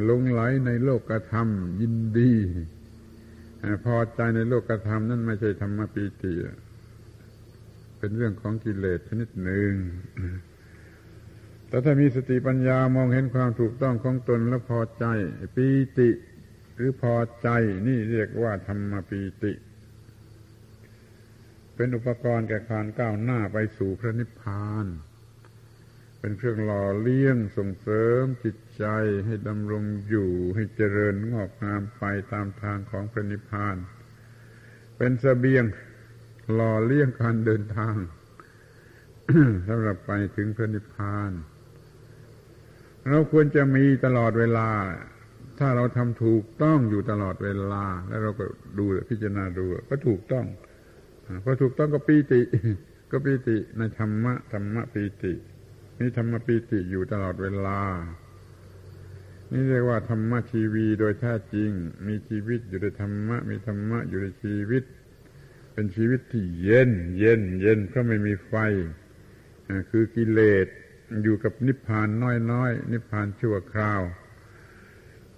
[0.09, 2.32] ลงไหลในโลกกระทำยินดี
[3.86, 6.32] พอใจในโลกกระทำนั่นไม่ใช่ธรรมปิติ
[7.99, 9.73] เป็นเรื่องของกิเลสชนิดหนึ่ง
[11.69, 15.05] แต่ถ้ามีสติปัญญามองเห็นความถูกต้องของตนแล้วพอใจ
[15.57, 15.66] ปี
[15.99, 16.11] ติ
[16.77, 17.49] หรือพอใจ
[17.86, 19.53] นี่เรียกว่าธรรมปีติ
[21.76, 24.86] เป็นอุปกรณ์แก่การก้าวหน้าไปสู่พระนิพพาน
[26.20, 28.84] เป็นเครื่องหล่อเลี้ยงส่งเสริมจิตใจ
[29.26, 33.76] ให้ดำรงอยู่ให้เจริญงอกงามไปตามทางของพระนิพพาน
[34.98, 35.64] เป็นสเสบียง
[36.52, 37.96] หล่อเลี้ยงการเดินทาง
[39.68, 41.30] สำหรับไปถึงพระนิพพาน
[43.09, 44.70] เราควรจะมีตลอดเวลา
[45.59, 48.44] ถ้าเราทำถูกต้องอยู่ตลอดเวลา แล้วเราก็
[48.78, 50.46] ดูพิจารณาดูก็ถูกต้อง
[51.44, 52.40] พอถูกต้องก็ปีติ
[53.10, 55.32] ก็ปีติในธรรมะธรรมะปีติ
[56.01, 57.80] มีธรรมะปีติอยู่ตลอดเวลา
[59.51, 61.70] นี่เรียกว่าธรรมะชีวีโดยแท้จริง
[62.06, 64.84] มีชีวิตอยู่ในธรรมะ มีธรรมะอยู่ในชีวิต
[65.72, 68.55] เป็นชีวิตที่เย็น เย็น เย็นเพราะไม่มีไฟ
[69.90, 70.66] คือกิเลส
[71.24, 72.09] อยู่กับนิพพาน
[72.52, 74.02] น้อยๆ นิพพานชั่วคราว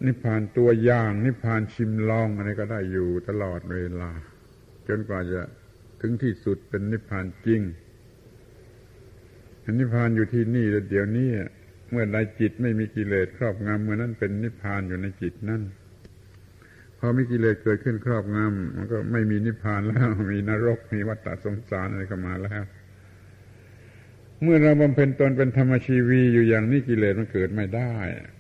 [0.07, 4.11] นิพพานตัวอย่าง นิพพานชิมลองอะไรก็ได้อยู่ตลอดเวลา
[4.89, 5.43] จนกว่าจะ
[6.01, 7.63] ถึงที่สุดเป็นนิพพานจริง
[9.79, 11.31] นิพพานอยู่ที่นี่เดี๋ยวนี้
[11.91, 15.63] เมื่อใดจิตไม่มีกิเลสครอบงำเมื่อนั้นเป็นนิพพานอยู่ในจิตนั่น
[16.99, 22.65] พอมีกิเลสเกิดขึ้นครอบงำมันก็ไม่มีนิพพานแล้วมีนรกมีวัฏสงสารอะไรก็มาแล้ว
[24.43, 27.95] เมื่อเราบำเพ็ญตนเป็นธรรมชีวีอยู่อย่างนี้กิเลสมันเกิดไม่ได้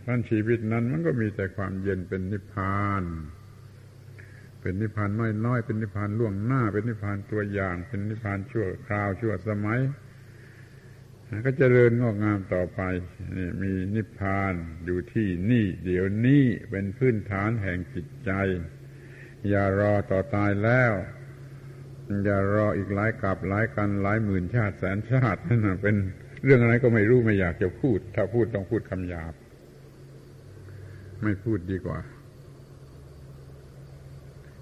[0.07, 3.03] ท่านชีวิตนั้นมันก็มีแต่ความเย็นเป็นนิพพาน
[4.66, 5.10] เป็นนิพพาน
[5.47, 9.80] น้อยๆ เป็นนิพพานล่วงหน้า เป็นนิพพานตัวอย่าง เป็นนิพพานชั่วคราวชั่วสมัย
[11.44, 12.80] ก็จเจริญงอกงามต่อไป
[13.36, 18.30] นี่มีนิพพานอยู่ที่นี่ เดี๋ยวนี้เป็นพื้นฐานแห่งจิตใจ
[19.48, 20.93] อย่ารอต่อตายแล้ว
[22.24, 25.97] อย่ารออีกหลายกับหลายกันหลายหมื่นชาติแสนชาตินั่นเป็น
[26.44, 29.34] เรื่องอะไรก็ไม่รู้ไม่อยากจะพูด ถ้าพูดต้องพูดคำหยาบ
[31.22, 32.01] ไม่พูดดีกว่า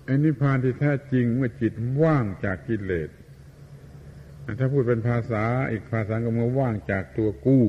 [0.07, 1.73] อ้นิพพานที่แท้จริงเมื่อจิต
[2.03, 3.11] ว่างจากกิเลส
[4.59, 7.65] ถ้าพูดเป็นภาษาอีกภาษาก็เมื่อว่างจากตัวกู้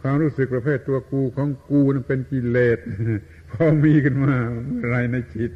[0.00, 2.78] ความรู้สึกประเภทตัวกูของกูนั้นเป็นกิเลส
[3.50, 4.34] พอมีขึ้นมา
[4.66, 5.50] เมื่อไรในจิต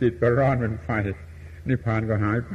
[0.00, 0.88] จิตก็ร้อนเป็นไฟ
[1.68, 2.54] นิพพานก็หายไป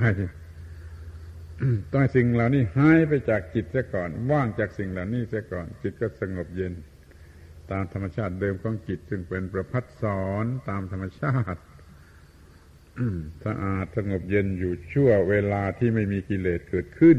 [1.92, 6.74] ต้องสิ่งเหล่านี้หายไปจากจิตเสียก่อน ว่างจากสิ่งเหล่านี้เสียก่อน จิตก็สงบเย็น
[7.72, 11.62] ตามธรรมชาติเดิมของจิต ซึ่งเป็นประพัดสอนตามธรรมชาติ
[13.46, 17.18] สะอาดสงบเย็นอยู่ชั่วเวลาที่ไม่มีกิเลสเกิดขึ้น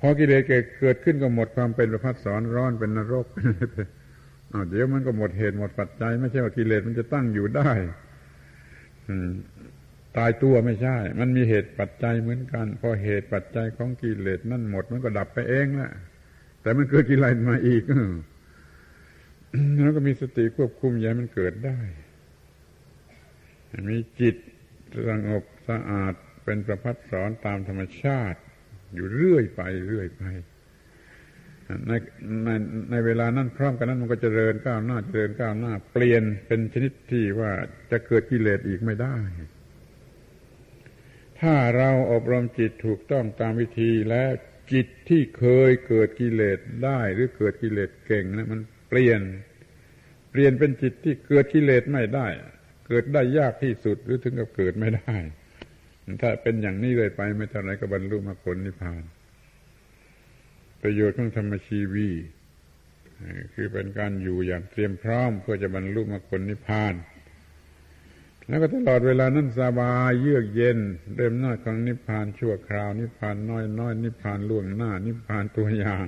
[0.00, 0.42] พอกิเลส
[0.80, 3.26] เกิดขึ้นก็หมดความเป็นประพัดสอนร้อนเป็นนรก
[4.70, 7.70] เดี๋ยวมันก็หมดเหตุหมดปัจจัย ไม่ใช่ว่ากิเลสมันจะตั้งอยู่ได้
[10.16, 15.90] ตายตัวไม่ใช่ มันมีเหตุปัจจัยเหมือนกัน พอเหตุปัจจัยของกิเลสนั่นหมดมันก็ดับไปเองแหละ
[16.62, 17.82] แต่มันเกิดกิเลสมาอีก
[19.82, 21.78] แล้วก็มีสติควบคุมอย่ามันเกิดได้
[23.90, 24.36] มีจิต
[25.08, 26.14] สงบสะอาด
[26.44, 28.40] เป็นประพัดสอนตามธรรมชาติ
[28.94, 30.22] อยู่เรื่อยไปเรื่อยไป
[31.88, 31.92] ใน
[32.44, 32.50] ใน
[32.90, 37.52] ในเวลานั้นพร้อมกันนั้นมันก็จเจริญก้าวหน้าจเจริญก้าวหน้า เปลี่ยนเป็นชนิดที่ว่า
[37.90, 39.16] จะเกิดกิเลสอีกไม่ได้
[41.40, 44.30] ถ้าเราอบรมจิตถูกต้องตามวิธีแล้ว
[44.72, 49.20] จิตที่เคยเกิดกิเลสได้หรือเกิดกิเลสเก่งนะมัน เปลี่ยน
[50.30, 52.26] เปลี่ยนเป็นจิตที่เกิดกิเลสไม่ได้
[52.86, 55.16] เกิดได้ยากที่สุดหรือถึงกับเกิดไม่ได้
[56.22, 59.02] ถ้าเป็นอย่างนี้เลยไป ไม่เท่าไรก็บรรลุมรรคผลนิพพาน
[60.82, 62.10] ประโยชน์ของธรรมชีวี
[63.54, 66.94] คือเป็นการอยู่อย่างเตรียมพร้อมเพื่อจะบรรลุมรรคผลนิพพาน
[68.48, 70.78] แล้วก็ตลอดเวลานั้นสบายเยือกเย็น
[71.14, 76.06] เริ่มน้อยของนิพพานชั่วคราว นิพพานน้อยน้อยนิพพานล่วงหน้า นิพพานตัวอย่าง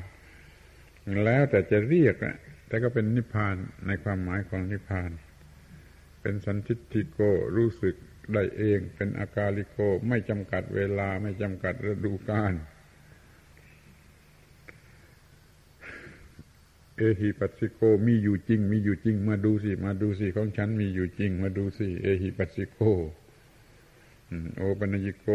[1.25, 2.17] แล้วแต่จะเรียก
[2.71, 3.57] แต่ก็เป็นนิพพาน
[3.87, 5.11] ในความหมายของนิพพาน
[6.23, 7.21] เป็นสันทิติโก
[7.57, 7.95] รู้สึก
[8.33, 9.79] ได้เอง เป็นอากาลิโก
[10.09, 12.55] ไม่จำกัดเวลาไม่จำกัดฤดูกาล
[16.97, 22.81] เอหิปัสสิโกมีอยู่จริง มีอยู่จริง มาดูสิ มาดูสิของฉันมีอยู่จริง มาดูสิ เอหิปัสสิโก
[24.57, 25.27] โอปัญญิโก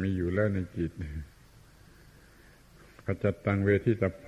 [0.00, 0.92] มีอยู่แล้วในจิต
[3.04, 4.26] ขจัดตังเวทิตโพ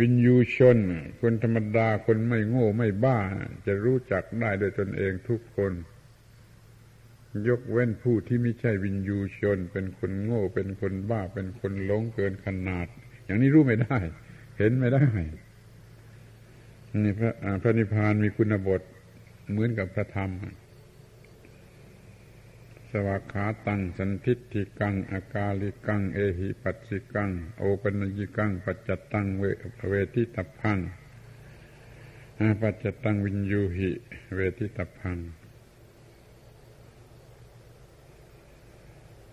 [0.00, 0.78] วินยูชน
[1.20, 3.18] คนธรรมดาคนไม่โง่ไม่บ้า
[3.66, 5.72] จะรู้จักได้โดยตนเองทุกคน
[7.48, 12.86] ยกเว้นผู้ที่ไม่ใช่วินยูชน เป็นคนโง่ เป็นคนบ้า เป็นคนหลงเกินขนาด
[13.24, 13.98] อย่างนี้รู้ไม่ได้
[14.58, 15.04] เห็นไม่ได้
[17.04, 18.82] นี่พระพระนิพพานมีคุณบท
[19.50, 20.30] เหมือนกับพระธรรม
[23.06, 29.44] วาขาตัง สันทิฏฐิกัง อากาลิกัง เอหิปัสสิกัง โอปัญญิกัง ปัจจตังเว
[29.88, 30.78] เวทิตพัง
[32.60, 33.90] ปัจจตังวินยูหิ
[34.34, 35.18] เวทิตพัง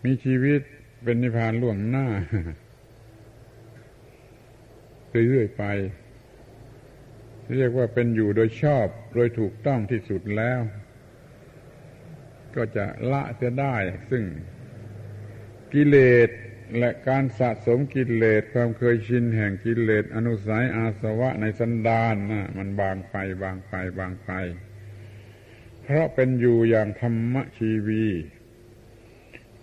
[0.04, 0.62] มีชีวิต
[1.04, 2.08] เป็นนิพพานล่วงหน้า
[5.30, 5.64] เรื่อยๆไป
[7.56, 10.62] เรียกว่าเป็นอยู่โดยชอบ โดยถูกต้องที่สุดแล้ว
[12.56, 13.76] ก็จะละจะได้
[14.10, 14.24] ซึ่ง
[15.74, 15.98] กิเล
[16.28, 16.30] ส
[16.80, 24.32] และการสะสมกิเลสความเคยชินแห่งกิเลสอนุสัยอาสวะในสันดานนะมันบางไปบางไปบางไป
[25.84, 28.06] เพราะเป็นอยู่อย่างธรรมชีวี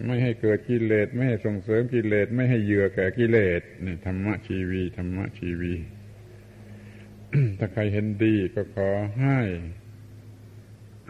[0.06, 5.74] ไม่ให้เกิดกิเลสไม่ให้ส่งเสริมกิเลสไม่ให้เหยื่อแก่กิเลสนี่ธรรมชีวีธรรมชีวี
[7.58, 8.90] ถ้าใครเห็นดีก็ขอ
[9.20, 9.38] ให้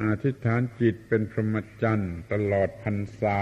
[0.03, 3.41] อาธิษฐานจิตเป็นพรหมจรรย์ตลอดพรรษา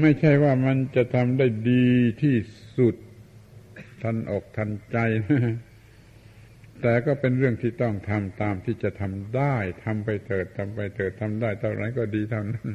[0.00, 1.88] ไม่ใช่ว่ามันจะทำได้ดี
[2.22, 2.36] ที่
[2.76, 2.96] สุด
[4.02, 4.96] ทันอกทันใจ
[5.26, 5.56] นะ
[6.82, 12.68] แต่ก็เป็นเรื่องที่ต้องทำตามที่จะทำได้ทำไปเถิดทำไปเถิดทำได้เท่าไรก็ดีเท่านั้น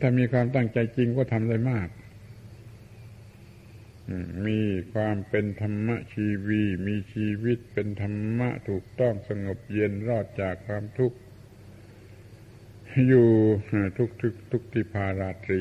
[0.00, 1.88] ถ้ามีความตั้งใจจริงก็ทำได้มาก
[4.46, 4.60] มี
[4.92, 11.18] ความเป็นธรรมะชีวี มีชีวิตเป็นธรรมะถูกต้องสงบเย็นรอดจากความทุกข์
[13.08, 13.30] อยู่
[13.98, 15.60] ทุกทุกทุกทิพาราตรี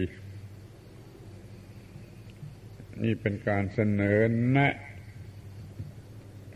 [3.03, 4.19] นี่เป็นการเสนอ
[4.51, 4.73] แนะ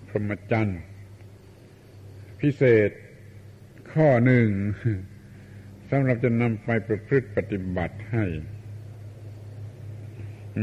[0.08, 0.82] พรหมจรรย์
[2.42, 2.90] พิเศษ
[3.94, 4.48] ข้อหนึ่ง
[5.90, 8.26] สำหรับจะนำไปประพฤติปฏิบัติให้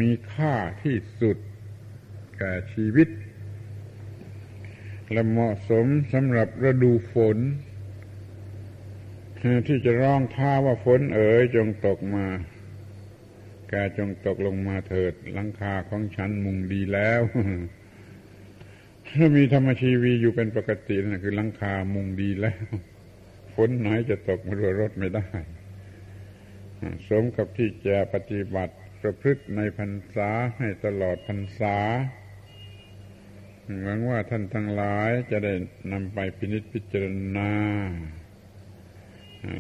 [0.01, 1.36] มีค่าที่สุด
[2.39, 3.09] แก่ชีวิต
[5.12, 7.39] และเหมาะสมสำหรับฤดูฝน
[9.69, 12.27] ที่จะร้องท้าว่าฝนเอ๋ยจงตกมา
[13.69, 17.20] แกจงตกลงมาเถิดหลังคาของฉันมุงดีแล้ว
[19.09, 22.65] ถ้ามีธรรมชีวีอยู่เป็นปกตินั่นคือลังคามุงดีแล้ว
[23.55, 25.27] ฝนไหนจะตกมารัวรถไม่ได้
[27.09, 31.76] สมกับที่จะปฏิบัติ ประพฤติในพรรษาให้ตลอดพรรษา
[33.82, 35.54] หวังว่าท่านทั้งหลายจะได้
[35.92, 37.04] นำไปพินิจพิจาร
[37.36, 37.52] ณา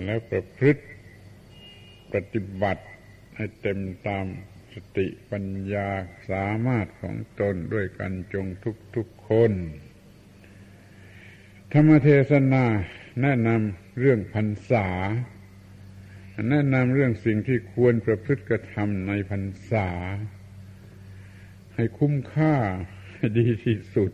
[0.04, 0.84] แล้วประพฤติ
[2.12, 2.84] ปฏิบัติ
[3.36, 4.26] ให้เต็มตาม
[4.72, 5.88] สติปัญญา
[6.30, 9.52] สามารถของตนด้วยกันจงทุกทุกคน
[11.72, 12.64] ธรรมเทศนา
[13.22, 14.88] แนะนำเรื่องพรรษา
[16.46, 19.90] แนะนำเรื่องสิ่งที่ควรประพฤติกระทำในพรรษา
[21.74, 22.54] ให้คุ้มค่า
[23.14, 24.12] ให้ดีที่สุด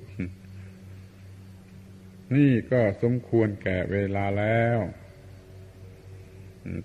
[2.37, 4.79] นี่ก็สมควรแก่เวลาแล้ว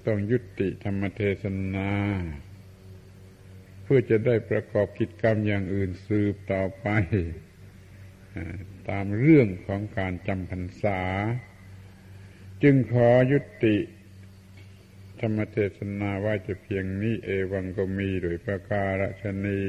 [0.06, 1.44] ต้องยุติธรรมเทศ
[1.76, 1.92] นา
[3.84, 6.88] เพื่อจะได้ประกอบกิจกรรมอย่างอื่นสืบต่อไป
[8.90, 11.02] ตามเรื่องของการจำพรรษา
[12.64, 13.76] จึงขอยุติ
[15.22, 19.62] ธรรมเทศนาว่าจะเพียงนี้เอวังก็มีโดยประการชนี